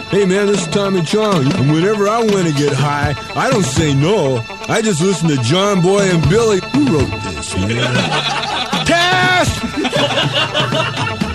Hey 0.09 0.25
man, 0.25 0.47
this 0.47 0.61
is 0.61 0.67
Tommy 0.67 1.03
Chong, 1.03 1.45
and 1.53 1.71
whenever 1.71 2.07
I 2.07 2.19
want 2.19 2.47
to 2.47 2.53
get 2.53 2.73
high, 2.73 3.13
I 3.35 3.49
don't 3.49 3.65
say 3.65 3.93
no. 3.93 4.43
I 4.67 4.81
just 4.81 5.01
listen 5.01 5.27
to 5.29 5.37
John 5.43 5.81
Boy 5.81 6.09
and 6.09 6.27
Billy. 6.29 6.59
Who 6.73 6.85
wrote 6.97 7.11
this, 7.23 7.55
man? 7.57 8.85
test! 8.87 9.63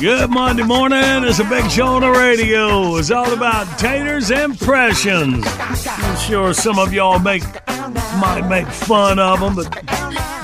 Good 0.00 0.28
Monday 0.28 0.62
morning. 0.62 1.24
It's 1.24 1.38
a 1.38 1.44
big 1.44 1.70
show 1.70 1.86
on 1.86 2.02
the 2.02 2.10
radio. 2.10 2.96
It's 2.96 3.10
all 3.10 3.32
about 3.32 3.66
Tater's 3.78 4.30
impressions. 4.30 5.42
I'm 5.48 6.16
sure 6.18 6.52
some 6.52 6.78
of 6.78 6.92
y'all 6.92 7.18
make 7.18 7.42
might 8.20 8.46
make 8.46 8.66
fun 8.66 9.18
of 9.18 9.40
them, 9.40 9.54
but 9.56 9.70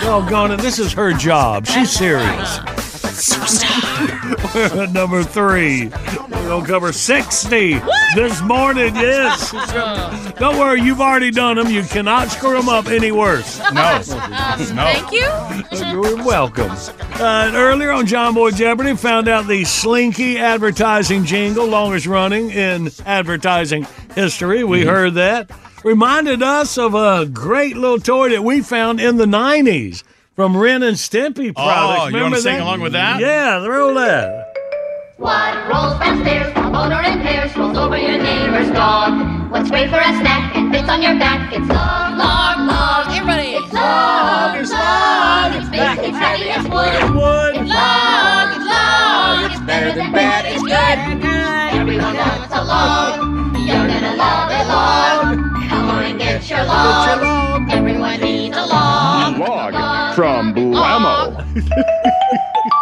doggone 0.00 0.52
it, 0.52 0.60
this 0.60 0.78
is 0.78 0.94
her 0.94 1.12
job. 1.12 1.66
She's 1.66 1.90
serious. 1.90 2.60
We're 4.54 4.82
at 4.84 4.92
number 4.92 5.22
three. 5.22 5.90
We're 6.42 6.48
gonna 6.48 6.66
cover 6.66 6.92
sixty 6.92 7.80
this 8.16 8.42
morning. 8.42 8.94
Yes. 8.96 9.52
Don't 10.38 10.58
worry, 10.58 10.82
you've 10.82 11.00
already 11.00 11.30
done 11.30 11.56
them. 11.56 11.68
You 11.68 11.82
cannot 11.84 12.30
screw 12.30 12.56
them 12.56 12.68
up 12.68 12.88
any 12.88 13.12
worse. 13.12 13.58
No. 13.72 13.72
no. 13.72 14.02
Thank 14.02 15.12
you. 15.12 15.28
You're 15.86 16.16
welcome. 16.16 16.70
Uh, 17.20 17.52
earlier 17.54 17.92
on 17.92 18.06
John 18.06 18.34
Boy 18.34 18.50
Jeopardy, 18.50 18.96
found 18.96 19.28
out 19.28 19.46
the 19.46 19.64
Slinky 19.64 20.36
advertising 20.36 21.24
jingle, 21.24 21.66
longest 21.66 22.06
running 22.06 22.50
in 22.50 22.90
advertising 23.06 23.86
history. 24.14 24.64
We 24.64 24.84
heard 24.84 25.14
that. 25.14 25.50
Reminded 25.84 26.42
us 26.42 26.76
of 26.76 26.94
a 26.94 27.24
great 27.26 27.76
little 27.76 28.00
toy 28.00 28.30
that 28.30 28.42
we 28.42 28.62
found 28.62 29.00
in 29.00 29.16
the 29.16 29.26
90s 29.26 30.02
from 30.34 30.56
Ren 30.56 30.82
and 30.82 30.96
Stimpy 30.96 31.54
products. 31.54 32.02
Oh, 32.02 32.06
you 32.08 32.14
Remember 32.14 32.22
wanna 32.24 32.40
sing 32.40 32.60
along 32.60 32.80
with 32.80 32.92
that? 32.92 33.20
Yeah, 33.20 33.64
roll 33.64 33.94
that. 33.94 34.51
What 35.22 35.54
rolls 35.70 35.96
downstairs, 36.00 36.50
a 36.56 36.68
boner 36.68 37.00
in 37.06 37.20
pairs, 37.22 37.56
rolls 37.56 37.78
over 37.78 37.96
your 37.96 38.20
neighbor's 38.20 38.68
dog? 38.72 39.52
What's 39.52 39.70
great 39.70 39.88
for 39.88 40.00
a 40.00 40.12
snack 40.18 40.56
and 40.56 40.74
fits 40.74 40.88
on 40.88 41.00
your 41.00 41.16
back? 41.16 41.52
It's 41.52 41.68
log, 41.68 42.18
log, 42.18 42.66
log. 42.66 43.06
Everybody, 43.06 43.54
it's 43.54 43.72
log, 43.72 44.58
it's 44.58 44.72
log. 44.72 45.54
It's 45.54 45.70
big, 45.70 46.10
it's 46.10 46.18
heavy, 46.18 46.50
it's 46.50 46.64
wood. 46.66 47.14
wood. 47.14 47.54
It's 47.54 47.70
log, 47.70 48.50
it's 48.50 48.66
log. 48.66 49.52
It's 49.52 49.60
better 49.60 49.94
than 49.94 50.10
bad, 50.10 50.44
it's 50.44 50.60
good. 50.60 51.78
Everyone 51.78 52.16
wants 52.16 52.52
a 52.52 52.64
log. 52.64 53.22
You're 53.62 53.86
gonna 53.86 54.16
love 54.18 54.50
a 54.50 54.62
log. 54.74 55.38
Come 55.70 55.88
on 55.88 56.02
and 56.02 56.18
get 56.18 56.50
your 56.50 56.64
log. 56.64 57.70
Everyone 57.70 58.18
needs 58.18 58.56
a 58.56 58.66
log. 58.66 59.38
Log 59.38 60.16
from 60.16 60.52
Blammo. 60.52 61.46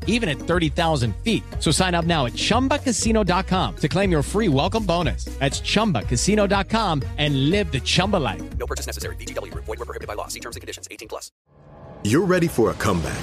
even 0.07 0.29
at 0.29 0.37
30,000 0.37 1.13
feet. 1.17 1.43
So 1.59 1.71
sign 1.71 1.93
up 1.93 2.05
now 2.05 2.25
at 2.27 2.33
chumbacasino.com 2.33 3.75
to 3.75 3.87
claim 3.89 4.11
your 4.11 4.23
free 4.23 4.47
welcome 4.47 4.85
bonus. 4.85 5.25
That's 5.39 5.59
chumbacasino.com 5.59 7.03
and 7.17 7.49
live 7.49 7.71
the 7.71 7.81
Chumba 7.81 8.17
life. 8.17 8.41
No 8.57 8.65
purchase 8.65 8.87
necessary. 8.87 9.15
VGW 9.17 9.51
Group. 9.51 9.65
Void 9.65 9.79
were 9.79 9.85
prohibited 9.85 10.07
by 10.07 10.13
law. 10.13 10.27
See 10.27 10.39
terms 10.39 10.55
and 10.55 10.61
conditions. 10.61 10.87
18 10.89 11.07
plus. 11.07 11.31
You're 12.03 12.25
ready 12.25 12.47
for 12.47 12.71
a 12.71 12.73
comeback. 12.75 13.19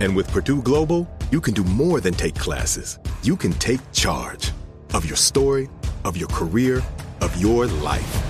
And 0.00 0.14
with 0.14 0.30
Purdue 0.32 0.60
Global, 0.60 1.08
you 1.30 1.40
can 1.40 1.54
do 1.54 1.64
more 1.64 2.00
than 2.00 2.14
take 2.14 2.34
classes. 2.34 2.98
You 3.22 3.36
can 3.36 3.52
take 3.54 3.80
charge 3.92 4.52
of 4.92 5.04
your 5.04 5.16
story, 5.16 5.68
of 6.04 6.16
your 6.16 6.28
career, 6.28 6.82
of 7.20 7.36
your 7.40 7.66
life. 7.66 8.22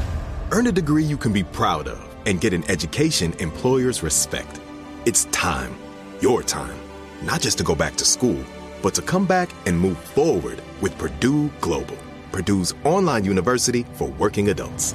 Earn 0.53 0.69
a 0.69 0.73
degree 0.73 1.05
you 1.05 1.17
can 1.17 1.33
be 1.33 1.43
proud 1.43 1.89
of 1.89 1.99
and 2.27 2.41
get 2.41 2.55
an 2.55 2.65
education 2.71 3.35
employers 3.41 4.03
respect. 4.03 4.61
It's 5.05 5.27
time, 5.27 5.77
your 6.21 6.43
time, 6.43 6.77
not 7.25 7.41
just 7.41 7.59
to 7.59 7.65
go 7.65 7.75
back 7.75 7.97
to 7.97 8.05
school, 8.05 8.43
but 8.83 8.95
to 8.95 9.03
come 9.03 9.27
back 9.27 9.51
and 9.67 9.79
move 9.79 9.99
forward 9.99 10.61
with 10.81 10.97
Purdue 10.99 11.51
Global, 11.61 11.97
Purdue's 12.33 12.75
online 12.85 13.25
university 13.25 13.85
for 13.95 14.09
working 14.19 14.51
adults. 14.51 14.95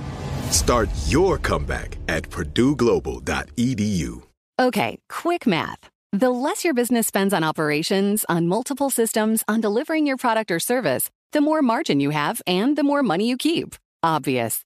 Start 0.52 0.90
your 1.08 1.38
comeback 1.38 1.98
at 2.08 2.24
purdueglobal.edu. 2.30 4.24
Okay, 4.60 5.00
quick 5.08 5.48
math. 5.48 5.90
The 6.12 6.30
less 6.30 6.66
your 6.66 6.74
business 6.74 7.08
spends 7.08 7.34
on 7.34 7.44
operations, 7.44 8.26
on 8.28 8.48
multiple 8.48 8.90
systems, 8.90 9.44
on 9.48 9.62
delivering 9.62 10.08
your 10.08 10.18
product 10.18 10.52
or 10.52 10.60
service, 10.60 11.10
the 11.34 11.42
more 11.42 11.62
margin 11.62 12.00
you 12.00 12.10
have 12.10 12.42
and 12.48 12.76
the 12.78 12.84
more 12.84 13.04
money 13.04 13.28
you 13.30 13.38
keep. 13.38 13.76
Obvious. 14.04 14.66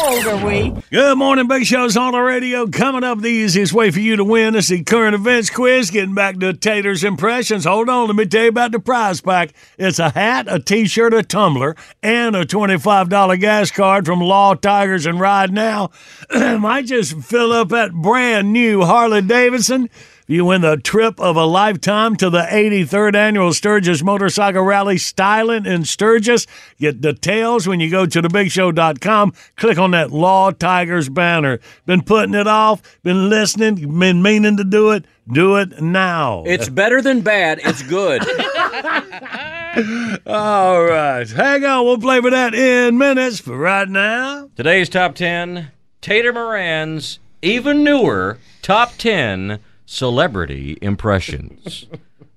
How 0.00 0.14
old 0.14 0.26
are 0.26 0.46
we? 0.46 0.72
Good 0.90 1.18
morning, 1.18 1.46
Big 1.46 1.66
Show's 1.66 1.94
on 1.94 2.12
the 2.12 2.20
radio. 2.20 2.66
Coming 2.66 3.04
up, 3.04 3.20
the 3.20 3.28
easiest 3.28 3.74
way 3.74 3.90
for 3.90 4.00
you 4.00 4.16
to 4.16 4.24
win 4.24 4.54
is 4.54 4.68
the 4.68 4.82
current 4.82 5.14
events 5.14 5.50
quiz. 5.50 5.90
Getting 5.90 6.14
back 6.14 6.38
to 6.38 6.54
Tater's 6.54 7.04
impressions. 7.04 7.66
Hold 7.66 7.90
on, 7.90 8.06
let 8.06 8.16
me 8.16 8.24
tell 8.24 8.44
you 8.44 8.48
about 8.48 8.72
the 8.72 8.80
prize 8.80 9.20
pack. 9.20 9.52
It's 9.76 9.98
a 9.98 10.08
hat, 10.08 10.46
a 10.48 10.58
t-shirt, 10.58 11.12
a 11.12 11.22
tumbler, 11.22 11.76
and 12.02 12.34
a 12.34 12.46
$25 12.46 13.40
gas 13.40 13.70
card 13.70 14.06
from 14.06 14.20
Law 14.22 14.54
Tigers 14.54 15.04
and 15.04 15.20
Ride 15.20 15.52
Now. 15.52 15.90
Might 16.34 16.86
just 16.86 17.18
fill 17.18 17.52
up 17.52 17.68
that 17.68 17.92
brand 17.92 18.54
new 18.54 18.82
Harley 18.82 19.20
Davidson. 19.20 19.90
You 20.30 20.44
win 20.44 20.60
the 20.60 20.76
trip 20.76 21.18
of 21.18 21.34
a 21.34 21.44
lifetime 21.44 22.14
to 22.18 22.30
the 22.30 22.42
83rd 22.42 23.16
annual 23.16 23.52
Sturgis 23.52 24.04
Motorcycle 24.04 24.62
Rally 24.62 24.96
Styling 24.96 25.66
in 25.66 25.84
Sturgis. 25.84 26.46
Get 26.78 27.00
details 27.00 27.66
when 27.66 27.80
you 27.80 27.90
go 27.90 28.06
to 28.06 28.22
thebigshow.com. 28.22 29.32
Click 29.56 29.76
on 29.76 29.90
that 29.90 30.12
Law 30.12 30.52
Tigers 30.52 31.08
banner. 31.08 31.58
Been 31.84 32.02
putting 32.02 32.34
it 32.34 32.46
off, 32.46 32.80
been 33.02 33.28
listening, 33.28 33.98
been 33.98 34.22
meaning 34.22 34.56
to 34.56 34.62
do 34.62 34.92
it. 34.92 35.04
Do 35.26 35.56
it 35.56 35.82
now. 35.82 36.44
It's 36.46 36.68
better 36.68 37.02
than 37.02 37.22
bad. 37.22 37.58
It's 37.64 37.82
good. 37.82 38.22
All 40.28 40.84
right. 40.84 41.28
Hang 41.28 41.64
on. 41.64 41.84
We'll 41.84 41.98
play 41.98 42.20
with 42.20 42.34
that 42.34 42.54
in 42.54 42.96
minutes. 42.96 43.40
But 43.40 43.56
right 43.56 43.88
now, 43.88 44.48
Today's 44.54 44.88
top 44.88 45.16
10 45.16 45.72
Tater 46.00 46.32
Moran's 46.32 47.18
even 47.42 47.82
newer 47.82 48.38
top 48.62 48.92
10 48.96 49.58
celebrity 49.90 50.78
impressions. 50.80 51.86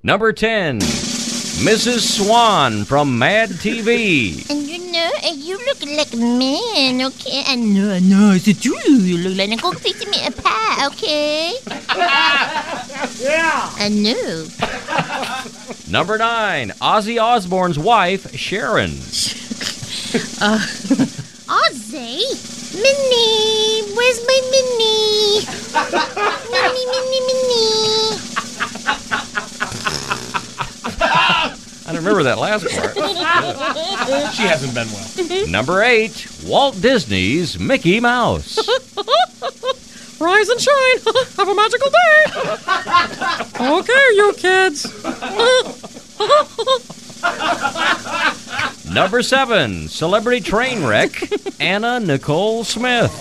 Number 0.02 0.34
10 0.34 0.80
Mrs. 0.80 2.00
Swan 2.18 2.84
from 2.84 3.20
Mad 3.20 3.50
TV. 3.50 4.50
And 4.50 4.64
you 4.64 4.92
know 4.92 5.12
you 5.36 5.58
look 5.68 5.80
like 5.86 6.12
a 6.14 6.18
man, 6.18 7.00
okay? 7.04 7.44
I 7.46 7.56
know, 7.56 7.94
I 7.94 8.00
know, 8.00 8.32
it's 8.34 8.60
true. 8.60 8.74
You 8.96 9.18
look 9.20 9.38
like 9.38 9.52
a 9.52 9.62
go 9.62 9.72
fix 9.72 10.04
me 10.08 10.26
a 10.26 10.32
pie, 10.32 10.88
okay? 10.88 11.54
yeah. 13.22 13.70
I 13.78 13.90
know. 13.90 14.48
Number 15.92 16.18
nine, 16.18 16.70
Ozzy 16.82 17.22
Osbourne's 17.22 17.78
wife, 17.78 18.36
Sharon. 18.36 18.98
Uh, 20.40 20.60
Ozzy? 21.54 22.18
Minnie, 22.74 23.94
where's 23.96 24.20
my 24.26 24.40
Minnie? 24.50 25.46
Minnie, 26.50 26.86
Minnie, 26.88 27.22
Minnie. 27.28 28.18
I 31.86 31.88
don't 31.88 31.98
remember 31.98 32.24
that 32.24 32.40
last 32.40 32.66
part. 32.70 32.96
she 34.34 34.42
hasn't 34.44 34.74
been 34.74 34.88
well. 34.92 35.48
Number 35.48 35.84
eight, 35.84 36.28
Walt 36.44 36.82
Disney's 36.82 37.60
Mickey 37.60 38.00
Mouse. 38.00 38.58
Rise 40.20 40.50
and 40.50 40.60
shine. 40.60 40.98
Have 41.38 41.50
a 41.50 41.54
magical 41.54 41.92
day. 41.92 42.26
okay, 43.60 44.08
you 44.16 44.34
kids. 44.38 44.88
Number 48.94 49.24
seven, 49.24 49.88
celebrity 49.88 50.40
train 50.40 50.86
wreck, 50.86 51.12
Anna 51.60 52.00
Nicole 52.00 52.64
Smith. 52.64 53.12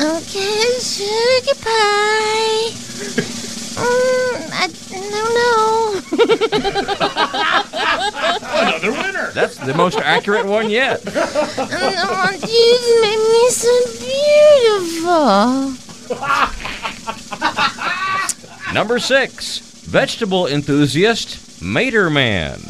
Okay, 0.00 0.78
sugar 0.80 1.54
pie. 1.60 2.70
Mm, 3.76 4.50
I 4.54 4.68
don't 4.90 5.34
know. 5.36 6.00
Another 8.80 8.92
winner. 8.92 9.30
That's 9.32 9.58
the 9.58 9.74
most 9.74 9.98
accurate 9.98 10.46
one 10.46 10.70
yet. 10.70 11.02
Oh, 11.06 12.30
you 12.48 13.02
make 13.02 13.20
me 13.32 13.50
so 13.50 13.68
beautiful. 14.96 15.76
Number 18.72 18.98
six, 18.98 19.58
vegetable 19.84 20.46
enthusiast, 20.46 21.60
Mater 21.62 22.08
Man. 22.08 22.60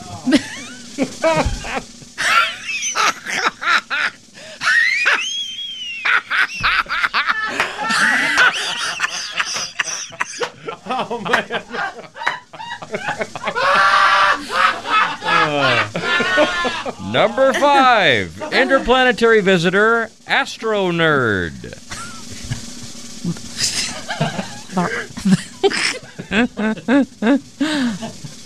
Number 17.13 17.53
five, 17.55 18.41
interplanetary 18.53 19.41
visitor, 19.41 20.11
Astro 20.27 20.91
Nerd. 20.91 21.63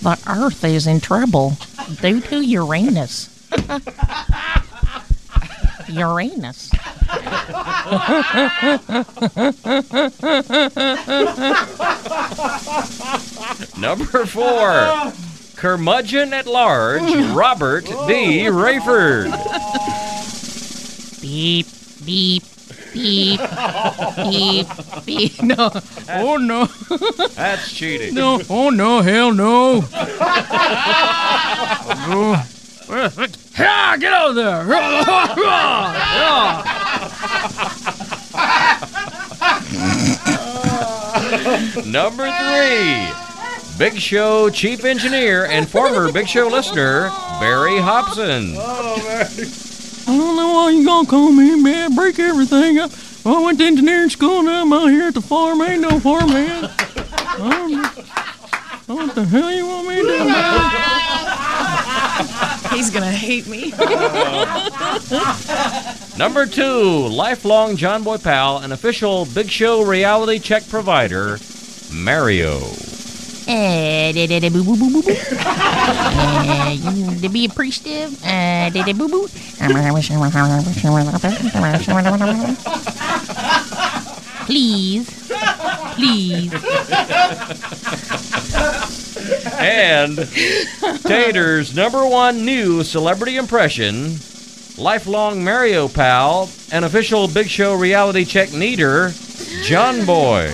the 0.01 0.19
Earth 0.27 0.63
is 0.63 0.87
in 0.87 0.99
trouble 0.99 1.57
due 2.01 2.21
to 2.21 2.41
Uranus. 2.41 3.29
Uranus. 5.89 6.71
Number 13.77 14.25
four, 14.25 15.11
curmudgeon 15.61 16.33
at 16.33 16.47
large, 16.47 17.03
Robert 17.35 17.85
D. 17.85 18.45
Rayford. 18.47 19.29
beep, 21.21 21.67
beep, 22.03 22.41
beep, 22.91 23.39
beep, 24.17 24.67
beep. 25.05 25.43
No. 25.43 25.69
Oh 26.09 26.37
no. 26.37 26.65
That's 27.35 27.71
cheating. 27.71 28.15
No. 28.15 28.41
Oh 28.49 28.71
no. 28.71 29.03
Hell 29.03 29.31
no. 29.35 29.81
no. 32.09 32.41
Yeah, 33.59 33.97
get 33.97 34.11
out 34.11 34.29
of 34.29 34.35
there. 34.35 34.65
Number 41.85 42.23
three, 42.23 43.07
Big 43.77 43.99
Show 43.99 44.49
chief 44.49 44.85
engineer 44.85 45.45
and 45.45 45.67
former 45.67 46.11
Big 46.11 46.27
Show 46.27 46.47
listener, 46.47 47.09
Barry 47.39 47.77
Hobson. 47.79 48.53
Oh, 48.57 49.27
I 50.07 50.17
don't 50.17 50.35
know 50.35 50.53
why 50.53 50.69
you 50.71 50.85
gonna 50.85 51.07
call 51.07 51.31
me, 51.31 51.61
man. 51.61 51.95
Break 51.95 52.19
everything 52.19 52.79
up. 52.79 52.91
I 53.25 53.41
went 53.43 53.59
to 53.59 53.65
engineering 53.65 54.09
school 54.09 54.43
now 54.43 54.61
I'm 54.61 54.73
out 54.73 54.87
here 54.87 55.07
at 55.07 55.13
the 55.13 55.21
farm. 55.21 55.61
Ain't 55.61 55.81
no 55.81 55.99
farmhand. 55.99 56.69
I 56.77 57.37
don't. 57.37 57.85
Um, 58.89 58.95
what 58.97 59.15
the 59.15 59.23
hell 59.25 59.51
you 59.51 59.65
want 59.65 59.87
me 59.87 59.95
to 59.95 60.01
do, 60.01 60.17
man? 60.25 60.71
He's 62.77 62.89
gonna 62.89 63.11
hate 63.11 63.47
me. 63.47 63.71
Number 66.17 66.45
two, 66.45 67.07
lifelong 67.07 67.77
John 67.77 68.03
Boy 68.03 68.17
pal 68.17 68.59
and 68.59 68.73
official 68.73 69.25
Big 69.33 69.49
Show 69.49 69.83
reality 69.83 70.39
check 70.39 70.67
provider, 70.69 71.39
Mario. 71.91 72.59
Uh, 73.47 74.11
to 77.21 77.29
be 77.29 77.45
appreciative. 77.45 78.23
Uh, 78.23 78.69
boo, 78.93 79.09
boo. 79.09 79.27
Please. 84.45 85.09
Please. 85.95 86.53
and 89.59 90.17
Tater's 91.03 91.75
number 91.75 92.05
one 92.05 92.45
new 92.45 92.83
celebrity 92.83 93.37
impression, 93.37 94.17
lifelong 94.77 95.43
Mario 95.43 95.87
pal 95.87 96.49
and 96.71 96.85
official 96.85 97.27
Big 97.27 97.49
Show 97.49 97.75
reality 97.75 98.25
check 98.25 98.53
neater, 98.53 99.11
John 99.63 100.05
Boy. 100.05 100.51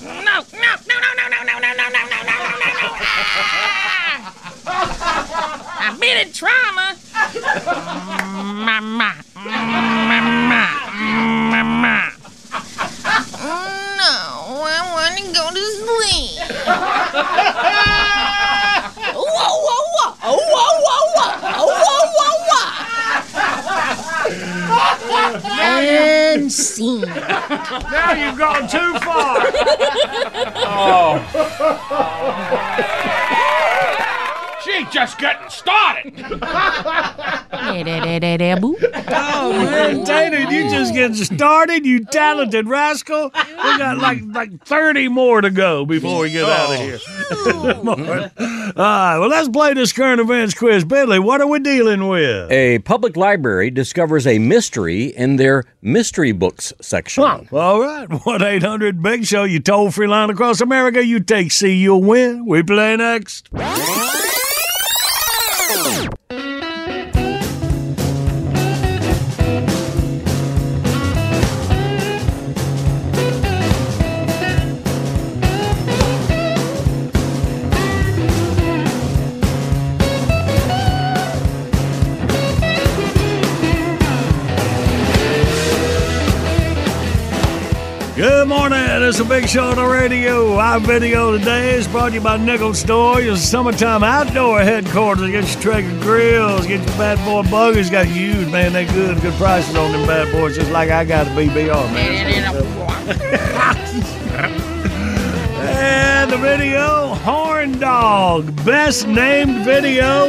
No, 0.00 0.44
no, 0.52 0.72
no, 0.86 0.96
no, 0.98 1.10
no, 1.16 1.24
no, 1.28 1.38
no, 1.44 1.58
no, 1.58 1.70
no, 1.74 1.78
no, 1.78 1.88
no, 1.88 2.24
no, 2.24 2.28
no, 2.28 2.34
no. 2.78 2.86
I've 5.80 5.98
been 5.98 6.18
in 6.26 6.32
trauma. 6.32 6.94
Mama, 8.44 9.14
mama, 9.34 10.62
mama. 11.50 11.96
No, 13.96 14.12
I 14.64 14.66
want 14.92 15.16
to 15.16 15.22
go 15.32 15.44
to 15.50 15.64
sleep. 15.78 16.38
Whoa, 19.14 19.54
whoa, 19.64 19.84
whoa. 19.96 20.10
Whoa, 20.20 20.74
whoa, 20.84 21.04
whoa. 21.16 21.30
Whoa, 21.64 22.04
whoa, 22.16 22.36
whoa. 22.48 22.66
And 25.48 26.52
scene. 26.52 27.04
Now 27.70 28.12
you've 28.12 28.38
gone 28.38 28.68
too 28.68 28.98
far. 29.00 29.36
Oh! 30.64 31.18
She 34.64 34.84
just 34.90 35.18
getting 35.18 35.48
started. 35.50 36.14
Oh 39.10 39.52
man, 39.52 40.04
Tater, 40.04 40.40
you 40.50 40.70
just 40.70 40.92
getting 40.94 41.14
started, 41.16 41.86
you 41.86 42.04
talented 42.04 42.68
rascal. 42.68 43.30
We 43.34 43.78
got 43.78 43.98
like 43.98 44.20
like 44.26 44.64
30 44.64 45.08
more 45.08 45.40
to 45.40 45.50
go 45.50 45.84
before 45.84 46.20
we 46.20 46.30
get 46.30 46.48
out 46.48 46.72
of 46.72 46.78
here. 46.80 46.98
All 48.76 48.84
right, 48.84 49.18
well, 49.18 49.28
let's 49.28 49.48
play 49.48 49.74
this 49.74 49.92
current 49.92 50.20
events 50.20 50.54
quiz. 50.54 50.84
Billy, 50.84 51.18
what 51.18 51.40
are 51.40 51.46
we 51.46 51.58
dealing 51.58 52.08
with? 52.08 52.50
A 52.50 52.78
public 52.80 53.16
library 53.16 53.70
discovers 53.70 54.26
a 54.26 54.38
mystery 54.38 55.06
in 55.06 55.36
their 55.36 55.64
mystery 55.82 56.32
books 56.32 56.72
section. 56.80 57.22
All 57.52 57.80
right, 57.80 58.06
1 58.08 58.42
800 58.42 59.02
Big 59.02 59.24
Show, 59.24 59.44
you 59.44 59.60
toll 59.60 59.90
free 59.90 60.06
line 60.06 60.30
across 60.30 60.60
America. 60.60 61.04
You 61.04 61.20
take 61.20 61.52
C, 61.52 61.72
you'll 61.74 62.02
win. 62.02 62.46
We 62.46 62.62
play 62.62 62.96
next. 62.96 63.48
It's 89.08 89.20
a 89.20 89.24
big 89.24 89.48
show 89.48 89.70
on 89.70 89.76
the 89.76 89.86
radio. 89.86 90.56
Our 90.56 90.78
video 90.78 91.32
today 91.32 91.72
is 91.72 91.88
brought 91.88 92.10
to 92.10 92.16
you 92.16 92.20
by 92.20 92.36
Nickel 92.36 92.74
Store, 92.74 93.22
your 93.22 93.36
summertime 93.36 94.04
outdoor 94.04 94.60
headquarters. 94.60 95.30
Get 95.30 95.50
your 95.50 95.62
Traeger 95.62 95.98
grills, 96.02 96.66
get 96.66 96.86
your 96.86 96.98
bad 96.98 97.16
boy 97.24 97.42
buggies. 97.48 97.88
Got 97.88 98.10
used, 98.10 98.50
man. 98.50 98.74
They're 98.74 98.84
good, 98.92 99.18
good 99.22 99.32
prices 99.36 99.74
on 99.76 99.92
them 99.92 100.06
bad 100.06 100.30
boys, 100.30 100.56
just 100.56 100.70
like 100.72 100.90
I 100.90 101.06
got 101.06 101.26
a 101.26 101.30
BBR, 101.30 101.90
man. 101.94 102.26
and 105.62 106.30
the 106.30 106.36
video, 106.36 107.14
Horn 107.14 107.78
Dog, 107.78 108.54
best 108.66 109.08
named 109.08 109.64
video 109.64 110.26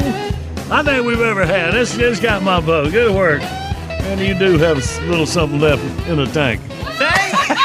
I 0.72 0.84
think 0.84 1.06
we've 1.06 1.20
ever 1.20 1.46
had. 1.46 1.74
This 1.74 1.98
just 1.98 2.22
got 2.22 2.44
my 2.44 2.62
vote. 2.62 2.94
Good 2.94 3.14
work. 3.14 3.42
And 3.42 4.22
you 4.22 4.40
do 4.40 4.58
have 4.58 4.78
a 4.78 5.10
little 5.10 5.26
something 5.26 5.60
left 5.60 5.84
in 6.08 6.16
the 6.16 6.28
tank. 6.28 6.62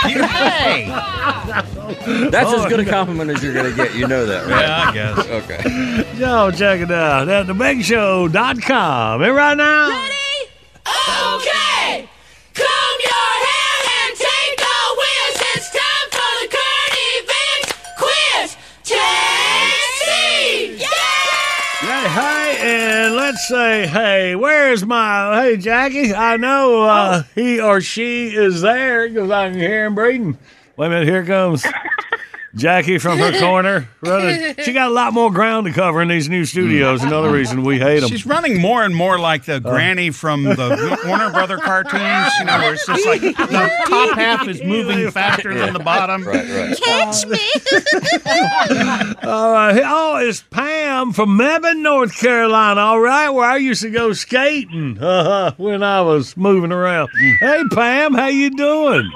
Hey! 0.04 0.88
That's 2.30 2.52
as 2.52 2.66
good 2.66 2.80
a 2.80 2.84
compliment 2.84 3.30
as 3.30 3.42
you're 3.42 3.54
going 3.54 3.70
to 3.70 3.76
get. 3.76 3.94
You 3.94 4.06
know 4.06 4.26
that, 4.26 4.46
right? 4.46 4.60
Yeah, 4.60 4.88
I 4.88 4.92
guess. 4.92 5.18
Okay. 5.28 5.62
Yo, 6.18 6.50
check 6.50 6.80
it 6.80 6.90
out 6.90 7.28
at 7.28 7.46
thebigshow.com. 7.46 9.22
And 9.22 9.34
right 9.34 9.56
now, 9.56 9.88
Ready? 9.88 10.50
Okay! 10.86 12.08
Comb 12.54 12.83
let's 23.24 23.48
say, 23.48 23.86
hey, 23.86 24.36
where's 24.36 24.84
my, 24.84 25.40
hey, 25.40 25.56
Jackie? 25.56 26.12
I 26.12 26.36
know 26.36 26.82
uh, 26.82 27.22
he 27.34 27.58
or 27.58 27.80
she 27.80 28.26
is 28.28 28.60
there 28.60 29.08
because 29.08 29.30
I 29.30 29.48
can 29.48 29.58
hear 29.58 29.86
him 29.86 29.94
breathing. 29.94 30.36
Wait 30.76 30.86
a 30.86 30.90
minute, 30.90 31.08
here 31.08 31.24
comes 31.24 31.64
Jackie 32.54 32.98
from 32.98 33.18
her 33.18 33.38
corner. 33.40 33.88
Running. 34.02 34.54
She 34.62 34.72
got 34.72 34.88
a 34.88 34.94
lot 34.94 35.12
more 35.12 35.30
ground 35.30 35.66
to 35.66 35.72
cover 35.72 36.00
in 36.02 36.08
these 36.08 36.28
new 36.28 36.44
studios. 36.44 37.02
Another 37.02 37.30
reason 37.30 37.62
we 37.64 37.78
hate 37.78 38.00
them. 38.00 38.08
She's 38.10 38.26
running 38.26 38.60
more 38.60 38.82
and 38.84 38.94
more 38.94 39.18
like 39.18 39.44
the 39.44 39.60
granny 39.60 40.10
from 40.10 40.44
the 40.44 40.98
Warner 41.06 41.30
Brother 41.30 41.58
cartoons, 41.58 42.32
you 42.38 42.44
know, 42.44 42.58
where 42.58 42.74
it's 42.74 42.86
just 42.86 43.06
like 43.06 43.20
the 43.22 43.32
top 43.88 44.16
half 44.16 44.46
is 44.48 44.62
moving 44.62 45.10
faster 45.10 45.52
than 45.54 45.72
the 45.72 45.78
bottom. 45.80 46.24
Right, 46.24 46.48
right. 46.48 46.78
Catch 46.82 47.26
me. 47.26 47.38
All 49.24 49.52
right. 49.52 49.82
Oh, 49.84 50.16
it's 50.20 50.42
Pam 50.42 51.12
from 51.12 51.38
Mebane, 51.38 51.82
North 51.82 52.16
Carolina. 52.18 52.80
All 52.80 53.00
right, 53.00 53.30
where 53.30 53.48
I 53.48 53.56
used 53.56 53.82
to 53.82 53.90
go 53.90 54.12
skating 54.12 54.98
uh, 55.02 55.52
when 55.56 55.82
I 55.82 56.00
was 56.02 56.36
moving 56.36 56.72
around. 56.72 57.08
Hey, 57.40 57.62
Pam, 57.72 58.14
how 58.14 58.26
you 58.26 58.50
doing? 58.50 59.10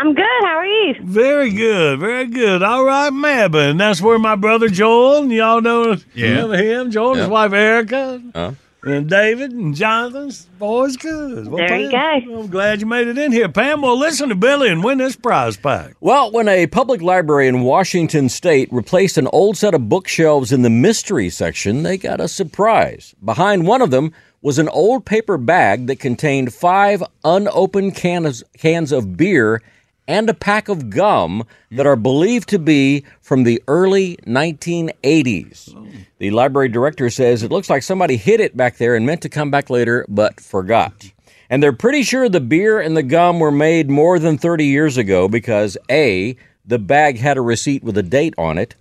I'm 0.00 0.14
good. 0.14 0.24
How 0.42 0.56
are 0.58 0.66
you? 0.66 0.94
Very 1.02 1.50
good, 1.50 1.98
very 2.00 2.26
good. 2.26 2.62
All 2.62 2.84
right, 2.84 3.12
Mebane. 3.12 3.78
That's 3.78 4.00
where 4.00 4.18
my 4.18 4.36
brother 4.36 4.68
Joel, 4.68 5.22
and 5.22 5.32
y'all 5.32 5.60
know, 5.60 5.96
Yeah. 6.14 6.28
remember 6.42 6.56
him, 6.56 6.90
Joel, 6.90 7.12
and 7.12 7.20
his 7.20 7.28
wife 7.28 7.52
Erica, 7.52 8.22
Uh, 8.34 8.52
and 8.84 9.08
David, 9.08 9.52
and 9.52 9.74
Jonathan's 9.74 10.46
boys 10.58 10.96
good. 10.96 11.46
Well, 11.48 11.58
There 11.66 11.78
you 11.78 11.90
Pam, 11.90 12.22
I'm 12.32 12.46
glad 12.48 12.80
you 12.80 12.86
made 12.86 13.06
it 13.06 13.18
in 13.18 13.32
here. 13.32 13.48
Pam, 13.48 13.82
well, 13.82 13.98
listen 13.98 14.28
to 14.30 14.34
Billy 14.34 14.68
and 14.70 14.82
win 14.82 14.98
this 14.98 15.14
prize 15.14 15.56
pack. 15.56 15.94
Well, 16.00 16.32
when 16.32 16.48
a 16.48 16.66
public 16.68 17.02
library 17.02 17.46
in 17.48 17.60
Washington 17.62 18.28
state 18.28 18.68
replaced 18.72 19.18
an 19.18 19.28
old 19.32 19.56
set 19.56 19.74
of 19.74 19.88
bookshelves 19.88 20.52
in 20.52 20.62
the 20.62 20.70
mystery 20.70 21.28
section, 21.28 21.82
they 21.82 21.96
got 21.98 22.20
a 22.20 22.28
surprise. 22.28 23.14
Behind 23.24 23.66
one 23.66 23.82
of 23.82 23.90
them 23.90 24.12
was 24.40 24.58
an 24.58 24.68
old 24.70 25.04
paper 25.04 25.38
bag 25.38 25.86
that 25.86 26.00
contained 26.00 26.52
five 26.52 27.02
unopened 27.24 27.94
cans, 27.94 28.42
cans 28.58 28.90
of 28.90 29.16
beer 29.16 29.62
and 30.08 30.28
a 30.28 30.34
pack 30.34 30.68
of 30.68 30.90
gum 30.90 31.44
that 31.70 31.86
are 31.86 31.96
believed 31.96 32.48
to 32.48 32.58
be 32.58 33.04
from 33.20 33.44
the 33.44 33.62
early 33.68 34.16
1980s. 34.26 36.06
The 36.18 36.30
library 36.30 36.68
director 36.68 37.10
says 37.10 37.42
it 37.42 37.50
looks 37.50 37.70
like 37.70 37.82
somebody 37.82 38.16
hid 38.16 38.40
it 38.40 38.56
back 38.56 38.76
there 38.76 38.96
and 38.96 39.06
meant 39.06 39.22
to 39.22 39.28
come 39.28 39.50
back 39.50 39.70
later 39.70 40.04
but 40.08 40.40
forgot. 40.40 41.10
And 41.48 41.62
they're 41.62 41.72
pretty 41.72 42.02
sure 42.02 42.28
the 42.28 42.40
beer 42.40 42.80
and 42.80 42.96
the 42.96 43.02
gum 43.02 43.38
were 43.38 43.52
made 43.52 43.90
more 43.90 44.18
than 44.18 44.38
30 44.38 44.64
years 44.64 44.96
ago 44.96 45.28
because 45.28 45.76
A, 45.90 46.36
the 46.64 46.78
bag 46.78 47.18
had 47.18 47.36
a 47.36 47.42
receipt 47.42 47.84
with 47.84 47.98
a 47.98 48.02
date 48.02 48.34
on 48.38 48.58
it, 48.58 48.74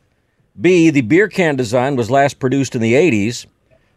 B, 0.59 0.89
the 0.89 1.01
beer 1.01 1.27
can 1.27 1.55
design 1.55 1.95
was 1.95 2.11
last 2.11 2.39
produced 2.39 2.75
in 2.75 2.81
the 2.81 2.93
80s, 2.93 3.45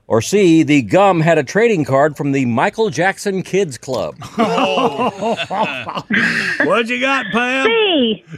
or 0.06 0.20
C, 0.20 0.62
the 0.62 0.82
gum 0.82 1.20
had 1.20 1.38
a 1.38 1.42
trading 1.42 1.84
card 1.84 2.16
from 2.16 2.32
the 2.32 2.44
Michael 2.44 2.90
Jackson 2.90 3.42
Kids 3.42 3.78
Club. 3.78 4.16
what 6.64 6.88
you 6.88 7.00
got, 7.00 7.26
Pam? 7.32 7.66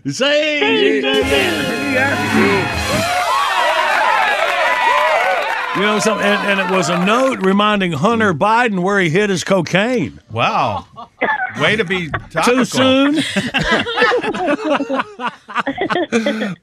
C. 0.06 1.02
C. 1.02 1.02
You 5.76 5.82
know 5.82 5.98
something, 5.98 6.26
and, 6.26 6.58
and 6.58 6.60
it 6.60 6.70
was 6.74 6.88
a 6.88 7.04
note 7.04 7.44
reminding 7.44 7.92
Hunter 7.92 8.32
Biden 8.32 8.82
where 8.82 8.98
he 8.98 9.10
hid 9.10 9.28
his 9.28 9.44
cocaine. 9.44 10.18
Wow. 10.30 10.86
Way 11.60 11.76
to 11.76 11.84
be 11.84 12.08
topical. 12.30 12.54
Too 12.54 12.64
soon? 12.64 13.14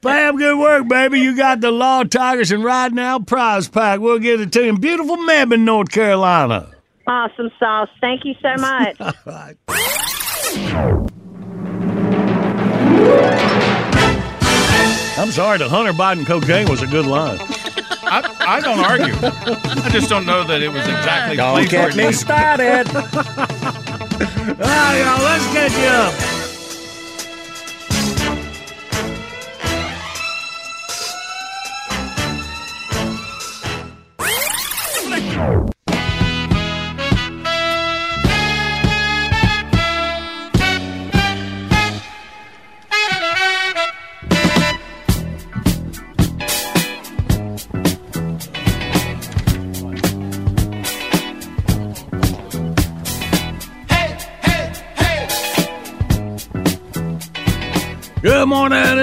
Bam, 0.02 0.36
good 0.36 0.58
work, 0.58 0.88
baby. 0.88 1.20
You 1.20 1.36
got 1.36 1.60
the 1.60 1.70
Law 1.70 2.02
Tigers 2.02 2.50
and 2.50 2.64
Ride 2.64 2.92
Now 2.92 3.20
prize 3.20 3.68
pack. 3.68 4.00
We'll 4.00 4.18
get 4.18 4.40
it 4.40 4.50
to 4.54 4.64
you 4.64 4.70
in 4.70 4.80
beautiful 4.80 5.16
Mebane, 5.16 5.60
North 5.60 5.90
Carolina. 5.90 6.70
Awesome 7.06 7.52
sauce. 7.60 7.90
Thank 8.00 8.24
you 8.24 8.34
so 8.42 8.56
much. 8.56 8.96
I'm 15.16 15.30
sorry, 15.30 15.58
the 15.58 15.68
Hunter 15.68 15.92
Biden 15.92 16.26
cocaine 16.26 16.68
was 16.68 16.82
a 16.82 16.88
good 16.88 17.06
line. 17.06 17.38
I, 18.22 18.56
I 18.56 18.60
don't 18.60 18.78
argue. 18.78 19.14
I 19.22 19.88
just 19.90 20.08
don't 20.08 20.24
know 20.24 20.44
that 20.44 20.62
it 20.62 20.68
was 20.68 20.86
exactly 20.86 21.36
Don't 21.36 21.54
placed 21.54 21.70
get 21.70 21.96
me 21.96 22.04
needed 22.04 22.04
to 22.04 22.06
be. 22.08 22.12
started. 22.12 22.88
All 22.94 24.68
right, 24.68 25.00
y'all, 25.00 25.22
let's 25.24 25.52
get 25.52 25.72
you 25.72 26.43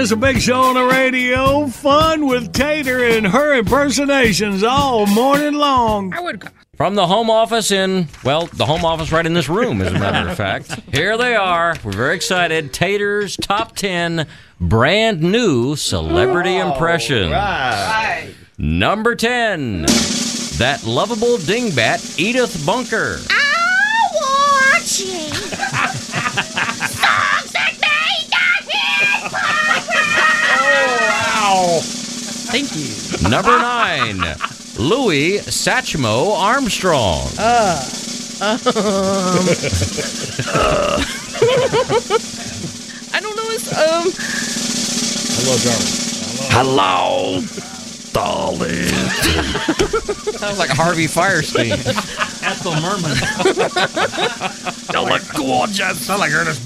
morning. 0.01 0.03
It's 0.03 0.11
a 0.11 0.15
big 0.15 0.41
show 0.41 0.61
on 0.61 0.73
the 0.75 0.85
radio. 0.85 1.67
Fun 1.67 2.27
with 2.27 2.53
Tater 2.53 3.03
and 3.03 3.27
her 3.27 3.53
impersonations 3.57 4.63
all 4.63 5.05
morning 5.05 5.53
long. 5.53 6.13
I 6.13 6.19
would. 6.19 6.43
From 6.75 6.95
the 6.95 7.05
home 7.05 7.29
office 7.29 7.69
in, 7.69 8.07
well, 8.23 8.47
the 8.47 8.65
home 8.65 8.83
office 8.83 9.11
right 9.11 9.25
in 9.25 9.33
this 9.33 9.47
room, 9.47 9.81
as 9.81 9.93
a 9.93 9.99
matter 9.99 10.29
of 10.29 10.35
fact. 10.35 10.79
Here 10.91 11.15
they 11.17 11.35
are. 11.35 11.75
We're 11.83 11.91
very 11.91 12.15
excited. 12.15 12.73
Tater's 12.73 13.37
top 13.37 13.75
10 13.75 14.25
brand 14.59 15.21
new 15.21 15.75
celebrity 15.75 16.57
impressions. 16.57 17.31
Number 18.57 19.15
10. 19.15 19.83
That 20.57 20.83
lovable 20.85 21.37
dingbat, 21.37 22.19
Edith 22.19 22.65
Bunker. 22.65 23.17
I 23.29 23.47
Watching. 24.73 25.30
Songs 25.30 25.30
Wow. 31.51 31.79
Thank 31.83 32.71
you. 32.77 32.87
Number 33.29 33.51
9. 33.59 34.19
Louis 34.77 35.39
Satchmo 35.39 36.33
Armstrong. 36.37 37.27
Uh, 37.37 37.83
um, 38.41 38.57
uh, 40.47 41.03
I 43.13 43.19
don't 43.19 43.35
know 43.35 43.49
his 43.49 43.67
um. 43.73 44.11
Hello, 45.43 45.57
darling. 45.67 46.53
Hello, 46.53 47.41
darling. 48.13 48.87
Sounds 50.37 50.57
like 50.57 50.69
Harvey 50.69 51.07
Fierstein. 51.07 51.71
Ethel 52.43 52.75
Merman. 52.81 53.17
You 54.93 55.01
look 55.01 55.23
gorgeous. 55.35 55.99
Sound 56.05 56.19
like 56.21 56.31
Ernest 56.31 56.63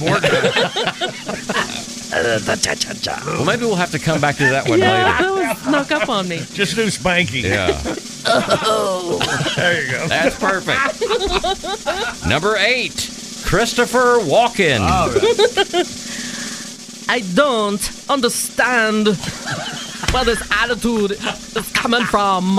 Well, 3.26 3.46
maybe 3.46 3.62
we'll 3.66 3.76
have 3.76 3.92
to 3.92 4.00
come 4.00 4.22
back 4.22 4.38
to 4.38 4.44
that 4.50 4.68
one 4.70 4.80
Yeah, 4.80 4.92
later. 4.94 5.04
that 5.44 5.50
was 5.50 5.58
snuck 5.64 5.92
up 5.92 6.10
on 6.10 6.28
me. 6.28 6.38
Just 6.54 6.76
do 6.76 6.86
Spanky. 6.88 7.44
Yeah. 7.44 7.80
Oh. 8.28 9.20
There 9.56 9.84
you 9.86 9.92
go. 9.92 10.08
That's 10.08 10.38
perfect. 10.40 11.02
Number 12.28 12.56
eight, 12.58 13.10
Christopher 13.46 14.18
Walken. 14.22 14.80
I 17.08 17.20
don't 17.36 18.10
understand 18.10 19.08
where 20.12 20.26
this 20.26 20.42
attitude 20.52 21.12
is 21.12 21.72
coming 21.74 22.04
from. 22.06 22.58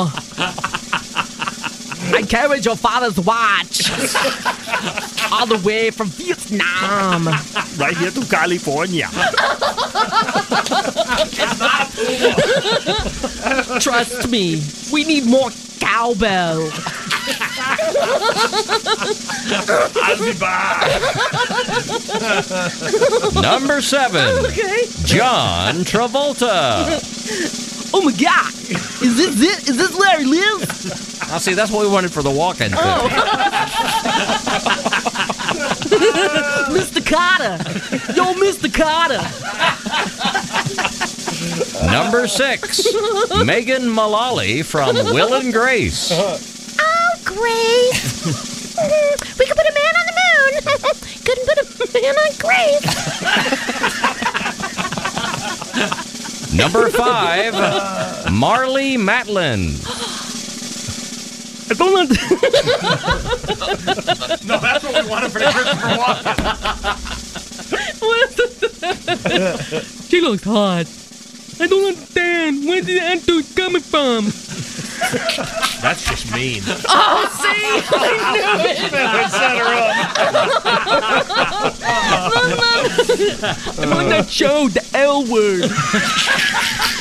I 2.16 2.22
carried 2.22 2.64
your 2.64 2.76
father's 2.76 3.18
watch 3.20 3.90
all 5.32 5.46
the 5.46 5.60
way 5.64 5.90
from 5.90 6.08
Vietnam. 6.08 7.26
Right 7.78 7.96
here 7.96 8.10
to 8.10 8.24
California. 8.26 9.08
Trust 13.80 14.28
me, 14.30 14.62
we 14.92 15.04
need 15.04 15.26
more 15.26 15.50
cowbell. 15.78 16.70
I'll 20.02 20.18
be 20.18 20.32
back. 20.38 21.02
Number 23.34 23.80
seven, 23.82 24.46
Okay. 24.46 24.84
John 25.04 25.84
Travolta. 25.84 26.86
Oh 27.94 28.02
my 28.04 28.12
god! 28.12 28.52
Is 28.54 29.16
this 29.16 29.40
it? 29.40 29.68
Is 29.68 29.76
this 29.76 29.96
where 29.96 30.18
he 30.18 30.24
lives? 30.24 31.20
Now, 31.28 31.38
see, 31.38 31.54
that's 31.54 31.70
what 31.70 31.86
we 31.86 31.92
wanted 31.92 32.12
for 32.12 32.22
the 32.22 32.30
walk-in. 32.30 32.70
thing. 32.70 32.78
Oh. 32.80 33.08
Mr. 36.70 37.00
Carter! 37.04 37.56
Yo, 38.12 38.34
Mr. 38.34 38.68
Carter! 38.72 39.20
Number 41.90 42.26
six, 42.28 42.86
Megan 43.44 43.88
Mullally 43.88 44.62
from 44.62 44.94
Will 44.96 45.34
and 45.34 45.52
Grace. 45.52 46.10
Oh, 46.12 46.38
Grace. 47.24 48.76
we 49.38 49.46
could 49.46 49.56
put 49.56 49.66
a 49.66 49.72
man 49.74 49.96
on 49.96 50.06
the 50.06 50.12
moon. 50.22 50.62
Couldn't 51.24 51.46
put 51.46 51.58
a 51.58 51.64
man 52.00 52.16
on 52.16 52.32
Grace. 52.38 52.84
Number 56.56 56.88
five, 56.90 57.52
Marlee 58.32 58.96
Matlin. 58.96 59.76
I 61.68 61.74
don't 61.74 61.92
want 61.92 62.10
No, 64.46 64.58
that's 64.58 64.84
what 64.84 65.04
we 65.04 65.10
wanted 65.10 65.32
for 65.32 65.40
Christopher 65.40 65.88
Walken. 65.98 67.12
She 70.08 70.20
looks 70.20 70.44
hot. 70.44 70.86
I 71.60 71.66
don't 71.66 71.84
understand 71.88 72.64
where 72.66 72.80
the 72.82 73.00
attitude 73.00 73.46
coming 73.56 73.82
from. 73.82 74.26
That's 75.82 76.04
just 76.08 76.32
mean. 76.32 76.62
Oh, 76.66 77.28
see? 77.40 77.82
I 77.92 78.32
knew 78.32 78.64
it. 78.64 78.92
I'm 83.78 83.92
on 83.92 84.08
that 84.08 84.28
show, 84.28 84.68
the 84.68 84.84
L 84.94 85.24
word. 85.26 85.70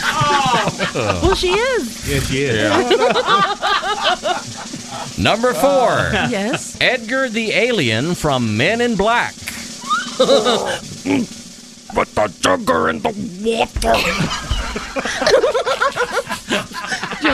Oh. 0.08 1.20
Well, 1.24 1.36
she 1.36 1.52
is. 1.52 2.08
Yes, 2.08 2.28
she 2.30 2.44
is. 2.44 2.70
Number 5.18 5.54
four, 5.54 6.12
Yes. 6.30 6.78
Edgar 6.82 7.30
the 7.30 7.52
Alien 7.52 8.16
from 8.16 8.58
Men 8.58 8.82
in 8.82 8.96
Black. 8.96 9.34
Put 11.96 12.14
the 12.16 12.28
sugar 12.42 12.90
in 12.90 13.00
the 13.02 13.14
water. 13.42 13.94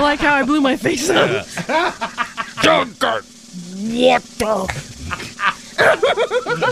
Do 0.02 0.06
you 0.06 0.10
like 0.14 0.20
how 0.20 0.34
I 0.34 0.42
blew 0.42 0.62
my 0.62 0.78
face 0.78 1.12
up? 1.12 1.46
Sugar. 2.64 3.22
Water. 4.40 4.74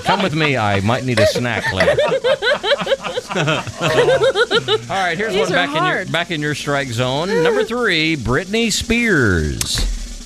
Come 0.02 0.24
with 0.24 0.34
me. 0.34 0.58
I 0.58 0.80
might 0.80 1.04
need 1.04 1.20
a 1.20 1.28
snack 1.28 1.72
later. 1.72 1.92
All 4.90 4.98
right, 4.98 5.16
here's 5.16 5.34
These 5.36 5.52
one 5.52 5.60
are 5.60 5.68
back 5.68 5.76
in 5.76 5.86
your 5.86 6.06
back 6.12 6.32
in 6.32 6.42
your 6.42 6.56
strike 6.56 6.88
zone. 6.88 7.28
Number 7.44 7.64
three, 7.64 8.16
Britney 8.16 8.72
Spears. 8.72 9.78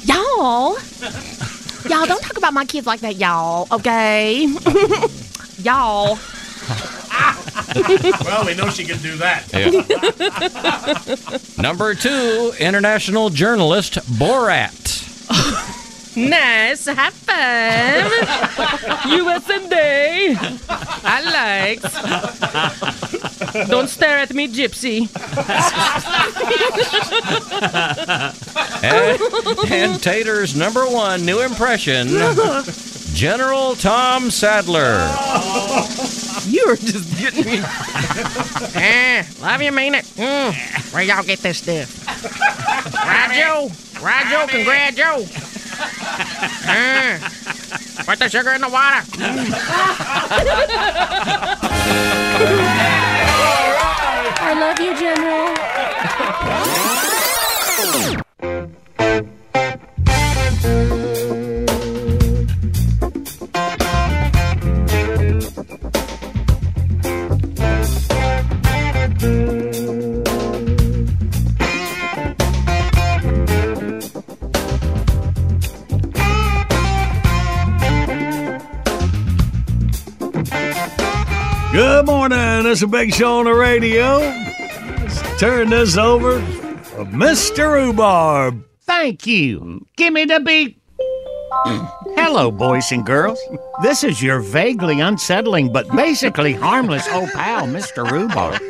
Y'all. 0.08 0.78
Y'all, 1.90 2.06
don't 2.06 2.22
talk 2.22 2.38
about 2.38 2.54
my 2.54 2.64
kids 2.64 2.88
like 2.88 3.02
that, 3.02 3.18
y'all, 3.18 3.68
okay? 3.70 4.46
y'all. 5.58 6.18
well, 8.26 8.46
we 8.46 8.56
know 8.56 8.70
she 8.70 8.84
can 8.86 8.98
do 9.00 9.16
that. 9.18 9.52
Number 11.58 11.96
two, 11.96 12.54
international 12.60 13.30
journalist 13.30 13.96
Borat. 14.20 15.02
Nice. 16.16 16.86
High 16.86 17.10
five. 17.10 18.06
USA. 19.10 19.68
Day. 19.68 20.36
I 20.70 21.22
likes. 23.52 23.68
Don't 23.70 23.88
stare 23.88 24.20
at 24.20 24.32
me, 24.34 24.48
gypsy. 24.48 25.10
and, 28.84 29.72
and 29.72 30.04
Tater's 30.04 30.56
number 30.56 30.86
one 30.86 31.26
new 31.26 31.42
impression, 31.42 32.10
General 33.14 33.76
Tom 33.76 34.30
Sadler. 34.30 35.08
You're 36.46 36.76
just 36.76 37.18
getting 37.18 37.46
me. 37.46 37.58
eh, 38.76 39.24
love 39.42 39.62
you, 39.62 39.72
mean 39.72 39.96
it. 39.96 40.04
Mm. 40.16 40.54
Where 40.94 41.04
y'all 41.04 41.24
get 41.24 41.40
this 41.40 41.60
stuff? 41.60 42.06
Right, 42.94 43.32
Joe. 43.34 43.72
Right, 44.02 44.26
Joe. 44.30 44.46
Congrats, 44.48 44.98
Joe. 44.98 45.26
Eh, 46.68 47.18
put 48.06 48.20
the 48.20 48.30
sugar 48.30 48.52
in 48.52 48.62
the 48.62 48.70
water. 48.70 49.02
I 54.46 54.54
love 54.60 54.78
you, 54.80 54.94
General. 55.00 55.54
Good 81.74 82.06
morning. 82.06 82.68
It's 82.68 82.84
a 82.84 82.88
big 82.88 83.12
show 83.16 83.40
on 83.40 83.46
the 83.46 83.54
radio. 83.56 84.20
Let's 84.20 85.40
turn 85.40 85.72
this 85.72 85.98
over 85.98 86.34
to 86.34 87.06
Mr. 87.06 87.74
Rhubarb. 87.74 88.64
Thank 88.82 89.26
you. 89.26 89.84
Give 89.98 90.14
me 90.14 90.26
the 90.26 90.40
beat. 90.40 90.80
Hello, 92.16 92.52
boys 92.52 92.92
and 92.92 93.04
girls. 93.04 93.40
This 93.82 94.04
is 94.04 94.22
your 94.22 94.40
vaguely 94.40 95.00
unsettling 95.00 95.74
but 95.74 95.90
basically 95.96 96.54
harmless 96.54 97.10
old 97.10 97.32
pal, 97.32 97.66
Mr. 97.66 98.08
Rhubarb. 98.08 98.62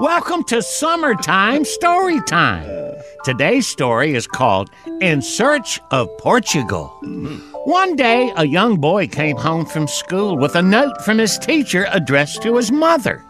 Welcome 0.00 0.42
to 0.48 0.60
Summertime 0.60 1.64
Story 1.64 2.20
Time. 2.22 2.68
Today's 3.24 3.68
story 3.68 4.14
is 4.14 4.26
called 4.26 4.68
In 5.00 5.22
Search 5.22 5.78
of 5.92 6.08
Portugal. 6.18 6.92
One 7.68 7.96
day, 7.96 8.32
a 8.34 8.46
young 8.46 8.78
boy 8.78 9.08
came 9.08 9.36
home 9.36 9.66
from 9.66 9.88
school 9.88 10.38
with 10.38 10.56
a 10.56 10.62
note 10.62 11.02
from 11.02 11.18
his 11.18 11.36
teacher 11.36 11.86
addressed 11.90 12.40
to 12.40 12.56
his 12.56 12.72
mother. 12.72 13.22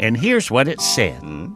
And 0.00 0.16
here's 0.16 0.50
what 0.50 0.68
it 0.68 0.80
said 0.80 1.20
hmm? 1.20 1.52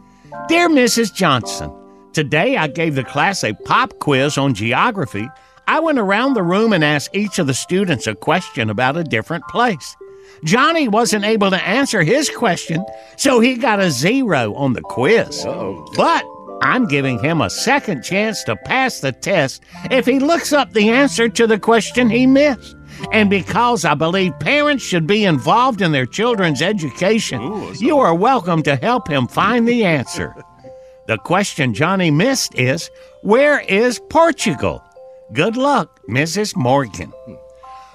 Dear 0.46 0.68
Mrs. 0.68 1.14
Johnson, 1.14 1.72
today 2.12 2.58
I 2.58 2.66
gave 2.66 2.96
the 2.96 3.02
class 3.02 3.42
a 3.44 3.54
pop 3.64 3.98
quiz 4.00 4.36
on 4.36 4.52
geography. 4.52 5.26
I 5.68 5.80
went 5.80 5.98
around 5.98 6.34
the 6.34 6.42
room 6.42 6.74
and 6.74 6.84
asked 6.84 7.16
each 7.16 7.38
of 7.38 7.46
the 7.46 7.54
students 7.54 8.06
a 8.06 8.14
question 8.14 8.68
about 8.68 8.98
a 8.98 9.04
different 9.04 9.44
place. 9.48 9.96
Johnny 10.44 10.86
wasn't 10.86 11.24
able 11.24 11.48
to 11.48 11.66
answer 11.66 12.02
his 12.02 12.28
question, 12.28 12.84
so 13.16 13.40
he 13.40 13.54
got 13.54 13.80
a 13.80 13.90
zero 13.90 14.52
on 14.52 14.74
the 14.74 14.82
quiz. 14.82 15.46
But 15.96 16.26
I'm 16.62 16.86
giving 16.86 17.18
him 17.18 17.40
a 17.40 17.50
second 17.50 18.02
chance 18.02 18.42
to 18.44 18.56
pass 18.56 19.00
the 19.00 19.12
test 19.12 19.62
if 19.90 20.06
he 20.06 20.18
looks 20.18 20.52
up 20.52 20.72
the 20.72 20.90
answer 20.90 21.28
to 21.28 21.46
the 21.46 21.58
question 21.58 22.10
he 22.10 22.26
missed. 22.26 22.76
And 23.12 23.30
because 23.30 23.84
I 23.84 23.94
believe 23.94 24.38
parents 24.40 24.82
should 24.84 25.06
be 25.06 25.24
involved 25.24 25.80
in 25.80 25.92
their 25.92 26.06
children's 26.06 26.62
education, 26.62 27.40
you 27.76 27.98
are 27.98 28.14
welcome 28.14 28.62
to 28.64 28.76
help 28.76 29.08
him 29.08 29.28
find 29.28 29.68
the 29.68 29.84
answer. 29.84 30.34
The 31.06 31.18
question 31.18 31.74
Johnny 31.74 32.10
missed 32.10 32.58
is 32.58 32.90
Where 33.22 33.60
is 33.60 34.00
Portugal? 34.10 34.82
Good 35.32 35.56
luck, 35.56 36.00
Mrs. 36.08 36.56
Morgan. 36.56 37.12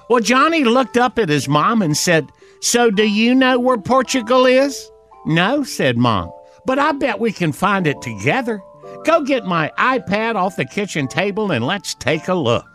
Well, 0.08 0.20
Johnny 0.20 0.64
looked 0.64 0.96
up 0.96 1.18
at 1.18 1.28
his 1.28 1.48
mom 1.48 1.82
and 1.82 1.96
said, 1.96 2.28
So 2.60 2.90
do 2.90 3.08
you 3.08 3.34
know 3.34 3.58
where 3.58 3.78
Portugal 3.78 4.46
is? 4.46 4.90
No, 5.26 5.64
said 5.64 5.96
Mom, 5.96 6.30
but 6.66 6.78
I 6.78 6.92
bet 6.92 7.20
we 7.20 7.32
can 7.32 7.52
find 7.52 7.86
it 7.86 8.00
together. 8.02 8.62
Go 9.04 9.22
get 9.22 9.44
my 9.44 9.70
iPad 9.78 10.34
off 10.34 10.56
the 10.56 10.64
kitchen 10.64 11.08
table 11.08 11.50
and 11.50 11.66
let's 11.66 11.94
take 11.94 12.28
a 12.28 12.34
look. 12.34 12.66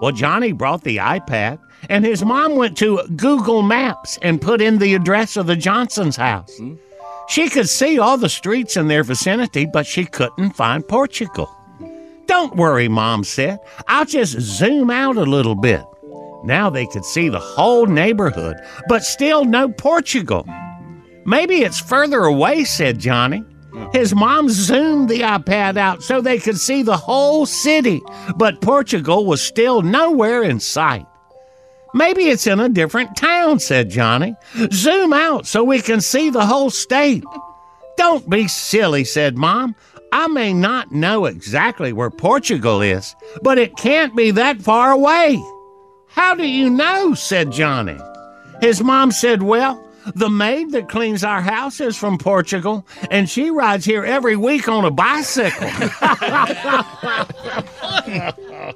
Well, 0.00 0.12
Johnny 0.12 0.52
brought 0.52 0.84
the 0.84 0.98
iPad, 0.98 1.58
and 1.88 2.04
his 2.04 2.24
mom 2.24 2.56
went 2.56 2.76
to 2.78 3.02
Google 3.16 3.62
Maps 3.62 4.18
and 4.20 4.40
put 4.40 4.60
in 4.60 4.78
the 4.78 4.94
address 4.94 5.36
of 5.36 5.46
the 5.46 5.56
Johnson's 5.56 6.16
house. 6.16 6.54
Hmm. 6.58 6.74
She 7.28 7.48
could 7.48 7.68
see 7.68 7.98
all 7.98 8.18
the 8.18 8.28
streets 8.28 8.76
in 8.76 8.88
their 8.88 9.02
vicinity, 9.02 9.66
but 9.66 9.86
she 9.86 10.04
couldn't 10.04 10.50
find 10.52 10.86
Portugal. 10.86 11.50
Don't 12.26 12.56
worry, 12.56 12.88
Mom 12.88 13.24
said. 13.24 13.58
I'll 13.88 14.04
just 14.04 14.38
zoom 14.40 14.90
out 14.90 15.16
a 15.16 15.22
little 15.22 15.54
bit. 15.54 15.84
Now 16.44 16.70
they 16.70 16.86
could 16.86 17.04
see 17.04 17.28
the 17.28 17.40
whole 17.40 17.86
neighborhood, 17.86 18.56
but 18.88 19.02
still 19.02 19.44
no 19.44 19.68
Portugal. 19.68 20.46
Maybe 21.26 21.56
it's 21.56 21.80
further 21.80 22.20
away, 22.24 22.64
said 22.64 22.98
Johnny. 22.98 23.44
His 23.92 24.14
mom 24.14 24.48
zoomed 24.48 25.08
the 25.08 25.20
iPad 25.20 25.76
out 25.76 26.02
so 26.02 26.20
they 26.20 26.38
could 26.38 26.58
see 26.58 26.82
the 26.82 26.96
whole 26.96 27.44
city, 27.44 28.00
but 28.36 28.60
Portugal 28.62 29.26
was 29.26 29.42
still 29.42 29.82
nowhere 29.82 30.42
in 30.42 30.60
sight. 30.60 31.04
Maybe 31.92 32.28
it's 32.28 32.46
in 32.46 32.60
a 32.60 32.68
different 32.68 33.16
town, 33.16 33.58
said 33.58 33.90
Johnny. 33.90 34.34
Zoom 34.72 35.12
out 35.12 35.46
so 35.46 35.64
we 35.64 35.80
can 35.80 36.00
see 36.00 36.30
the 36.30 36.46
whole 36.46 36.70
state. 36.70 37.24
Don't 37.96 38.28
be 38.30 38.48
silly, 38.48 39.04
said 39.04 39.36
Mom. 39.36 39.74
I 40.12 40.28
may 40.28 40.54
not 40.54 40.92
know 40.92 41.24
exactly 41.26 41.92
where 41.92 42.10
Portugal 42.10 42.80
is, 42.80 43.14
but 43.42 43.58
it 43.58 43.76
can't 43.76 44.14
be 44.14 44.30
that 44.30 44.62
far 44.62 44.92
away. 44.92 45.42
How 46.08 46.34
do 46.34 46.46
you 46.46 46.70
know? 46.70 47.14
said 47.14 47.50
Johnny. 47.50 47.98
His 48.60 48.82
mom 48.82 49.10
said, 49.10 49.42
Well, 49.42 49.85
the 50.14 50.30
maid 50.30 50.72
that 50.72 50.88
cleans 50.88 51.24
our 51.24 51.40
house 51.40 51.80
is 51.80 51.96
from 51.96 52.18
Portugal, 52.18 52.86
and 53.10 53.28
she 53.28 53.50
rides 53.50 53.84
here 53.84 54.04
every 54.04 54.36
week 54.36 54.68
on 54.68 54.84
a 54.84 54.90
bicycle. 54.90 55.60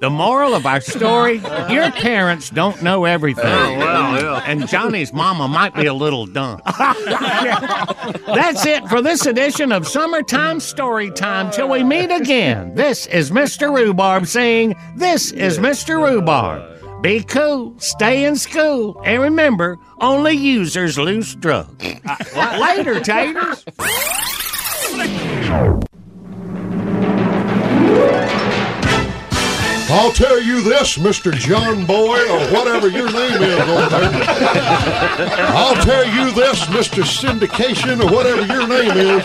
the 0.01 0.11
moral 0.11 0.55
of 0.55 0.67
our 0.67 0.81
story 0.81 1.41
your 1.69 1.91
parents 1.93 2.51
don't 2.51 2.83
know 2.83 3.05
everything. 3.05 3.45
Oh, 3.45 3.79
well, 3.79 4.23
yeah. 4.23 4.45
And 4.47 4.67
Johnny's 4.69 5.13
mama 5.13 5.49
might 5.49 5.75
be 5.75 5.87
a 5.87 5.95
little 5.95 6.27
dumb. 6.27 6.61
That's 6.67 8.67
it 8.67 8.87
for 8.89 9.03
this 9.03 9.27
edition 9.27 9.73
of 9.73 9.87
Summertime 9.87 10.61
Story 10.61 11.11
Time. 11.11 11.51
Till 11.51 11.69
we 11.69 11.83
meet 11.83 12.11
again, 12.11 12.75
this 12.75 13.07
is 13.07 13.31
Mr. 13.31 13.75
Rhubarb 13.75 14.27
saying, 14.27 14.77
This 14.97 15.33
is 15.33 15.59
Mr. 15.59 16.03
Rhubarb. 16.03 16.80
Be 17.03 17.23
cool, 17.23 17.75
stay 17.79 18.25
in 18.25 18.37
school, 18.37 19.01
and 19.07 19.23
remember, 19.23 19.79
only 20.01 20.35
users 20.35 20.99
lose 20.99 21.35
drugs. 21.35 21.83
Uh, 22.05 22.59
later, 22.61 23.01
taters. 23.01 23.65
I'll 29.93 30.13
tell 30.13 30.41
you 30.41 30.63
this, 30.63 30.99
Mr. 30.99 31.33
John 31.33 31.85
Boy, 31.87 32.21
or 32.31 32.39
whatever 32.53 32.89
your 32.89 33.11
name 33.11 33.43
is 33.43 33.61
over 33.61 33.89
there. 33.89 34.13
I'll 35.57 35.83
tell 35.83 36.07
you 36.07 36.31
this, 36.33 36.65
Mr. 36.67 37.03
Syndication, 37.03 38.01
or 38.05 38.15
whatever 38.15 38.45
your 38.47 38.69
name 38.69 38.93
is. 38.93 39.25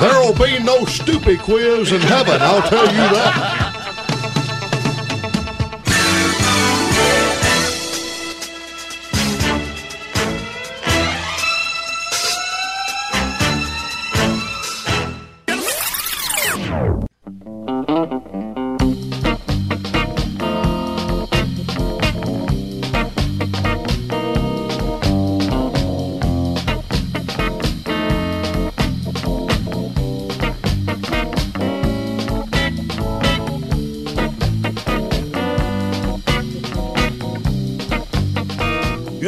There'll 0.00 0.34
be 0.34 0.58
no 0.64 0.84
stupid 0.86 1.40
quiz 1.40 1.92
in 1.92 2.00
heaven, 2.00 2.40
I'll 2.40 2.68
tell 2.68 2.86
you 2.86 2.96
that. 2.96 3.67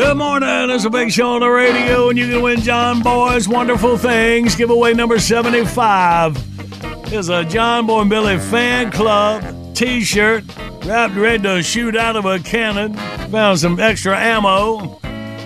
Good 0.00 0.16
morning. 0.16 0.70
It's 0.70 0.86
a 0.86 0.90
big 0.90 1.12
show 1.12 1.32
on 1.32 1.40
the 1.40 1.50
radio, 1.50 2.08
and 2.08 2.18
you 2.18 2.26
can 2.26 2.40
win 2.40 2.60
John 2.62 3.02
Boy's 3.02 3.46
wonderful 3.46 3.98
things. 3.98 4.54
Giveaway 4.54 4.94
number 4.94 5.18
75 5.18 7.12
is 7.12 7.28
a 7.28 7.44
John 7.44 7.84
Boy 7.84 8.00
and 8.00 8.08
Billy 8.08 8.38
fan 8.38 8.90
club 8.90 9.44
t 9.74 10.00
shirt 10.00 10.44
wrapped 10.86 11.14
ready 11.16 11.42
to 11.42 11.62
shoot 11.62 11.94
out 11.94 12.16
of 12.16 12.24
a 12.24 12.38
cannon. 12.38 12.94
Found 13.30 13.58
some 13.58 13.78
extra 13.78 14.16
ammo. 14.16 14.98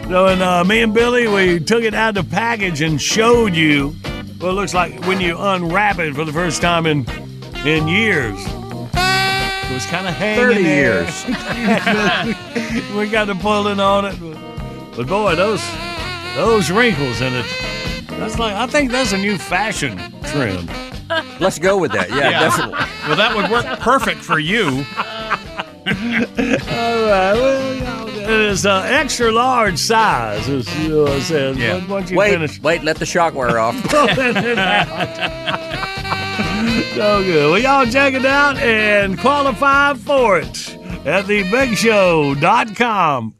So, 0.06 0.26
and 0.26 0.40
uh, 0.40 0.62
me 0.62 0.82
and 0.82 0.94
Billy, 0.94 1.26
we 1.26 1.58
took 1.58 1.82
it 1.82 1.92
out 1.92 2.16
of 2.16 2.24
the 2.24 2.30
package 2.30 2.80
and 2.80 3.02
showed 3.02 3.56
you 3.56 3.88
what 4.38 4.50
it 4.50 4.52
looks 4.52 4.72
like 4.72 5.04
when 5.04 5.20
you 5.20 5.36
unwrap 5.36 5.98
it 5.98 6.14
for 6.14 6.24
the 6.24 6.32
first 6.32 6.62
time 6.62 6.86
in 6.86 7.04
in 7.66 7.88
years. 7.88 8.38
It 8.38 9.72
was 9.72 9.86
kind 9.86 10.06
of 10.06 10.14
hanging 10.14 10.44
30 10.46 10.62
there. 10.62 11.02
years. 11.02 12.33
we 12.96 13.08
got 13.08 13.26
to 13.26 13.34
pulling 13.34 13.80
on 13.80 14.04
it, 14.04 14.16
but, 14.96 15.06
boy, 15.06 15.34
those 15.34 15.62
those 16.36 16.70
wrinkles 16.70 17.20
in 17.20 17.32
it. 17.32 17.46
That's 18.08 18.38
like 18.38 18.54
I 18.54 18.66
think 18.66 18.90
that's 18.90 19.12
a 19.12 19.18
new 19.18 19.38
fashion 19.38 19.96
trend. 20.24 20.70
Let's 21.40 21.58
go 21.58 21.76
with 21.78 21.92
that. 21.92 22.08
Yeah, 22.10 22.30
definitely. 22.30 22.78
Well, 23.06 23.16
that 23.16 23.34
would 23.36 23.50
work 23.50 23.78
perfect 23.80 24.20
for 24.22 24.38
you. 24.38 24.64
All 25.86 25.92
right, 25.94 27.34
well, 27.34 28.08
it 28.08 28.30
is 28.30 28.64
an 28.64 28.86
extra 28.86 29.30
large 29.30 29.78
size. 29.78 30.48
Is, 30.48 30.66
you 30.78 30.88
know 30.88 31.02
what 31.02 31.12
I'm 31.12 31.20
saying? 31.20 31.58
Yeah. 31.58 31.74
Once- 31.74 31.88
Once 31.88 32.10
you 32.10 32.16
Wait, 32.16 32.30
finish 32.32 32.60
wait, 32.62 32.82
let 32.84 32.96
the 32.96 33.04
shock 33.06 33.34
wear 33.34 33.58
off. 33.58 33.74
it 33.84 34.58
out. 34.58 35.74
so 36.94 37.22
good. 37.22 37.50
Well, 37.50 37.58
y'all 37.60 37.84
check 37.90 38.14
it 38.14 38.24
out 38.24 38.56
and 38.58 39.18
qualify 39.18 39.92
for 39.94 40.38
it 40.38 40.73
at 41.04 41.26
thebigshow.com. 41.26 43.34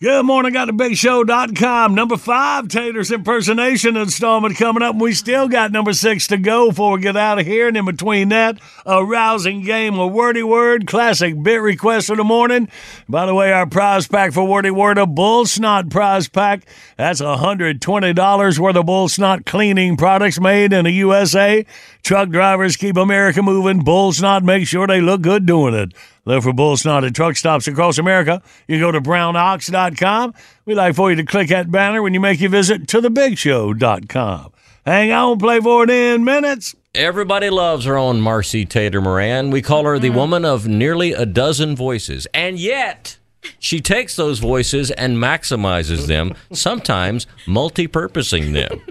Good 0.00 0.24
morning, 0.24 0.52
got 0.52 0.68
thebigshow.com. 0.68 1.92
Number 1.92 2.16
five, 2.16 2.68
Tater's 2.68 3.10
impersonation 3.10 3.96
installment 3.96 4.56
coming 4.56 4.84
up. 4.84 4.94
We 4.94 5.12
still 5.12 5.48
got 5.48 5.72
number 5.72 5.92
six 5.92 6.28
to 6.28 6.36
go 6.36 6.68
before 6.68 6.92
we 6.92 7.00
get 7.00 7.16
out 7.16 7.40
of 7.40 7.46
here. 7.46 7.66
And 7.66 7.76
in 7.76 7.84
between 7.84 8.28
that, 8.28 8.60
a 8.86 9.04
rousing 9.04 9.62
game 9.62 9.98
of 9.98 10.12
Wordy 10.12 10.44
Word, 10.44 10.86
classic 10.86 11.42
bit 11.42 11.60
request 11.60 12.06
for 12.06 12.14
the 12.14 12.22
morning. 12.22 12.68
By 13.08 13.26
the 13.26 13.34
way, 13.34 13.50
our 13.52 13.66
prize 13.66 14.06
pack 14.06 14.32
for 14.32 14.46
Wordy 14.46 14.70
Word, 14.70 14.98
a 14.98 15.06
bull 15.06 15.46
snot 15.46 15.90
prize 15.90 16.28
pack. 16.28 16.64
That's 16.96 17.20
$120 17.20 18.58
worth 18.60 18.76
of 18.76 18.86
bull 18.86 19.08
snot 19.08 19.46
cleaning 19.46 19.96
products 19.96 20.38
made 20.38 20.72
in 20.72 20.84
the 20.84 20.92
USA. 20.92 21.66
Truck 22.04 22.28
drivers 22.28 22.76
keep 22.76 22.96
America 22.96 23.42
moving. 23.42 23.80
Bull 23.80 24.12
snot 24.12 24.44
make 24.44 24.68
sure 24.68 24.86
they 24.86 25.00
look 25.00 25.22
good 25.22 25.44
doing 25.44 25.74
it. 25.74 25.92
Look 26.28 26.42
for 26.42 26.52
bull 26.52 26.76
snot 26.76 27.04
at 27.04 27.14
truck 27.14 27.36
stops 27.36 27.68
across 27.68 27.96
America. 27.96 28.42
You 28.66 28.78
go 28.78 28.92
to 28.92 29.00
brownox.com. 29.00 30.34
We'd 30.66 30.74
like 30.74 30.94
for 30.94 31.08
you 31.08 31.16
to 31.16 31.24
click 31.24 31.48
that 31.48 31.70
banner 31.70 32.02
when 32.02 32.12
you 32.12 32.20
make 32.20 32.38
your 32.38 32.50
visit 32.50 32.86
to 32.88 33.00
thebigshow.com. 33.00 34.52
Hang 34.84 35.10
on, 35.10 35.38
play 35.38 35.58
for 35.58 35.84
it 35.84 35.90
in 35.90 36.24
minutes. 36.24 36.76
Everybody 36.94 37.48
loves 37.48 37.86
her 37.86 37.96
own 37.96 38.20
Marcy 38.20 38.66
Tater 38.66 39.00
Moran. 39.00 39.50
We 39.50 39.62
call 39.62 39.86
her 39.86 39.98
the 39.98 40.10
mm. 40.10 40.16
woman 40.16 40.44
of 40.44 40.68
nearly 40.68 41.14
a 41.14 41.24
dozen 41.24 41.74
voices. 41.74 42.26
And 42.34 42.58
yet, 42.58 43.16
she 43.58 43.80
takes 43.80 44.14
those 44.14 44.38
voices 44.38 44.90
and 44.90 45.16
maximizes 45.16 46.08
them, 46.08 46.34
sometimes 46.52 47.26
multi 47.46 47.86
purposing 47.86 48.52
them. 48.52 48.82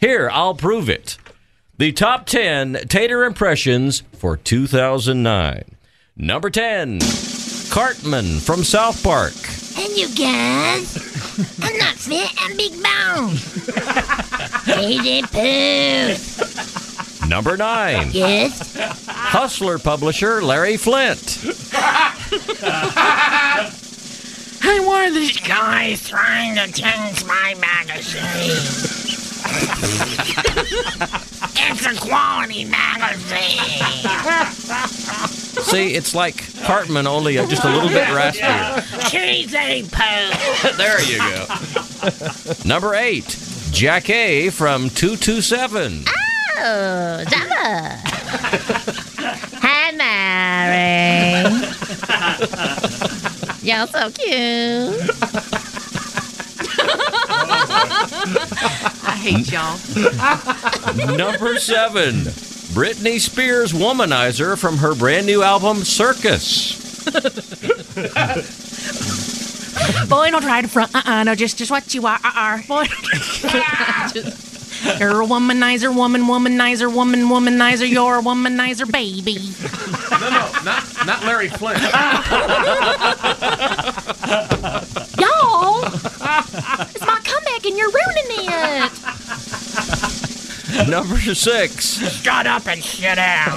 Here, 0.00 0.30
I'll 0.32 0.54
prove 0.54 0.88
it. 0.88 1.18
The 1.76 1.92
top 1.92 2.24
10 2.24 2.86
Tater 2.88 3.24
impressions 3.24 4.02
for 4.14 4.38
2009. 4.38 5.76
Number 6.20 6.50
10, 6.50 6.98
Cartman 7.70 8.40
from 8.40 8.62
South 8.62 9.02
Park. 9.02 9.32
And 9.78 9.96
you 9.96 10.06
guys, 10.14 10.96
I'm 11.62 11.76
not 11.78 11.94
fit, 11.96 12.30
I'm 12.38 12.56
big 12.58 12.72
bone. 12.82 13.32
Easy 14.84 15.22
poo. 15.22 16.14
Number 17.28 17.56
9, 17.56 18.10
Yes. 18.12 18.76
Hustler 19.08 19.78
publisher 19.78 20.42
Larry 20.42 20.76
Flynt. 20.76 21.38
Hey, 24.62 24.78
why 24.80 25.06
are 25.06 25.10
these 25.10 25.40
guys 25.40 26.06
trying 26.06 26.54
to 26.56 26.70
change 26.70 27.24
my 27.24 27.54
magazine? 27.58 29.19
It's 31.72 31.86
a 31.86 31.94
quality 32.00 32.64
magazine. 32.64 33.58
See, 35.62 35.94
it's 35.94 36.14
like 36.14 36.42
Cartman, 36.64 37.06
only 37.06 37.34
just 37.34 37.64
a 37.64 37.68
little 37.70 37.88
bit 37.88 38.06
raspier. 38.08 38.82
Cheesy 39.10 39.82
poo. 39.88 40.30
there 40.76 41.00
you 41.02 41.18
go. 41.18 41.46
Number 42.68 42.94
8, 42.94 43.24
Jackée 43.24 44.52
from 44.52 44.90
227. 44.90 46.04
Oh, 46.62 47.24
Java. 47.30 48.00
Hi, 49.62 49.92
Mary. 49.92 51.44
You're 53.62 53.86
so 53.86 54.10
cute. 54.10 55.69
I 57.68 59.18
hate 59.20 59.52
y'all. 59.52 59.76
Number 61.16 61.58
seven, 61.58 62.14
Britney 62.74 63.20
Spears 63.20 63.72
Womanizer 63.72 64.58
from 64.58 64.78
her 64.78 64.94
brand 64.94 65.26
new 65.26 65.42
album 65.42 65.78
Circus. 65.84 66.78
Boy, 70.08 70.30
don't 70.30 70.42
try 70.42 70.62
to 70.62 70.68
front. 70.68 70.94
Uh-uh, 70.94 71.24
no, 71.24 71.34
just 71.34 71.58
just 71.58 71.70
what 71.70 71.94
you 71.94 72.06
are. 72.06 72.18
Uh-uh. 72.24 72.62
Boy, 72.66 72.86
you're 74.98 75.22
a 75.22 75.26
womanizer, 75.26 75.94
woman, 75.94 76.22
womanizer, 76.22 76.92
woman, 76.92 77.20
womanizer. 77.28 77.88
You're 77.88 78.18
a 78.18 78.22
womanizer, 78.22 78.90
baby. 78.90 79.36
No, 80.10 80.30
no, 80.30 80.50
not, 80.64 80.84
not 81.06 81.22
Larry 81.24 81.48
Flynt. 81.48 81.80
Y'all, 86.30 86.44
it's 86.94 87.00
my 87.00 87.18
comeback 87.24 87.64
and 87.66 87.76
you're 87.76 87.90
ruining 87.90 88.26
it. 88.48 88.90
Number 90.88 91.18
six, 91.18 91.98
Shut 92.22 92.46
up 92.46 92.66
and 92.68 92.82
sit 92.82 93.18
out. 93.18 93.56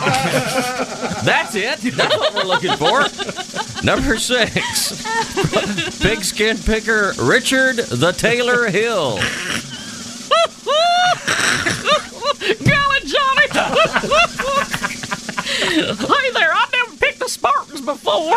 that's 1.24 1.54
it. 1.56 1.80
That's 1.96 2.18
what 2.18 2.34
we're 2.34 2.44
looking 2.44 2.76
for. 2.76 3.06
Number 3.86 4.18
six, 4.18 5.04
pigskin 6.02 6.58
picker 6.58 7.14
Richard 7.20 7.78
the 7.78 8.12
Taylor 8.14 8.68
Hill. 8.70 9.20
Golly, 12.66 13.00
Johnny. 13.06 13.48
hey 15.94 16.32
there, 16.34 16.52
I've 16.54 16.72
never 16.72 16.72
picked 16.72 16.73
the 17.24 17.30
Spartans 17.30 17.82
before. 17.82 18.30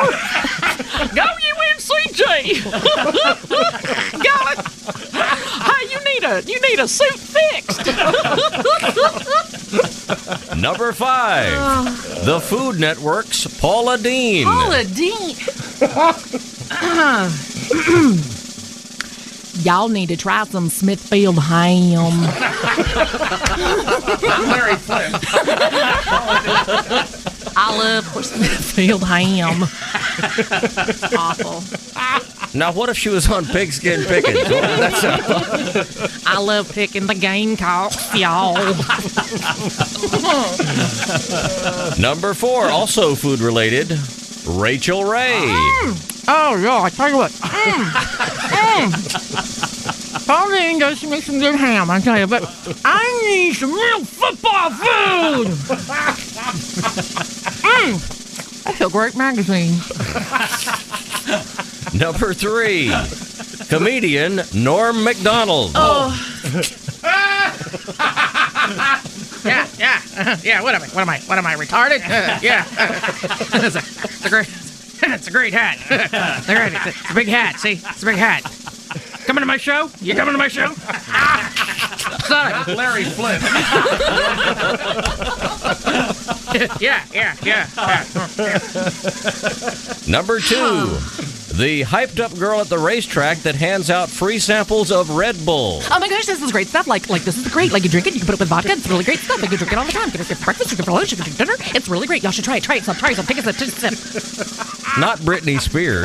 Go 1.14 1.24
UNCG. 1.56 2.20
Golly. 4.12 4.56
Hey, 5.66 5.82
you 5.90 5.98
need 6.04 6.22
a 6.24 6.42
you 6.42 6.60
need 6.60 6.78
a 6.78 6.86
suit 6.86 7.18
fixed. 7.18 7.84
Number 10.56 10.92
five, 10.92 11.50
the 12.24 12.40
Food 12.40 12.78
Network's 12.78 13.46
Paula 13.60 13.98
Deen. 13.98 14.44
Paula 14.44 14.84
Deen. 14.84 15.34
Y'all 19.62 19.88
need 19.88 20.08
to 20.08 20.16
try 20.16 20.44
some 20.44 20.68
Smithfield 20.68 21.38
ham. 21.38 22.20
Not 24.22 24.42
Larry 24.48 24.76
Flynt. 24.76 25.14
I 27.58 27.76
love 27.78 28.04
Smithfield 28.24 29.02
ham. 29.04 29.62
Awful. 31.18 31.62
Now, 32.56 32.72
what 32.72 32.88
if 32.88 32.96
she 32.96 33.08
was 33.08 33.28
on 33.30 33.44
pigskin 33.44 34.04
pickings? 34.04 34.38
What 34.48 34.50
would 34.50 34.78
that 34.78 34.94
sound 34.94 35.28
like? 35.28 36.26
I 36.26 36.38
love 36.38 36.72
picking 36.72 37.06
the 37.06 37.14
gamecocks, 37.14 38.14
y'all. 38.14 38.54
Number 42.00 42.34
four, 42.34 42.66
also 42.68 43.14
food 43.14 43.40
related, 43.40 43.88
Rachael 44.46 45.04
Ray. 45.04 45.42
Oh, 46.28 46.58
yeah, 46.60 46.82
I 46.82 46.90
tell 46.90 47.08
you 47.08 47.16
what. 47.16 47.30
Mm. 47.32 47.84
Mm. 48.56 50.26
Pauline 50.26 50.78
does 50.78 51.04
make 51.04 51.22
some 51.22 51.38
good 51.38 51.54
ham, 51.54 51.90
I 51.90 52.00
tell 52.00 52.18
you, 52.18 52.26
but 52.26 52.42
I 52.84 53.22
need 53.26 53.54
some 53.54 53.72
real 53.72 54.04
football 54.04 54.70
food. 54.70 55.46
mm. 57.62 58.62
That's 58.64 58.80
a 58.80 58.88
great 58.88 59.16
magazine. 59.16 59.78
Number 61.98 62.34
three, 62.34 62.88
comedian 63.68 64.40
Norm 64.54 65.02
Macdonald. 65.04 65.72
Oh. 65.74 66.12
yeah, 69.44 69.66
yeah, 69.78 70.00
uh, 70.18 70.36
yeah. 70.42 70.62
What 70.62 70.74
am 70.74 70.82
I? 70.82 70.86
What 70.88 71.02
am 71.02 71.08
I? 71.08 71.18
What 71.20 71.38
am 71.38 71.46
I 71.46 71.54
retarded? 71.54 72.00
Uh, 72.04 72.38
yeah, 72.42 72.64
it's, 73.64 73.76
a, 73.76 73.78
it's 73.78 74.24
a 74.24 74.28
great, 74.28 74.48
it's 75.14 75.28
a 75.28 75.30
great 75.30 75.52
hat. 75.52 75.78
It's 75.90 76.48
a, 76.48 76.54
great, 76.54 76.72
it's 76.74 77.10
a 77.10 77.14
big 77.14 77.28
hat. 77.28 77.60
See, 77.60 77.72
it's 77.72 78.02
a 78.02 78.06
big 78.06 78.16
hat. 78.16 78.42
Coming 79.26 79.42
to 79.42 79.46
my 79.46 79.56
show? 79.56 79.90
You 80.00 80.14
coming 80.14 80.32
to 80.32 80.38
my 80.38 80.48
show? 80.48 80.72
Son 82.26 82.52
of 82.52 82.68
a- 82.68 82.74
Larry 82.76 83.04
Flynt. 83.04 83.42
yeah, 86.80 87.04
yeah, 87.12 87.34
yeah, 87.42 87.66
yeah. 87.76 88.04
Number 90.06 90.38
two, 90.38 90.96
the 91.56 91.82
hyped 91.82 92.20
up 92.20 92.36
girl 92.38 92.60
at 92.60 92.68
the 92.68 92.78
racetrack 92.78 93.38
that 93.38 93.54
hands 93.54 93.90
out 93.90 94.10
free 94.10 94.38
samples 94.38 94.92
of 94.92 95.08
Red 95.10 95.36
Bull. 95.46 95.80
Oh 95.90 95.98
my 95.98 96.08
gosh, 96.08 96.26
this 96.26 96.42
is 96.42 96.52
great 96.52 96.66
stuff. 96.66 96.86
Like, 96.86 97.08
like 97.08 97.22
this 97.22 97.38
is 97.38 97.50
great. 97.50 97.72
Like 97.72 97.82
you 97.82 97.88
drink 97.88 98.06
it, 98.06 98.12
you 98.12 98.20
can 98.20 98.26
put 98.26 98.34
it 98.34 98.40
with 98.40 98.48
vodka. 98.48 98.72
It's 98.72 98.86
really 98.88 99.04
great 99.04 99.20
stuff. 99.20 99.40
Like 99.40 99.50
you 99.50 99.56
drink 99.56 99.72
it 99.72 99.78
all 99.78 99.86
the 99.86 99.92
time. 99.92 100.06
You 100.06 100.12
can 100.12 100.18
drink 100.18 100.30
it 100.32 100.36
for 100.36 100.44
breakfast, 100.44 100.70
you 100.70 100.76
can 100.76 100.84
for 100.84 100.92
lunch, 100.92 101.12
you 101.12 101.16
can 101.16 101.24
drink 101.24 101.38
dinner. 101.38 101.54
It's 101.74 101.88
really 101.88 102.06
great. 102.06 102.22
Y'all 102.22 102.32
should 102.32 102.44
try 102.44 102.58
it. 102.58 102.62
Try 102.62 102.76
it. 102.76 102.84
Some. 102.84 102.96
Try 102.96 103.12
it. 103.12 103.16
Some. 103.16 103.24
Take 103.24 103.38
a 103.38 103.42
sip. 103.42 103.56
Take 103.56 103.68
a 103.68 103.90
sip. 103.90 104.98
Not 104.98 105.18
Britney 105.20 105.58
Spears. 105.60 106.04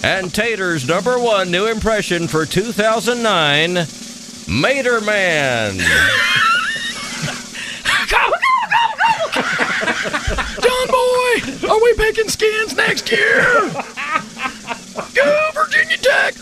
and 0.04 0.34
Tater's 0.34 0.88
number 0.88 1.18
one 1.18 1.50
new 1.50 1.66
impression 1.66 2.26
for 2.26 2.46
2009, 2.46 3.86
Mater 4.48 5.00
Man. 5.02 5.78
John 10.62 10.86
Boy, 10.88 11.68
are 11.68 11.82
we 11.82 11.94
picking 11.94 12.28
skins 12.28 12.74
next 12.74 13.10
year? 13.10 13.42
Go 15.14 15.50
Virginia 15.54 15.96
Tech. 15.98 16.34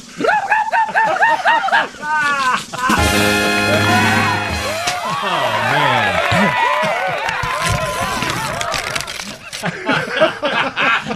Oh, 5.26 6.70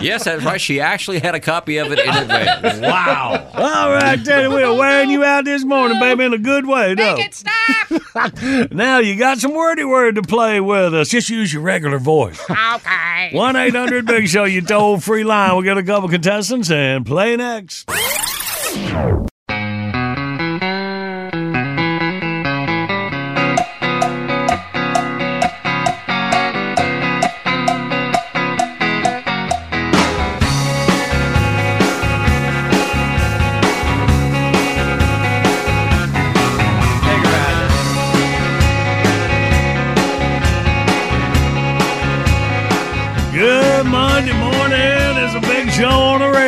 yes, 0.00 0.24
that's 0.24 0.44
right. 0.44 0.60
She 0.60 0.80
actually 0.80 1.18
had 1.20 1.34
a 1.34 1.40
copy 1.40 1.78
of 1.78 1.92
it 1.92 1.98
in 1.98 2.08
advance. 2.14 2.78
Wow. 2.88 3.50
All 3.54 3.92
right, 3.92 4.22
Teddy, 4.24 4.48
we're 4.48 4.72
wearing 4.74 5.10
you 5.10 5.24
out 5.24 5.44
this 5.44 5.64
morning, 5.64 5.98
baby, 5.98 6.24
in 6.24 6.32
a 6.32 6.38
good 6.38 6.66
way, 6.66 6.94
though. 6.94 7.16
Make 7.16 7.26
it 7.26 7.34
stop. 7.34 8.70
now 8.72 8.98
you 8.98 9.16
got 9.16 9.38
some 9.38 9.52
wordy 9.54 9.84
word 9.84 10.14
to 10.14 10.22
play 10.22 10.60
with 10.60 10.94
us. 10.94 11.08
Just 11.08 11.28
use 11.28 11.52
your 11.52 11.62
regular 11.62 11.98
voice. 11.98 12.40
Okay. 12.50 13.30
1 13.32 13.56
800 13.56 14.06
Big 14.06 14.28
Show, 14.28 14.44
you 14.44 14.62
toll 14.62 14.98
free 15.00 15.24
line. 15.24 15.56
We 15.56 15.64
got 15.64 15.78
a 15.78 15.82
couple 15.82 16.08
contestants 16.08 16.70
and 16.70 17.04
play 17.04 17.36
next. 17.36 17.88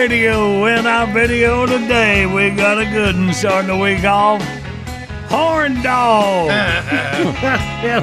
Radio. 0.00 0.64
In 0.64 0.86
our 0.86 1.06
video 1.12 1.66
today, 1.66 2.24
we 2.24 2.48
got 2.56 2.78
a 2.78 2.86
good 2.86 3.14
one 3.16 3.34
starting 3.34 3.68
the 3.68 3.76
week 3.76 4.02
off. 4.02 4.42
Horn 5.28 5.74
dog. 5.82 6.46
yeah. 6.48 8.00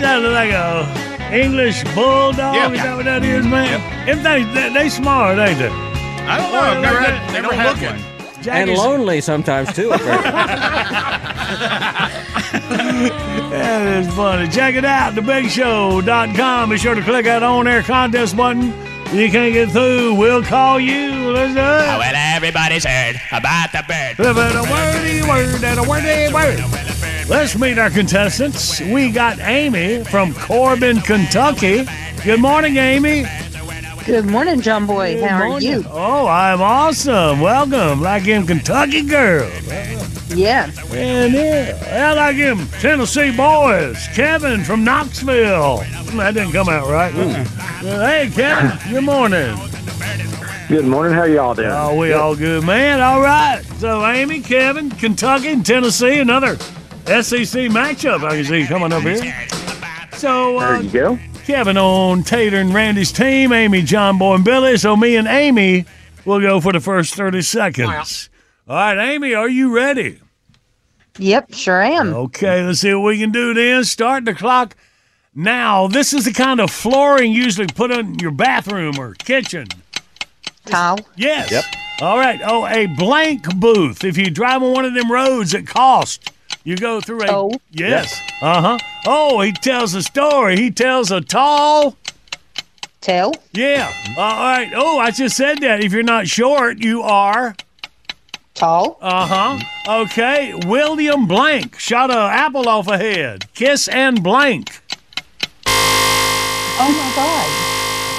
Sounded 0.00 0.30
like 0.30 0.52
a 0.52 0.88
English 1.30 1.84
bulldog. 1.94 2.54
Yeah. 2.54 2.72
Is 2.72 2.80
that 2.80 2.96
what 2.96 3.04
that 3.04 3.24
is, 3.24 3.46
man? 3.46 4.08
If 4.08 4.22
they, 4.22 4.44
they, 4.54 4.72
they 4.72 4.88
smart, 4.88 5.38
ain't 5.38 5.58
they? 5.58 5.68
I 5.68 6.38
don't 6.38 6.50
know. 6.50 6.60
I've 6.60 6.80
never 6.80 7.00
had, 7.00 7.32
never 7.34 7.54
had 7.54 7.76
one. 7.76 8.00
And 8.34 8.42
Jackie's- 8.42 8.78
lonely 8.78 9.20
sometimes, 9.20 9.70
too. 9.74 9.90
apparently. 9.92 10.32
That 13.52 13.86
is 13.86 14.14
funny. 14.14 14.48
Check 14.48 14.76
it 14.76 14.84
out, 14.84 15.12
thebigshow.com. 15.12 16.70
Be 16.70 16.78
sure 16.78 16.94
to 16.94 17.02
click 17.02 17.26
that 17.26 17.42
on 17.42 17.68
air 17.68 17.82
contest 17.82 18.34
button. 18.34 18.72
You 19.12 19.30
can't 19.30 19.52
get 19.52 19.70
through, 19.70 20.14
we'll 20.14 20.42
call 20.42 20.80
you. 20.80 21.32
Let's 21.32 21.52
do 21.52 21.60
it. 21.60 21.62
Oh, 21.62 21.98
well, 21.98 22.14
everybody's 22.16 22.82
heard 22.82 23.16
about 23.30 23.70
the 23.70 23.84
bird. 23.86 24.16
But 24.16 24.56
a 24.56 24.62
wordy 24.62 25.20
word 25.28 25.62
and 25.62 25.78
a 25.78 25.82
wordy 25.82 26.32
word. 26.32 26.60
Let's 27.28 27.54
meet 27.58 27.76
our 27.76 27.90
contestants. 27.90 28.80
We 28.80 29.10
got 29.10 29.38
Amy 29.40 30.02
from 30.04 30.32
Corbin, 30.32 31.02
Kentucky. 31.02 31.84
Good 32.24 32.40
morning, 32.40 32.78
Amy. 32.78 33.26
Good 34.06 34.26
morning, 34.26 34.60
John 34.60 34.86
Boy. 34.86 35.14
Good 35.14 35.24
How 35.30 35.42
are 35.42 35.48
morning. 35.48 35.68
you? 35.68 35.84
Oh, 35.88 36.26
I'm 36.26 36.60
awesome. 36.60 37.40
Welcome. 37.40 38.00
Like 38.00 38.24
him, 38.24 38.46
Kentucky 38.46 39.02
girl. 39.02 39.48
Yeah. 40.34 40.70
And 40.92 41.32
yeah, 41.32 41.78
I 42.10 42.12
like 42.14 42.36
him, 42.36 42.66
Tennessee 42.80 43.34
boys. 43.36 44.04
Kevin 44.14 44.64
from 44.64 44.82
Knoxville. 44.82 45.78
That 46.16 46.32
didn't 46.34 46.52
come 46.52 46.68
out 46.68 46.88
right. 46.88 47.14
Uh, 47.14 47.44
hey, 48.06 48.30
Kevin. 48.34 48.76
Good 48.92 49.04
morning. 49.04 49.56
Good 50.68 50.84
morning. 50.86 51.12
How 51.14 51.24
y'all 51.24 51.54
doing? 51.54 51.68
Oh, 51.70 51.96
we 51.96 52.12
all 52.12 52.34
good, 52.34 52.64
man. 52.64 53.00
All 53.00 53.20
right. 53.20 53.62
So, 53.78 54.04
Amy, 54.04 54.40
Kevin, 54.40 54.90
Kentucky, 54.90 55.48
and 55.48 55.64
Tennessee, 55.64 56.18
another 56.18 56.56
SEC 57.06 57.68
matchup 57.70 58.24
I 58.24 58.36
can 58.36 58.44
see 58.44 58.66
coming 58.66 58.92
up 58.92 59.02
here. 59.02 59.46
So, 60.12 60.58
uh, 60.58 60.72
There 60.78 60.82
you 60.82 60.90
go. 60.90 61.18
Kevin 61.46 61.76
on 61.76 62.22
Tater 62.22 62.56
and 62.58 62.72
Randy's 62.72 63.10
team, 63.10 63.52
Amy, 63.52 63.82
John 63.82 64.16
Boy, 64.16 64.36
and 64.36 64.44
Billy. 64.44 64.76
So, 64.76 64.96
me 64.96 65.16
and 65.16 65.26
Amy 65.26 65.84
will 66.24 66.40
go 66.40 66.60
for 66.60 66.72
the 66.72 66.80
first 66.80 67.14
30 67.14 67.42
seconds. 67.42 68.30
All 68.68 68.76
right, 68.76 69.12
Amy, 69.12 69.34
are 69.34 69.48
you 69.48 69.74
ready? 69.74 70.20
Yep, 71.18 71.52
sure 71.54 71.82
am. 71.82 72.14
Okay, 72.14 72.64
let's 72.64 72.80
see 72.80 72.94
what 72.94 73.04
we 73.04 73.18
can 73.18 73.32
do 73.32 73.52
then. 73.54 73.84
Start 73.84 74.24
the 74.24 74.34
clock 74.34 74.76
now. 75.34 75.88
This 75.88 76.12
is 76.12 76.24
the 76.24 76.32
kind 76.32 76.60
of 76.60 76.70
flooring 76.70 77.32
usually 77.32 77.66
put 77.66 77.90
in 77.90 78.18
your 78.20 78.30
bathroom 78.30 78.98
or 78.98 79.14
kitchen. 79.14 79.66
Tile? 80.64 80.98
Yes. 81.16 81.50
Yep. 81.50 81.64
All 82.00 82.18
right. 82.18 82.40
Oh, 82.44 82.66
a 82.66 82.86
blank 82.86 83.58
booth. 83.58 84.04
If 84.04 84.16
you 84.16 84.30
drive 84.30 84.62
on 84.62 84.72
one 84.72 84.84
of 84.84 84.94
them 84.94 85.10
roads 85.10 85.54
at 85.54 85.66
cost, 85.66 86.30
you 86.64 86.76
go 86.76 87.00
through 87.00 87.22
a. 87.22 87.26
Oh. 87.28 87.50
Yes. 87.70 88.20
Uh 88.40 88.60
huh. 88.60 88.78
Oh, 89.06 89.40
he 89.40 89.52
tells 89.52 89.94
a 89.94 90.02
story. 90.02 90.56
He 90.56 90.70
tells 90.70 91.10
a 91.10 91.20
tall. 91.20 91.96
Tell? 93.00 93.32
Yeah. 93.52 93.92
All 94.16 94.38
right. 94.38 94.70
Oh, 94.74 94.98
I 94.98 95.10
just 95.10 95.36
said 95.36 95.58
that. 95.58 95.82
If 95.82 95.92
you're 95.92 96.02
not 96.04 96.28
short, 96.28 96.78
you 96.78 97.02
are. 97.02 97.56
Tall? 98.54 98.98
Uh 99.00 99.26
huh. 99.26 100.02
Okay. 100.02 100.54
William 100.66 101.26
Blank 101.26 101.78
shot 101.78 102.10
a 102.10 102.14
apple 102.14 102.68
off 102.68 102.86
a 102.86 102.98
head. 102.98 103.52
Kiss 103.54 103.88
and 103.88 104.22
blank. 104.22 104.80
Oh 105.66 106.88
my 106.88 107.12
God. 107.16 107.71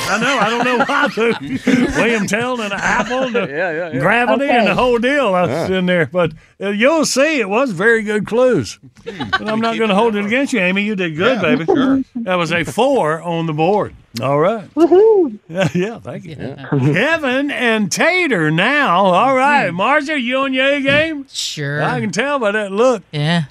I 0.05 0.19
know. 0.19 0.37
I 0.39 0.49
don't 0.49 0.65
know 0.65 0.85
why. 0.85 1.07
the- 1.07 1.93
William 1.95 2.27
Tell 2.27 2.59
and 2.61 2.73
an 2.73 2.79
apple, 2.81 3.23
and 3.23 3.35
the 3.35 3.47
yeah, 3.47 3.91
yeah. 3.93 3.99
gravity, 3.99 4.45
and 4.49 4.67
the 4.67 4.75
whole 4.75 4.97
deal. 4.99 5.33
That's 5.33 5.69
Yeah. 5.69 5.77
in 5.79 5.85
there. 5.85 6.05
But 6.07 6.33
uh, 6.61 6.69
you'll 6.69 7.05
see, 7.05 7.39
it 7.39 7.49
was 7.49 7.71
very 7.71 8.03
good 8.03 8.25
clues. 8.27 8.79
And 9.05 9.49
I'm 9.49 9.59
not 9.61 9.77
going 9.77 9.89
to 9.89 9.95
hold 9.95 10.15
it 10.15 10.25
against 10.25 10.53
you, 10.53 10.59
Amy. 10.59 10.83
You 10.83 10.95
did 10.95 11.15
good, 11.15 11.41
baby. 11.41 11.65
Sure. 11.65 12.03
That 12.15 12.35
was 12.35 12.51
a 12.51 12.63
four 12.63 13.21
on 13.21 13.45
the 13.47 13.53
board. 13.53 13.95
All 14.21 14.39
right. 14.39 14.71
Woohoo. 14.75 15.39
Yeah, 15.49 15.69
yeah 15.73 15.99
thank 15.99 16.25
you. 16.25 16.35
Kevin 16.35 17.49
and 17.51 17.91
Tater 17.91 18.49
now. 18.51 19.05
All 19.05 19.35
right. 19.35 19.71
Marcia, 19.71 20.19
you 20.19 20.37
on 20.37 20.53
your 20.53 20.65
A 20.65 20.81
game? 20.81 21.25
Sure. 21.31 21.81
I 21.83 21.99
can 21.99 22.11
tell 22.11 22.39
by 22.39 22.51
that 22.51 22.71
look. 22.71 23.03
Yeah. 23.11 23.45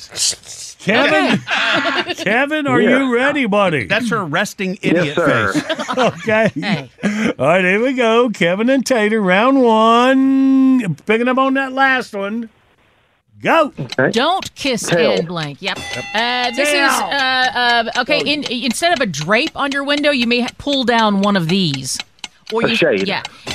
Kevin, 0.83 1.39
Kevin, 2.17 2.67
are 2.67 2.81
Yeah. 2.81 2.99
you 2.99 3.15
ready, 3.15 3.47
buddy? 3.47 3.87
That's 3.87 4.11
her 4.11 4.25
resting 4.25 4.79
idiot 4.83 5.15
sir. 5.15 5.53
face. 5.53 5.89
Okay. 5.93 6.89
All 7.39 7.47
right, 7.47 7.65
here 7.65 7.83
we 7.83 7.93
go. 7.93 8.31
Kevin 8.31 8.71
and 8.71 8.85
Tater, 8.85 9.21
round 9.21 9.63
one. 9.63 10.95
Picking 11.07 11.29
up 11.29 11.37
on 11.39 11.55
that 11.55 11.73
last 11.73 12.15
one. 12.15 12.49
Go. 13.43 13.73
Don't 14.13 14.55
kiss 14.55 14.87
Tail. 14.87 15.13
and 15.19 15.29
blank. 15.29 15.61
Yep. 15.61 15.77
Uh, 16.15 16.51
this 16.53 16.71
Tail. 16.71 16.87
is 16.87 16.93
uh, 16.93 17.91
uh, 17.97 18.01
okay. 18.03 18.21
In, 18.21 18.45
instead 18.45 18.93
of 18.93 19.01
a 19.01 19.07
drape 19.07 19.51
on 19.57 19.73
your 19.73 19.85
window, 19.85 20.11
you 20.11 20.27
may 20.27 20.41
ha- 20.43 20.49
pull 20.59 20.85
down 20.85 21.21
one 21.23 21.37
of 21.37 21.49
these. 21.49 21.99
Or 22.53 22.65
A 22.65 22.71
you, 22.71 22.77
shade. 22.77 23.07
Yeah. 23.09 23.23
Uh, 23.49 23.51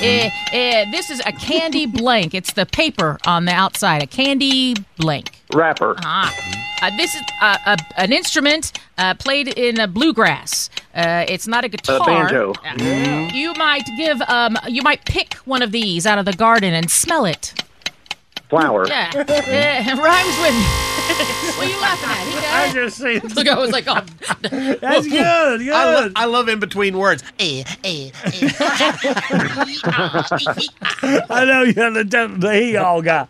uh, 0.56 0.90
this 0.92 1.10
is 1.10 1.20
a 1.26 1.32
candy 1.32 1.86
blank. 1.86 2.34
It's 2.34 2.52
the 2.52 2.66
paper 2.66 3.18
on 3.26 3.46
the 3.46 3.52
outside. 3.52 4.02
A 4.02 4.06
candy 4.06 4.74
blank. 4.96 5.37
Rapper. 5.54 5.96
Ah. 6.04 6.34
Uh, 6.80 6.90
this 6.96 7.14
is 7.14 7.22
uh, 7.40 7.56
a, 7.66 7.76
an 8.00 8.12
instrument 8.12 8.78
uh, 8.98 9.14
played 9.14 9.48
in 9.48 9.80
a 9.80 9.88
bluegrass. 9.88 10.70
Uh, 10.94 11.24
it's 11.28 11.46
not 11.48 11.64
a 11.64 11.68
guitar. 11.68 12.00
A 12.02 12.04
banjo. 12.04 12.52
Uh, 12.64 13.30
You 13.34 13.52
might 13.54 13.84
give. 13.96 14.20
Um, 14.22 14.56
you 14.68 14.82
might 14.82 15.04
pick 15.04 15.34
one 15.44 15.62
of 15.62 15.72
these 15.72 16.06
out 16.06 16.18
of 16.18 16.24
the 16.24 16.32
garden 16.34 16.74
and 16.74 16.90
smell 16.90 17.24
it. 17.24 17.52
Flower. 18.48 18.86
Yeah, 18.86 19.10
uh, 19.14 19.22
rhymes 20.02 20.38
with. 20.40 20.54
what 21.58 21.66
are 21.66 21.70
you 21.70 21.80
laughing 21.80 22.10
at? 22.10 22.26
He 22.26 22.34
got 22.34 22.54
I 22.54 22.72
just 22.72 22.96
see. 22.98 23.18
Look, 23.34 23.48
I 23.48 23.58
was 23.58 23.70
like, 23.72 23.84
oh, 23.88 24.00
That's 24.42 25.06
good. 25.08 25.60
Good. 25.60 25.72
I, 25.72 25.94
lo- 26.00 26.12
I 26.16 26.24
love 26.26 26.48
in 26.48 26.58
between 26.60 26.96
words. 26.96 27.22
Eh, 27.38 27.64
eh, 27.84 28.10
I 31.30 31.44
know 31.46 31.62
you 31.62 31.74
had 31.74 31.94
the, 31.94 32.36
the 32.38 32.54
he 32.54 32.76
all 32.76 33.02
got. 33.02 33.28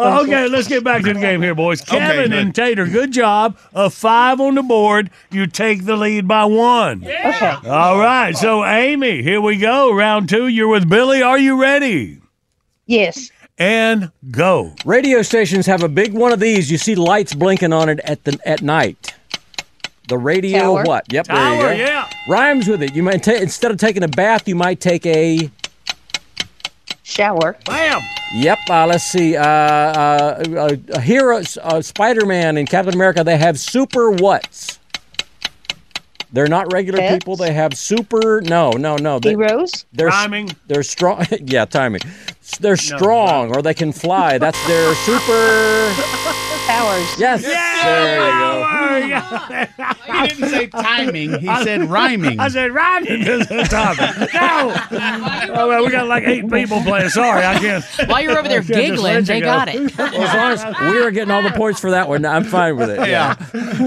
Okay, 0.00 0.48
let's 0.48 0.68
get 0.68 0.82
back 0.82 1.02
to 1.02 1.12
the 1.14 1.20
game 1.20 1.42
here, 1.42 1.54
boys. 1.54 1.80
Kevin 1.82 2.30
good. 2.30 2.38
and 2.38 2.54
Tater, 2.54 2.86
good 2.86 3.12
job. 3.12 3.58
A 3.74 3.90
five 3.90 4.40
on 4.40 4.54
the 4.54 4.62
board. 4.62 5.10
You 5.30 5.46
take 5.46 5.84
the 5.84 5.96
lead 5.96 6.26
by 6.26 6.44
one. 6.46 7.04
Okay. 7.04 7.56
All 7.66 7.98
right. 7.98 8.36
So, 8.36 8.64
Amy, 8.64 9.22
here 9.22 9.40
we 9.40 9.56
go. 9.58 9.92
Round 9.92 10.28
two. 10.28 10.48
You're 10.48 10.68
with 10.68 10.88
Billy. 10.88 11.22
Are 11.22 11.38
you 11.38 11.60
ready? 11.60 12.20
Yes. 12.86 13.30
And 13.58 14.10
go. 14.30 14.74
Radio 14.86 15.20
stations 15.22 15.66
have 15.66 15.82
a 15.82 15.88
big 15.88 16.14
one 16.14 16.32
of 16.32 16.40
these. 16.40 16.70
You 16.70 16.78
see 16.78 16.94
lights 16.94 17.34
blinking 17.34 17.72
on 17.74 17.88
it 17.90 18.00
at 18.04 18.24
the 18.24 18.38
at 18.46 18.62
night. 18.62 19.14
The 20.08 20.16
radio 20.18 20.58
Tower. 20.58 20.84
what? 20.84 21.12
Yep, 21.12 21.26
there 21.26 21.36
Tower, 21.36 21.72
you 21.72 21.78
go. 21.78 21.84
yeah. 21.84 22.08
Rhymes 22.28 22.66
with 22.66 22.82
it. 22.82 22.96
You 22.96 23.02
might 23.02 23.22
ta- 23.22 23.32
instead 23.32 23.70
of 23.70 23.76
taking 23.76 24.02
a 24.02 24.08
bath, 24.08 24.48
you 24.48 24.56
might 24.56 24.80
take 24.80 25.04
a. 25.06 25.50
Shower. 27.10 27.56
Bam. 27.66 28.00
Yep. 28.32 28.58
Uh, 28.70 28.86
let's 28.86 29.04
see. 29.04 29.36
Uh, 29.36 29.42
uh, 29.44 30.44
uh, 30.56 30.76
a 30.94 31.44
uh, 31.64 31.82
Spider-Man 31.82 32.56
and 32.56 32.68
Captain 32.68 32.94
America. 32.94 33.24
They 33.24 33.36
have 33.36 33.58
super 33.58 34.12
whats. 34.12 34.78
They're 36.32 36.46
not 36.46 36.72
regular 36.72 37.00
Pets? 37.00 37.14
people. 37.24 37.34
They 37.34 37.52
have 37.52 37.74
super. 37.74 38.40
No, 38.42 38.70
no, 38.70 38.94
no. 38.96 39.18
They, 39.18 39.30
Heroes. 39.30 39.84
they're 39.92 40.08
s- 40.08 40.14
Rhyming. 40.14 40.50
They're 40.68 40.84
strong. 40.84 41.26
yeah, 41.42 41.64
timing. 41.64 42.02
They're 42.60 42.76
strong, 42.76 43.50
or 43.56 43.62
they 43.62 43.74
can 43.74 43.90
fly. 43.90 44.38
That's 44.38 44.64
their 44.68 44.94
super. 44.94 45.92
Powers. 46.68 47.18
Yes. 47.18 47.42
There 47.42 48.14
you 48.14 48.30
go. 48.38 48.69
Power, 48.90 49.06
yeah. 49.06 49.66
He 50.22 50.28
didn't 50.28 50.48
say 50.50 50.66
timing. 50.66 51.38
He 51.40 51.46
said 51.64 51.84
rhyming. 51.88 52.38
I 52.40 52.48
said 52.48 52.72
rhyming 52.72 53.22
is 53.22 53.46
the 53.48 53.62
topic. 53.64 54.32
No. 54.34 54.74
Oh, 55.54 55.68
well, 55.68 55.84
we 55.84 55.90
got 55.90 56.08
like 56.08 56.24
eight 56.24 56.50
people 56.50 56.82
playing. 56.82 57.08
Sorry, 57.10 57.44
I 57.44 57.58
can't. 57.58 57.84
while 58.08 58.20
you're 58.20 58.38
over 58.38 58.48
there 58.48 58.60
just 58.60 58.72
giggling, 58.72 59.02
let 59.02 59.20
you 59.20 59.24
they 59.26 59.40
go. 59.40 59.46
got 59.46 59.68
it. 59.68 59.96
Well, 59.96 60.14
as 60.22 60.60
long 60.64 60.72
as 60.74 60.92
we 60.92 61.00
were 61.02 61.10
getting 61.10 61.30
all 61.30 61.42
the 61.42 61.52
points 61.52 61.80
for 61.80 61.90
that 61.92 62.08
one, 62.08 62.24
I'm 62.26 62.44
fine 62.44 62.76
with 62.76 62.90
it. 62.90 63.08
Yeah. 63.08 63.34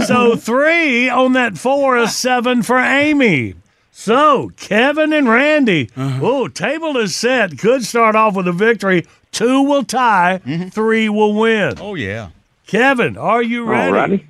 So 0.05 0.35
three 0.35 1.09
on 1.09 1.33
that 1.33 1.57
four 1.57 1.97
is 1.97 2.15
seven 2.15 2.63
for 2.63 2.77
Amy. 2.79 3.55
So 3.91 4.51
Kevin 4.57 5.13
and 5.13 5.29
Randy. 5.29 5.89
Oh, 5.97 6.47
table 6.47 6.97
is 6.97 7.15
set. 7.15 7.57
Could 7.59 7.83
start 7.83 8.15
off 8.15 8.35
with 8.35 8.47
a 8.47 8.51
victory. 8.53 9.05
Two 9.31 9.61
will 9.63 9.83
tie. 9.83 10.39
Three 10.71 11.09
will 11.09 11.33
win. 11.35 11.75
Oh 11.79 11.93
yeah. 11.95 12.29
Kevin, 12.65 13.17
are 13.17 13.43
you 13.43 13.63
All 13.65 13.69
ready? 13.71 13.91
righty. 13.91 14.27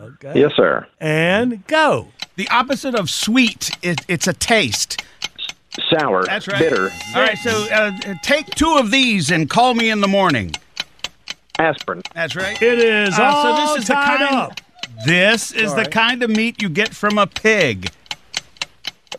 Okay. 0.00 0.40
Yes, 0.40 0.52
sir. 0.54 0.86
And 1.00 1.66
go. 1.66 2.08
The 2.36 2.48
opposite 2.48 2.94
of 2.94 3.10
sweet, 3.10 3.70
it, 3.82 4.00
it's 4.08 4.26
a 4.28 4.32
taste. 4.32 5.02
Sour. 5.90 6.24
That's 6.24 6.46
right. 6.48 6.58
Bitter. 6.58 6.90
All 7.14 7.20
right, 7.22 7.38
so 7.38 7.50
uh, 7.72 7.92
take 8.22 8.46
two 8.50 8.76
of 8.78 8.90
these 8.90 9.30
and 9.30 9.48
call 9.50 9.74
me 9.74 9.90
in 9.90 10.00
the 10.00 10.08
morning. 10.08 10.52
Aspirin. 11.58 12.02
That's 12.14 12.36
right. 12.36 12.60
It 12.62 12.78
is 12.78 13.18
Uh, 13.18 13.22
all 13.24 13.42
so 13.42 13.74
this 13.74 13.82
is 13.82 13.88
the 13.88 13.94
tied 13.94 14.18
kind. 14.18 14.34
up. 14.36 14.60
This 15.04 15.52
is 15.52 15.74
the 15.74 15.84
kind 15.84 16.22
of 16.22 16.30
meat 16.30 16.62
you 16.62 16.68
get 16.68 16.94
from 16.94 17.18
a 17.18 17.26
pig. 17.26 17.90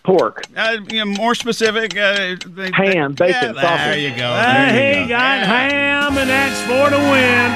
Pork. 0.04 0.44
Uh, 0.56 0.78
you 0.90 1.00
know, 1.00 1.06
more 1.06 1.36
specific, 1.36 1.98
uh, 1.98 2.36
they, 2.46 2.72
Ham, 2.74 3.16
they- 3.16 3.28
bacon, 3.32 3.56
yeah, 3.56 3.86
There 3.90 3.98
you 4.00 4.16
go. 4.16 4.26
Uh, 4.28 4.44
there 4.72 4.94
you 4.94 5.00
he 5.02 5.06
go. 5.06 5.10
got 5.10 5.40
ham, 5.46 6.18
and 6.18 6.30
that's 6.30 6.62
for 6.62 6.90
the 6.90 6.98
win. 6.98 7.52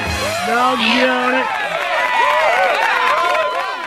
Doggone 0.46 1.34
it. 1.40 1.83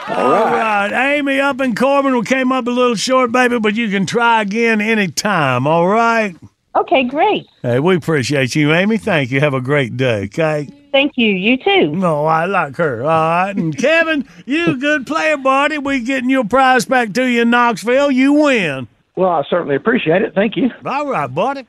All 0.09 0.45
right. 0.45 1.17
Amy 1.17 1.39
up 1.39 1.59
in 1.59 1.75
Corbin. 1.75 2.15
We 2.17 2.23
came 2.23 2.51
up 2.51 2.65
a 2.67 2.69
little 2.69 2.95
short, 2.95 3.31
baby, 3.31 3.59
but 3.59 3.75
you 3.75 3.89
can 3.89 4.05
try 4.05 4.41
again 4.41 4.79
anytime. 4.79 5.67
All 5.67 5.87
right. 5.87 6.35
Okay, 6.75 7.03
great. 7.03 7.47
Hey, 7.61 7.79
we 7.79 7.95
appreciate 7.95 8.55
you, 8.55 8.73
Amy. 8.73 8.97
Thank 8.97 9.31
you. 9.31 9.39
Have 9.39 9.53
a 9.53 9.61
great 9.61 9.97
day, 9.97 10.25
okay? 10.25 10.69
Thank 10.91 11.13
you. 11.17 11.27
You 11.27 11.57
too. 11.57 11.91
No, 11.91 12.25
I 12.25 12.45
like 12.45 12.77
her. 12.77 13.01
All 13.03 13.07
right. 13.07 13.55
And 13.55 13.77
Kevin, 13.77 14.27
you 14.45 14.77
good 14.79 15.05
player, 15.05 15.37
buddy. 15.37 15.77
We 15.77 15.99
getting 16.01 16.29
your 16.29 16.45
prize 16.45 16.85
back 16.85 17.13
to 17.13 17.25
you 17.25 17.41
in 17.41 17.49
Knoxville. 17.49 18.11
You 18.11 18.33
win. 18.33 18.87
Well, 19.15 19.29
I 19.29 19.43
certainly 19.49 19.75
appreciate 19.75 20.21
it. 20.21 20.33
Thank 20.35 20.55
you. 20.55 20.69
All 20.85 21.07
right, 21.07 21.27
buddy. 21.33 21.65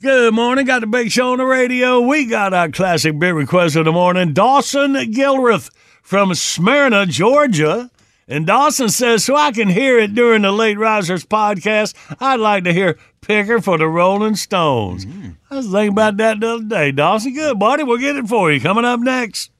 Good 0.00 0.34
morning. 0.34 0.64
Got 0.64 0.80
the 0.80 0.86
big 0.86 1.10
show 1.10 1.32
on 1.32 1.38
the 1.38 1.44
radio. 1.44 2.00
We 2.00 2.26
got 2.26 2.54
our 2.54 2.70
classic 2.70 3.18
beer 3.18 3.34
request 3.34 3.76
of 3.76 3.84
the 3.84 3.92
morning. 3.92 4.32
Dawson 4.32 4.94
Gilreath 4.94 5.70
from 6.06 6.32
Smyrna, 6.36 7.04
Georgia. 7.04 7.90
And 8.28 8.46
Dawson 8.46 8.88
says, 8.88 9.24
so 9.24 9.34
I 9.34 9.50
can 9.50 9.68
hear 9.68 9.98
it 9.98 10.14
during 10.14 10.42
the 10.42 10.52
Late 10.52 10.78
Risers 10.78 11.24
podcast, 11.24 11.94
I'd 12.20 12.40
like 12.40 12.64
to 12.64 12.72
hear 12.72 12.96
Picker 13.20 13.60
for 13.60 13.76
the 13.76 13.88
Rolling 13.88 14.36
Stones. 14.36 15.04
Hmm. 15.04 15.30
I 15.50 15.56
was 15.56 15.66
thinking 15.66 15.92
about 15.92 16.16
that 16.18 16.40
the 16.40 16.54
other 16.54 16.64
day. 16.64 16.92
Dawson, 16.92 17.34
good, 17.34 17.58
buddy. 17.58 17.82
We'll 17.82 17.98
get 17.98 18.16
it 18.16 18.28
for 18.28 18.52
you. 18.52 18.60
Coming 18.60 18.84
up 18.84 19.00
next. 19.00 19.50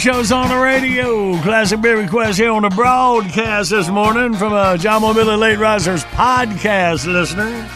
Show's 0.00 0.32
on 0.32 0.48
the 0.48 0.56
radio. 0.56 1.36
Classic 1.42 1.78
beer 1.78 1.98
request 1.98 2.38
here 2.38 2.50
on 2.50 2.62
the 2.62 2.70
broadcast 2.70 3.68
this 3.68 3.90
morning 3.90 4.34
from 4.34 4.54
a 4.54 4.78
John 4.78 5.02
Mobile 5.02 5.36
Late 5.36 5.58
Risers 5.58 6.04
podcast 6.04 7.04
listener, 7.06 7.68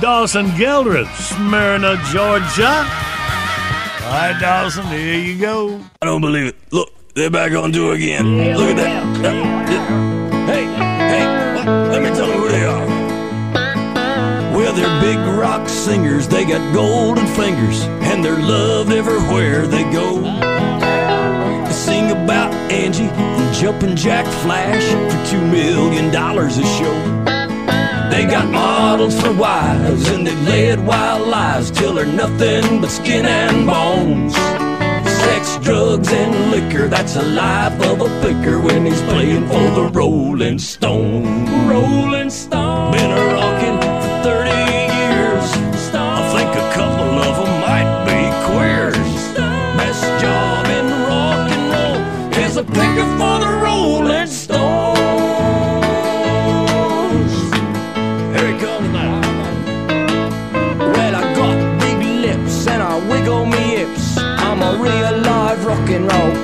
Dawson 0.00 0.56
Gildred, 0.56 1.08
Smyrna, 1.16 2.00
Georgia. 2.12 2.68
All 2.68 4.12
right, 4.12 4.38
Dawson, 4.40 4.86
here 4.86 5.18
you 5.18 5.40
go. 5.40 5.80
I 6.00 6.06
don't 6.06 6.20
believe 6.20 6.46
it. 6.46 6.56
Look, 6.70 6.92
they're 7.16 7.28
back 7.28 7.50
on 7.50 7.72
tour 7.72 7.96
again. 7.96 8.54
Look 8.56 8.70
at 8.70 8.76
that. 8.76 9.24
Uh. 9.24 10.46
Hey, 10.46 10.66
hey, 10.66 11.64
let 11.90 12.02
me 12.04 12.10
tell 12.10 12.28
you 12.28 12.34
who 12.34 12.48
they 12.50 12.64
are. 12.66 12.86
Well, 14.56 14.72
they're 14.74 15.00
big 15.00 15.18
rock 15.36 15.68
singers. 15.68 16.28
They 16.28 16.44
got 16.44 16.72
golden 16.72 17.26
fingers, 17.26 17.82
and 18.06 18.24
they're 18.24 18.38
loved 18.38 18.92
everywhere 18.92 19.66
they 19.66 19.82
go. 19.90 20.53
About 22.24 22.54
Angie 22.72 23.02
and 23.02 23.54
Jumpin' 23.54 23.94
Jack 23.96 24.24
Flash 24.42 24.82
for 25.12 25.30
two 25.30 25.44
million 25.46 26.10
dollars 26.10 26.56
a 26.56 26.64
show. 26.64 26.94
They 28.10 28.24
got 28.24 28.48
models 28.50 29.20
for 29.20 29.30
wives, 29.34 30.08
and 30.08 30.26
they 30.26 30.34
led 30.36 30.86
wild 30.86 31.28
lives 31.28 31.70
till 31.70 31.92
they're 31.92 32.06
nothing 32.06 32.80
but 32.80 32.88
skin 32.90 33.26
and 33.26 33.66
bones. 33.66 34.34
Sex, 34.34 35.58
drugs, 35.62 36.10
and 36.10 36.50
liquor, 36.50 36.88
that's 36.88 37.12
the 37.12 37.24
life 37.24 37.78
of 37.90 38.00
a 38.00 38.08
picker 38.22 38.58
when 38.58 38.86
he's 38.86 39.02
playing 39.02 39.46
for 39.46 39.70
the 39.78 39.90
Rolling 39.92 40.58
Stone. 40.58 41.68
Rolling 41.68 42.30
Stone. 42.30 42.92
Been 42.92 43.10
a 43.10 43.24
rockin' 43.34 43.76
for 43.82 44.22
30 44.24 44.50
years. 44.50 45.50
I 45.92 46.32
think 46.32 46.50
a 46.56 46.72
couple 46.72 47.18
of 47.18 47.43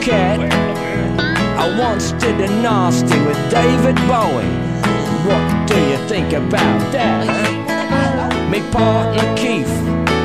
cat. 0.01 0.41
I 1.59 1.79
once 1.79 2.13
did 2.13 2.41
a 2.41 2.49
nasty 2.63 3.19
with 3.25 3.39
David 3.51 3.97
Bowie. 4.09 4.49
What 5.29 5.69
do 5.69 5.79
you 5.91 5.99
think 6.09 6.33
about 6.33 6.81
that? 6.93 7.27
Me 8.51 8.61
partner 8.71 9.37
Keith, 9.37 9.69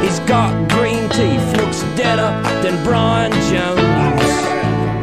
he's 0.01 0.19
got 0.21 0.53
green 0.71 1.09
teeth, 1.09 1.57
looks 1.57 1.83
deader 1.95 2.31
than 2.63 2.81
Brian 2.83 3.33
Jones. 3.49 4.31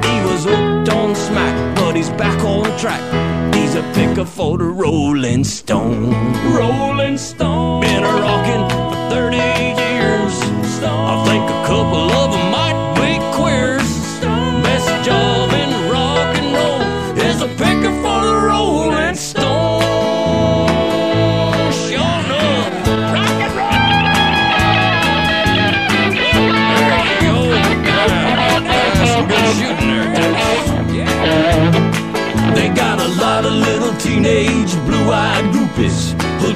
He 0.07 0.16
was 0.24 0.44
hooked 0.44 0.89
on 0.89 1.15
smack, 1.15 1.77
but 1.77 1.94
he's 1.94 2.11
back 2.11 2.43
on 2.44 2.65
track. 2.78 3.03
He's 3.55 3.74
a 3.74 3.82
picker 3.94 4.24
for 4.24 4.59
the 4.59 4.65
Rolling 4.65 5.44
Stone. 5.44 6.12
Rolling 6.53 7.19
Stone. 7.19 7.82
Been 7.82 8.05
a 8.05 8.12
rockin' 8.12 8.69
for 8.70 9.11
30 9.11 9.72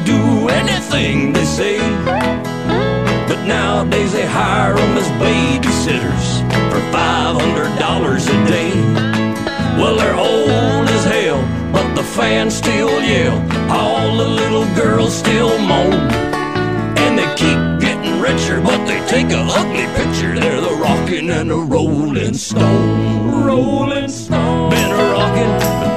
do 0.06 0.48
anything 0.48 1.32
they 1.32 1.44
say. 1.44 1.78
But 3.28 3.44
nowadays 3.44 4.12
they 4.12 4.24
hire 4.24 4.74
them 4.74 4.96
as 4.96 5.08
babysitters 5.20 6.26
for 6.70 6.80
$500 6.94 8.28
a 8.34 8.38
day. 8.46 8.72
Well, 9.76 9.96
they're 9.96 10.14
old 10.14 10.88
as 10.88 11.04
hell, 11.04 11.42
but 11.72 11.94
the 11.94 12.04
fans 12.04 12.54
still 12.54 13.02
yell. 13.02 13.36
All 13.70 14.16
the 14.16 14.28
little 14.28 14.66
girls 14.76 15.12
still 15.14 15.58
moan. 15.58 15.92
And 17.04 17.18
they 17.18 17.28
keep 17.34 17.60
getting 17.80 18.20
richer, 18.20 18.60
but 18.60 18.86
they 18.86 19.00
take 19.08 19.30
a 19.32 19.42
ugly 19.60 19.86
picture. 19.98 20.38
They're 20.38 20.60
the 20.60 20.76
rockin' 20.76 21.30
and 21.30 21.50
the 21.50 21.56
rolling 21.56 22.34
stone. 22.34 23.44
Rolling 23.44 24.08
stone. 24.08 24.70
Been 24.70 24.92
a 24.92 25.12
rockin' 25.12 25.95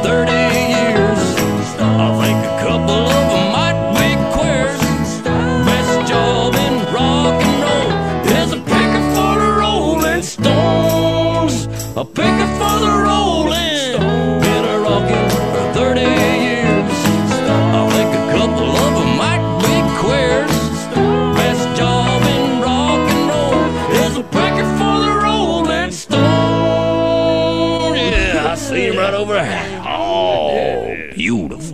over. 29.20 29.38
Oh, 29.86 30.96
beautiful. 31.14 31.69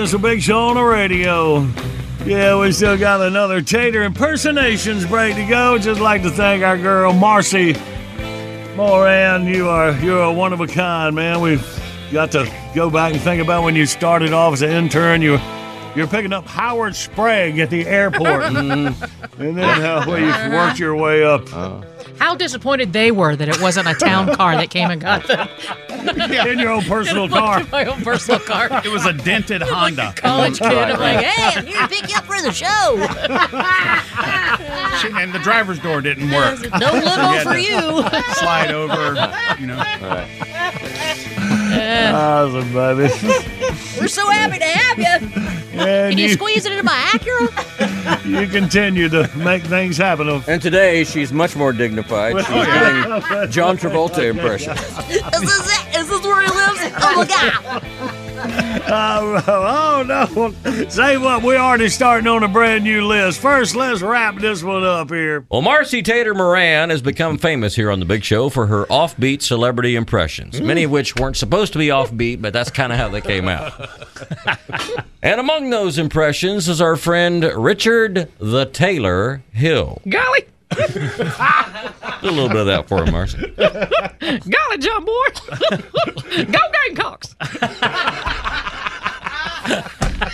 Morning. 0.00 0.04
It's 0.04 0.14
a 0.14 0.18
big 0.18 0.42
show 0.42 0.58
on 0.68 0.76
the 0.76 0.82
radio. 0.82 1.66
Yeah, 2.24 2.58
we 2.58 2.72
still 2.72 2.96
got 2.96 3.20
another 3.20 3.60
Tater 3.60 4.02
impersonations 4.02 5.06
break 5.06 5.34
to 5.36 5.46
go. 5.46 5.78
Just 5.78 6.00
like 6.00 6.22
to 6.22 6.30
thank 6.30 6.62
our 6.62 6.78
girl 6.78 7.12
Marcy 7.12 7.74
Moran. 8.76 9.46
You 9.46 9.68
are 9.68 9.92
you're 10.00 10.22
a 10.22 10.32
one 10.32 10.52
of 10.52 10.60
a 10.60 10.66
kind, 10.66 11.14
man. 11.14 11.40
We've 11.40 11.64
got 12.12 12.32
to 12.32 12.50
go 12.74 12.90
back 12.90 13.12
and 13.12 13.22
think 13.22 13.42
about 13.42 13.64
when 13.64 13.74
you 13.74 13.86
started 13.86 14.32
off 14.32 14.54
as 14.54 14.62
an 14.62 14.70
intern. 14.70 15.22
You 15.22 15.38
you're 15.94 16.06
picking 16.06 16.32
up 16.32 16.46
Howard 16.46 16.94
Sprague 16.94 17.58
at 17.58 17.68
the 17.68 17.86
airport, 17.86 18.22
mm-hmm. 18.44 19.42
and 19.42 19.58
then 19.58 19.80
how 19.80 20.06
well, 20.06 20.18
you 20.18 20.54
worked 20.54 20.78
your 20.78 20.94
way 20.94 21.24
up. 21.24 21.48
How 22.18 22.34
disappointed 22.34 22.92
they 22.92 23.10
were 23.10 23.34
that 23.34 23.48
it 23.48 23.60
wasn't 23.60 23.88
a 23.88 23.94
town 23.94 24.34
car 24.34 24.54
that 24.54 24.70
came 24.70 24.90
and 24.90 25.00
got 25.00 25.26
them. 25.26 25.48
In 26.00 26.58
your 26.58 26.70
own 26.70 26.82
personal 26.84 27.28
car. 27.40 27.62
My 27.70 27.84
own 27.84 28.02
personal 28.02 28.40
car. 28.40 28.68
It 28.84 28.88
was 28.90 29.04
a 29.06 29.12
dented 29.12 29.62
Honda. 29.64 30.12
College 30.16 30.58
kid. 30.58 30.72
I'm 30.72 30.98
like, 31.00 31.18
hey, 31.24 31.58
I'm 31.58 31.66
here 31.66 31.80
to 31.80 31.88
pick 31.88 32.08
you 32.10 32.16
up 32.16 32.24
for 32.24 32.40
the 32.40 32.52
show. 32.52 32.96
She- 35.00 35.12
and 35.20 35.32
the 35.32 35.38
driver's 35.42 35.78
door 35.78 36.00
didn't 36.00 36.30
work. 36.30 36.60
No 36.78 36.92
limo 36.92 37.10
had 37.10 37.42
for 37.44 37.56
you. 37.58 38.02
Slide 38.34 38.70
over, 38.72 39.14
you 39.60 39.66
know. 39.66 39.78
Awesome, 42.12 42.72
buddy. 42.72 43.02
We're 44.00 44.08
so 44.08 44.28
happy 44.30 44.58
to 44.58 44.64
have 44.64 44.98
you. 44.98 45.28
And 45.80 46.10
Can 46.12 46.18
you 46.18 46.26
you, 46.28 46.32
squeeze 46.34 46.66
it 46.66 46.72
into 46.72 46.82
my 46.84 46.92
Acura? 47.12 48.24
you 48.26 48.46
continue 48.48 49.08
to 49.08 49.30
make 49.36 49.62
things 49.62 49.96
happen. 49.96 50.28
And 50.48 50.60
today 50.60 51.04
she's 51.04 51.32
much 51.32 51.54
more 51.56 51.72
dignified. 51.72 52.36
She's 52.38 52.46
doing 52.48 53.50
John 53.50 53.78
Travolta 53.78 54.28
impression. 54.28 54.72
is 54.72 54.80
this 55.08 55.20
it? 55.22 55.42
Is 55.42 55.79
Oh 57.12 57.26
god. 57.26 57.82
Uh, 58.90 59.42
oh 59.46 60.02
no! 60.06 60.88
Say 60.88 61.18
what? 61.18 61.42
We're 61.42 61.58
already 61.58 61.88
starting 61.88 62.26
on 62.26 62.42
a 62.42 62.48
brand 62.48 62.84
new 62.84 63.06
list. 63.06 63.40
First, 63.40 63.76
let's 63.76 64.00
wrap 64.00 64.38
this 64.38 64.62
one 64.62 64.82
up 64.82 65.10
here. 65.10 65.44
Well, 65.50 65.60
Marcy 65.60 66.02
Tater 66.02 66.34
Moran 66.34 66.90
has 66.90 67.02
become 67.02 67.36
famous 67.36 67.76
here 67.76 67.90
on 67.90 68.00
the 68.00 68.06
Big 68.06 68.24
Show 68.24 68.48
for 68.48 68.66
her 68.66 68.86
offbeat 68.86 69.42
celebrity 69.42 69.94
impressions, 69.96 70.60
many 70.60 70.84
of 70.84 70.90
which 70.90 71.16
weren't 71.16 71.36
supposed 71.36 71.72
to 71.74 71.78
be 71.78 71.88
offbeat, 71.88 72.40
but 72.40 72.52
that's 72.52 72.70
kind 72.70 72.92
of 72.92 72.98
how 72.98 73.08
they 73.08 73.20
came 73.20 73.48
out. 73.48 73.90
and 75.22 75.40
among 75.40 75.70
those 75.70 75.98
impressions 75.98 76.68
is 76.68 76.80
our 76.80 76.96
friend 76.96 77.44
Richard 77.56 78.30
the 78.38 78.64
Taylor 78.66 79.42
Hill. 79.52 80.00
Golly. 80.08 80.46
A 80.72 82.20
little 82.22 82.48
bit 82.48 82.56
of 82.58 82.66
that 82.66 82.86
for 82.88 83.04
him, 83.04 83.12
Marcy. 83.12 83.38
Golly, 84.50 84.78
John 84.78 85.04
boy. 85.04 85.26
Go 86.44 86.58
Gamecocks. 86.86 87.34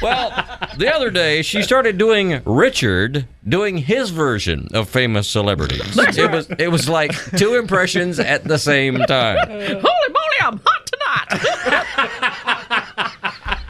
Well, 0.03 0.31
the 0.77 0.93
other 0.93 1.11
day 1.11 1.43
she 1.43 1.63
started 1.63 1.97
doing 1.97 2.43
Richard 2.45 3.27
doing 3.49 3.79
his 3.79 4.11
version 4.11 4.69
of 4.75 4.89
famous 4.89 5.29
celebrities. 5.29 5.95
That's 5.95 6.19
It 6.19 6.25
right. 6.27 6.35
was 6.35 6.49
it 6.59 6.69
was 6.71 6.89
like 6.89 7.13
two 7.37 7.55
impressions 7.55 8.19
at 8.19 8.43
the 8.45 8.59
same 8.59 8.99
time. 8.99 9.39
Holy 9.49 9.81
moly, 9.81 10.41
I'm 10.41 10.61
hot 10.65 10.87
tonight. 10.87 13.13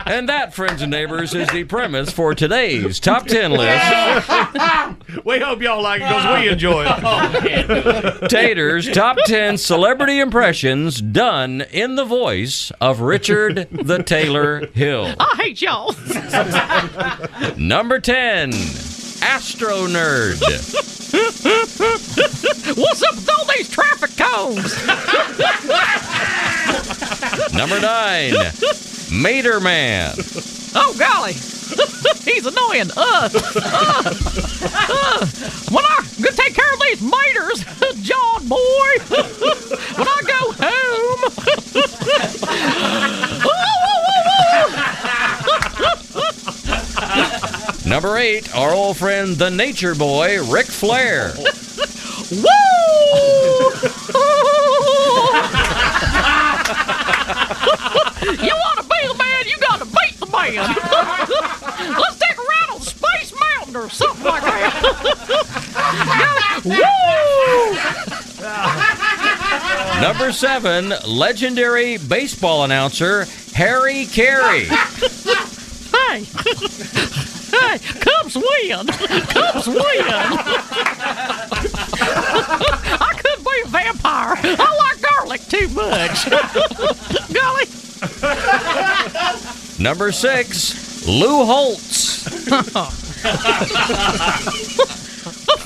And 0.07 0.29
that, 0.29 0.55
friends 0.55 0.83
and 0.83 0.91
neighbors, 0.93 1.35
is 1.35 1.49
the 1.49 1.65
premise 1.65 2.13
for 2.13 2.33
today's 2.33 3.01
top 3.01 3.27
ten 3.27 3.51
list. 3.51 3.85
we 5.25 5.41
hope 5.41 5.61
y'all 5.61 5.83
like 5.83 6.01
it 6.01 6.05
because 6.05 6.41
we 6.41 6.49
enjoy 6.49 6.85
it. 6.87 6.93
Oh, 7.03 8.27
Tater's 8.29 8.89
top 8.89 9.19
10 9.27 9.59
celebrity 9.59 10.21
impressions 10.21 11.01
done 11.01 11.63
in 11.73 11.97
the 11.97 12.05
voice 12.05 12.71
of 12.81 13.01
Richard 13.01 13.69
the 13.73 14.01
Taylor 14.03 14.67
Hill. 14.69 15.13
I 15.19 15.35
hate 15.39 15.61
y'all. 15.61 15.93
Number 17.59 17.99
10, 17.99 18.53
Astro 19.23 19.89
Nerd. 19.89 20.41
What's 22.77 23.03
up 23.03 23.15
with 23.17 23.31
all 23.37 23.45
these 23.57 23.69
traffic 23.69 24.17
cones? 24.17 24.87
Number 27.53 27.81
9, 27.81 28.35
Mater 29.11 29.61
Man. 29.61 30.15
Oh 30.79 30.95
golly, 30.99 31.33
he's 32.23 32.45
annoying. 32.45 32.91
Uh, 32.95 33.31
uh, 33.33 34.13
uh. 34.13 35.25
When 35.71 35.85
I 35.87 36.05
go 36.21 36.29
take 36.33 36.55
care 36.55 36.71
of 36.71 36.79
these 36.81 37.01
miters, 37.01 37.65
John 38.03 38.47
boy. 38.47 38.99
when 39.97 40.07
I 40.07 40.23
go 40.27 40.53
home. 40.59 41.21
Number 47.87 48.19
8, 48.19 48.55
our 48.55 48.75
old 48.75 48.99
friend 48.99 49.35
the 49.37 49.49
Nature 49.49 49.95
Boy, 49.95 50.43
Ric 50.45 50.67
Flair. 50.67 51.33
you 51.37 51.45
want 58.53 58.79
to 58.79 58.85
be 58.89 59.07
the 59.07 59.15
man, 59.19 59.47
you 59.47 59.57
got 59.59 59.79
to 59.79 59.85
beat 59.87 60.19
the 60.19 60.27
man. 60.27 60.55
Let's 61.99 62.19
take 62.19 62.37
a 62.37 62.41
ride 62.43 62.71
on 62.73 62.81
Space 62.81 63.33
Mountain 63.39 63.76
or 63.87 63.91
something 63.91 64.25
like 64.25 64.43
that. 64.43 64.83
Woo! 66.65 66.77
Number 70.01 70.33
7, 70.33 70.93
legendary 71.07 71.97
baseball 71.99 72.65
announcer, 72.65 73.27
Harry 73.55 74.07
Caray. 74.07 74.65
Hey, 74.65 76.25
hey, 77.53 77.79
come 78.01 78.29
swim, 78.29 78.89
come 78.89 79.63
swim. 79.63 80.05
I 82.99 83.13
could 83.17 83.45
be 83.45 83.63
a 83.65 83.69
vampire. 83.69 84.37
I 84.43 84.77
like 84.79 85.01
garlic 85.03 85.43
too 85.43 85.69
much. 85.69 86.29
Golly. 87.33 87.67
Number 89.79 90.11
6, 90.13 91.07
Lou 91.07 91.45
Holtz. 91.45 92.27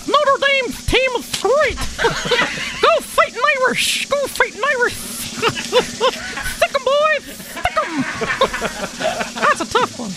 Notre 0.06 0.38
Dame 0.40 0.72
team 0.86 1.10
of 1.16 1.24
three. 1.24 1.74
Go 2.80 3.00
feet 3.00 3.34
Irish. 3.62 4.06
Go 4.06 4.26
feet 4.26 4.54
Irish. 4.56 4.94
Thick 4.94 6.74
'em, 6.74 6.84
boy. 6.84 7.20
Thick 7.20 7.76
'em. 7.84 8.04
That's 9.42 9.60
a 9.60 9.66
tough 9.66 9.98
one. 9.98 10.12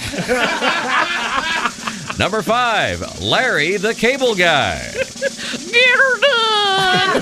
Number 2.19 2.41
5, 2.41 3.21
Larry 3.21 3.77
the 3.77 3.93
Cable 3.93 4.35
Guy. 4.35 4.79
Get 4.93 5.95
her 5.95 6.19
done. 6.19 7.21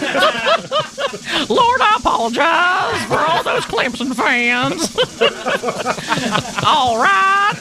Lord, 1.49 1.81
I 1.81 1.95
apologize 1.98 3.03
for 3.06 3.19
all 3.19 3.43
those 3.43 3.65
Clemson 3.65 4.14
fans. 4.15 4.95
all 6.65 6.98
right. 6.98 7.56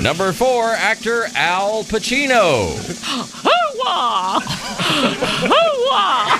Number 0.00 0.32
4, 0.32 0.72
actor 0.72 1.26
Al 1.34 1.82
Pacino. 1.84 2.76
Hoo-wah! 3.42 4.40
Hoo-wah! 5.40 6.36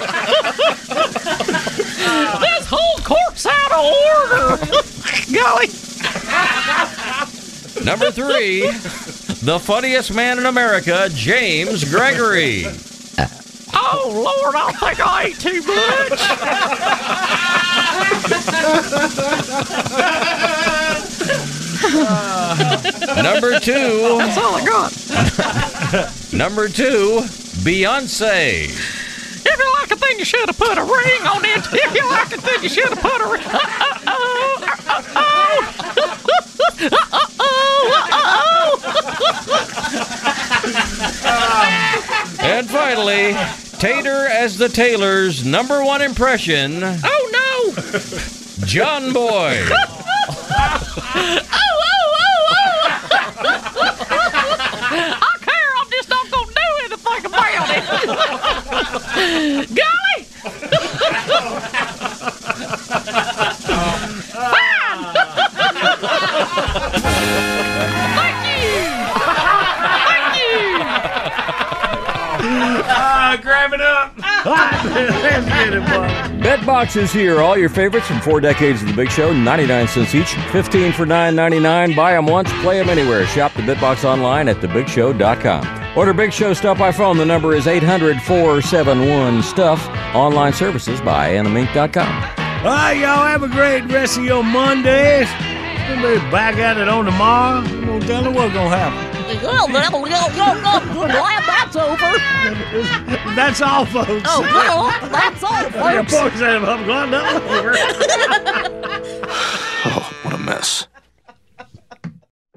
this 2.40 2.66
whole 2.66 2.98
court's 3.02 3.46
out 3.46 3.72
of 3.72 3.84
order. 3.84 4.58
Golly. 5.32 5.68
Number 7.84 8.10
3, 8.10 8.70
the 9.42 9.58
funniest 9.60 10.12
man 10.14 10.38
in 10.38 10.46
America, 10.46 11.08
James 11.12 11.84
Gregory. 11.84 12.66
Oh, 13.72 14.10
Lord, 14.12 14.54
I 14.54 14.72
think 14.72 15.00
I 15.00 15.24
ate 15.24 15.38
too 15.38 15.62
much. 15.62 16.20
Number 23.00 23.58
2, 23.60 23.72
That's 24.18 24.38
all 24.38 24.56
I 24.56 24.64
got. 24.64 24.92
Number 26.32 26.68
2, 26.68 27.20
Beyonce. 27.64 28.64
If 29.48 29.58
you 29.58 29.72
like 29.80 29.90
a 29.92 29.96
thing, 29.96 30.18
you 30.18 30.24
should 30.24 30.46
have 30.48 30.58
put 30.58 30.76
a 30.78 30.82
ring 30.82 31.26
on 31.26 31.44
it. 31.44 31.64
If 31.72 31.94
you 31.94 32.08
like 32.10 32.32
a 32.32 32.40
thing, 32.40 32.62
you 32.62 32.68
should 32.68 32.88
have 32.88 33.00
put 33.00 33.20
a 33.20 33.26
ring. 33.30 33.42
And 42.40 42.68
finally, 42.70 43.34
Tater 43.78 44.26
as 44.28 44.56
the 44.58 44.68
Taylor's 44.68 45.44
number 45.44 45.84
one 45.84 46.00
impression, 46.00 46.80
Oh, 46.82 47.72
no. 47.74 47.82
John 48.66 49.12
Boy. 49.12 49.62
I 49.68 51.42
oh, 51.52 51.75
boy. 76.94 77.00
Is 77.00 77.12
here. 77.12 77.42
All 77.42 77.58
your 77.58 77.68
favorites 77.68 78.06
from 78.06 78.20
four 78.20 78.40
decades 78.40 78.82
of 78.82 78.88
the 78.88 78.94
Big 78.94 79.10
Show, 79.10 79.32
99 79.32 79.88
cents 79.88 80.14
each, 80.14 80.34
15 80.52 80.92
for 80.92 81.04
9.99. 81.06 81.94
Buy 81.94 82.12
them 82.12 82.26
once, 82.26 82.50
play 82.62 82.78
them 82.78 82.88
anywhere. 82.88 83.26
Shop 83.26 83.52
the 83.54 83.62
Bitbox 83.62 84.04
online 84.04 84.48
at 84.48 84.56
thebigshow.com. 84.56 85.96
Order 85.96 86.12
Big 86.12 86.32
Show 86.32 86.52
stuff 86.54 86.78
by 86.78 86.90
phone. 86.92 87.16
The 87.18 87.24
number 87.24 87.54
is 87.54 87.66
800-471-STUFF. 87.66 90.14
Online 90.14 90.52
services 90.52 91.00
by 91.00 91.30
animink.com. 91.30 92.22
All 92.64 92.72
right, 92.72 92.94
y'all 92.94 93.26
have 93.26 93.42
a 93.42 93.48
great 93.48 93.84
rest 93.84 94.18
of 94.18 94.24
your 94.24 94.42
Mondays. 94.42 95.28
We'll 95.88 96.18
be 96.18 96.30
back 96.30 96.56
at 96.56 96.78
it 96.78 96.88
on 96.88 97.04
tomorrow. 97.04 97.62
Gonna 97.62 98.00
tell 98.06 98.24
you 98.24 98.32
what's 98.32 98.52
gonna 98.52 98.76
happen. 98.76 99.05
That's 101.62 101.76
over. 101.76 102.00
That's 103.34 103.60
all, 103.60 103.84
folks. 103.86 104.22
Oh, 104.26 104.40
well, 104.42 105.10
that's 105.10 105.42
all, 105.42 105.62
Your 105.92 106.02
folks. 106.04 106.12
folks 106.12 106.40
have 106.40 106.64
I'm 106.64 106.84
glad 106.84 107.10
that's 107.10 107.44
over. 107.50 107.74
Oh, 109.88 110.12
what 110.22 110.34
a 110.34 110.38
mess. 110.38 110.88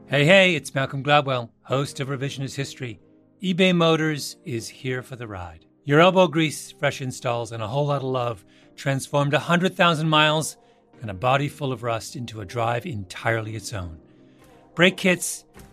Hey, 0.08 0.26
hey, 0.26 0.56
it's 0.56 0.74
Malcolm 0.74 1.04
Gladwell, 1.04 1.50
host 1.62 2.00
of 2.00 2.08
Revisionist 2.08 2.56
History. 2.56 3.00
eBay 3.44 3.76
Motors 3.76 4.38
is 4.46 4.68
here 4.68 5.04
for 5.04 5.16
the 5.16 5.28
ride. 5.28 5.66
Your 5.84 6.00
elbow 6.00 6.26
grease, 6.28 6.72
fresh 6.72 7.02
installs, 7.02 7.52
and 7.52 7.62
a 7.62 7.68
whole 7.68 7.86
lot 7.86 7.98
of 7.98 8.04
love 8.06 8.44
transformed 8.76 9.34
100,000 9.34 10.10
miles 10.10 10.58
and 11.02 11.12
a 11.12 11.14
body 11.14 11.48
full 11.48 11.72
of 11.72 11.84
rust 11.84 12.16
into 12.16 12.42
a 12.42 12.46
drive 12.46 12.88
entirely 12.88 13.56
its 13.56 13.72
own. 13.74 14.00
Brake 14.74 14.98
kits, 14.98 15.46